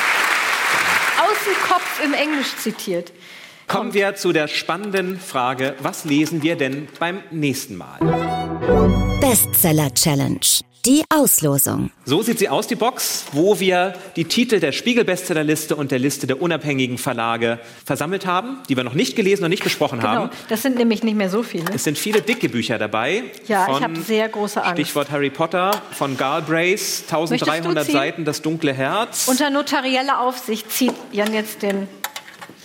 Aus 1.20 1.44
dem 1.44 1.68
Kopf 1.68 2.00
im 2.04 2.14
Englisch 2.14 2.56
zitiert. 2.56 3.12
Kommen 3.70 3.94
wir 3.94 4.16
zu 4.16 4.32
der 4.32 4.48
spannenden 4.48 5.16
Frage, 5.16 5.76
was 5.78 6.04
lesen 6.04 6.42
wir 6.42 6.56
denn 6.56 6.88
beim 6.98 7.22
nächsten 7.30 7.76
Mal? 7.76 8.00
Bestseller 9.20 9.94
Challenge. 9.94 10.40
Die 10.84 11.04
Auslosung. 11.08 11.92
So 12.04 12.20
sieht 12.20 12.40
sie 12.40 12.48
aus, 12.48 12.66
die 12.66 12.74
Box, 12.74 13.26
wo 13.30 13.60
wir 13.60 13.92
die 14.16 14.24
Titel 14.24 14.58
der 14.58 14.72
Spiegel-Bestsellerliste 14.72 15.76
und 15.76 15.92
der 15.92 16.00
Liste 16.00 16.26
der 16.26 16.42
unabhängigen 16.42 16.98
Verlage 16.98 17.60
versammelt 17.86 18.26
haben, 18.26 18.58
die 18.68 18.76
wir 18.76 18.82
noch 18.82 18.94
nicht 18.94 19.14
gelesen 19.14 19.44
und 19.44 19.50
nicht 19.50 19.62
besprochen 19.62 20.00
Genau. 20.00 20.10
haben. 20.10 20.30
Das 20.48 20.62
sind 20.62 20.76
nämlich 20.76 21.04
nicht 21.04 21.16
mehr 21.16 21.30
so 21.30 21.44
viele. 21.44 21.66
Es 21.72 21.84
sind 21.84 21.96
viele 21.96 22.22
dicke 22.22 22.48
Bücher 22.48 22.76
dabei. 22.76 23.22
Ja, 23.46 23.68
ich 23.70 23.84
habe 23.84 24.00
sehr 24.00 24.28
große 24.28 24.64
Angst. 24.64 24.80
Stichwort 24.82 25.12
Harry 25.12 25.30
Potter 25.30 25.80
von 25.92 26.16
Galbraith, 26.16 27.04
1300 27.08 27.30
Möchtest 27.30 27.76
du 27.76 27.84
ziehen? 27.84 27.92
Seiten, 27.92 28.24
das 28.24 28.42
dunkle 28.42 28.72
Herz. 28.72 29.28
Unter 29.28 29.48
notarieller 29.50 30.22
Aufsicht 30.22 30.72
zieht 30.72 30.94
Jan 31.12 31.32
jetzt 31.32 31.62
den. 31.62 31.86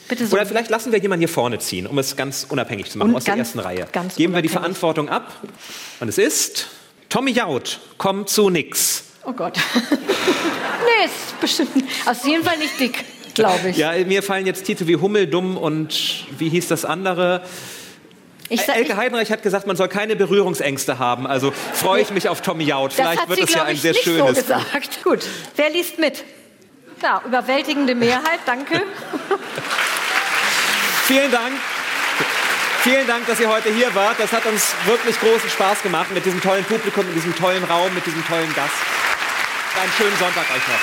Bitte 0.07 0.27
so. 0.27 0.35
Oder 0.35 0.45
vielleicht 0.45 0.69
lassen 0.69 0.91
wir 0.91 0.99
jemanden 0.99 1.21
hier 1.21 1.29
vorne 1.29 1.57
ziehen, 1.59 1.87
um 1.87 1.97
es 1.97 2.15
ganz 2.15 2.45
unabhängig 2.49 2.89
zu 2.91 2.97
machen, 2.97 3.09
Und 3.11 3.15
aus 3.17 3.23
der 3.23 3.35
ganz- 3.35 3.47
ersten 3.49 3.59
Reihe. 3.59 3.87
Geben 4.15 4.33
wir 4.33 4.41
die. 4.41 4.49
Verantwortung 4.49 5.09
ab. 5.09 5.31
Und 5.99 6.07
es 6.07 6.17
ist 6.17 6.67
Tommy 7.09 7.31
Jaud, 7.31 7.79
kommt 7.97 8.29
zu 8.29 8.49
nix. 8.49 9.03
Oh 9.25 9.33
Gott. 9.33 9.57
nee, 9.79 11.05
ist 11.05 11.39
bestimmt. 11.41 11.69
Auf 12.05 12.25
jeden 12.25 12.43
Fall 12.43 12.57
nicht 12.57 12.79
dick, 12.79 13.03
glaube 13.33 13.69
ich. 13.69 13.77
Ja, 13.77 13.93
mir 14.05 14.21
fallen 14.21 14.45
jetzt 14.45 14.63
Titel 14.65 14.85
wie 14.87 14.97
Hummel, 14.97 15.25
Dumm 15.27 15.57
und 15.57 16.25
wie 16.37 16.49
hieß 16.49 16.67
das 16.67 16.85
andere? 16.85 17.41
ich 18.49 18.61
sag, 18.61 18.75
Elke 18.75 18.95
Heidenreich 18.95 19.31
hat 19.31 19.41
gesagt, 19.41 19.65
man 19.65 19.75
soll 19.75 19.87
keine 19.87 20.15
Berührungsängste 20.15 20.99
haben. 20.99 21.25
Also 21.25 21.51
freue 21.73 22.03
ich 22.03 22.11
mich 22.11 22.29
auf 22.29 22.41
Tommy 22.41 22.65
Jaud. 22.65 22.93
Vielleicht 22.93 23.27
wird 23.27 23.39
sie, 23.39 23.45
es 23.45 23.53
ja 23.55 23.63
ein 23.63 23.73
ich, 23.75 23.81
sehr 23.81 23.93
nicht 23.93 24.03
schönes. 24.03 24.35
so 24.37 24.41
gesagt. 24.43 25.03
Gut. 25.03 25.19
Wer 25.55 25.71
liest 25.71 25.97
mit? 25.97 26.23
Ja, 27.01 27.21
überwältigende 27.25 27.95
Mehrheit, 27.95 28.39
danke. 28.45 28.81
Vielen 31.05 31.31
Dank. 31.31 31.53
Vielen 32.81 33.05
Dank, 33.05 33.27
dass 33.27 33.39
ihr 33.39 33.47
heute 33.47 33.71
hier 33.71 33.93
wart. 33.93 34.19
Das 34.19 34.31
hat 34.31 34.43
uns 34.47 34.73
wirklich 34.85 35.19
großen 35.19 35.49
Spaß 35.51 35.83
gemacht 35.83 36.11
mit 36.11 36.25
diesem 36.25 36.41
tollen 36.41 36.63
Publikum, 36.65 37.05
mit 37.05 37.15
diesem 37.15 37.35
tollen 37.35 37.63
Raum, 37.63 37.93
mit 37.93 38.05
diesem 38.07 38.25
tollen 38.25 38.51
Gast. 38.55 38.73
Einen 39.79 39.91
schönen 39.97 40.17
Sonntag 40.17 40.43
euch 40.49 40.67
noch. 40.67 40.79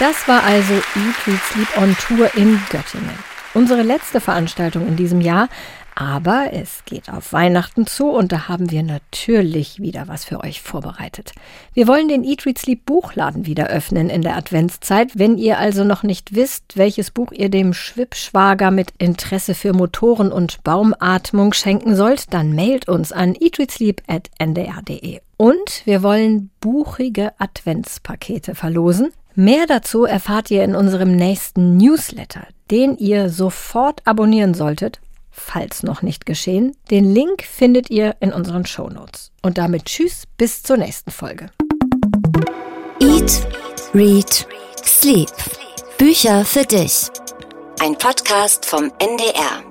Das 0.00 0.26
war 0.26 0.42
also 0.42 0.74
Eat, 0.74 1.26
Read, 1.26 1.40
Sleep 1.52 1.76
on 1.76 1.96
Tour 1.98 2.34
in 2.34 2.60
Göttingen. 2.68 3.16
Unsere 3.54 3.82
letzte 3.82 4.20
Veranstaltung 4.20 4.88
in 4.88 4.96
diesem 4.96 5.20
Jahr, 5.20 5.48
aber 5.96 6.50
es 6.52 6.84
geht 6.84 7.08
auf 7.10 7.32
Weihnachten 7.32 7.86
zu 7.86 8.10
und 8.10 8.30
da 8.30 8.48
haben 8.48 8.70
wir 8.70 8.82
natürlich 8.82 9.80
wieder 9.80 10.08
was 10.08 10.26
für 10.26 10.44
euch 10.44 10.60
vorbereitet. 10.60 11.32
Wir 11.72 11.88
wollen 11.88 12.08
den 12.08 12.22
Eat, 12.22 12.44
Read, 12.44 12.58
Sleep 12.58 12.84
Buchladen 12.84 13.46
wieder 13.46 13.68
öffnen 13.68 14.10
in 14.10 14.20
der 14.20 14.36
Adventszeit. 14.36 15.18
Wenn 15.18 15.38
ihr 15.38 15.58
also 15.58 15.84
noch 15.84 16.02
nicht 16.02 16.34
wisst, 16.34 16.76
welches 16.76 17.10
Buch 17.10 17.32
ihr 17.32 17.48
dem 17.48 17.72
Schwippschwager 17.72 18.70
mit 18.70 18.92
Interesse 18.98 19.54
für 19.54 19.72
Motoren 19.72 20.30
und 20.30 20.62
Baumatmung 20.64 21.54
schenken 21.54 21.96
sollt, 21.96 22.34
dann 22.34 22.54
mailt 22.54 22.90
uns 22.90 23.10
an 23.10 23.34
eatreadsleep.ndr.de. 23.34 25.20
Und 25.38 25.82
wir 25.86 26.02
wollen 26.02 26.50
buchige 26.60 27.32
Adventspakete 27.38 28.54
verlosen. 28.54 29.12
Mehr 29.34 29.64
dazu 29.66 30.04
erfahrt 30.04 30.50
ihr 30.50 30.62
in 30.62 30.74
unserem 30.74 31.16
nächsten 31.16 31.78
Newsletter, 31.78 32.46
den 32.70 32.98
ihr 32.98 33.30
sofort 33.30 34.02
abonnieren 34.04 34.52
solltet, 34.52 35.00
falls 35.36 35.82
noch 35.82 36.02
nicht 36.02 36.26
geschehen. 36.26 36.76
Den 36.90 37.12
Link 37.12 37.42
findet 37.42 37.90
ihr 37.90 38.16
in 38.20 38.32
unseren 38.32 38.66
Shownotes. 38.66 39.30
Und 39.42 39.58
damit 39.58 39.84
tschüss, 39.84 40.24
bis 40.36 40.62
zur 40.62 40.78
nächsten 40.78 41.10
Folge. 41.10 41.50
Eat, 43.00 43.46
Read, 43.94 44.46
Sleep. 44.84 45.30
Bücher 45.98 46.44
für 46.44 46.64
dich. 46.64 47.08
Ein 47.80 47.96
Podcast 47.96 48.66
vom 48.66 48.90
NDR. 48.98 49.62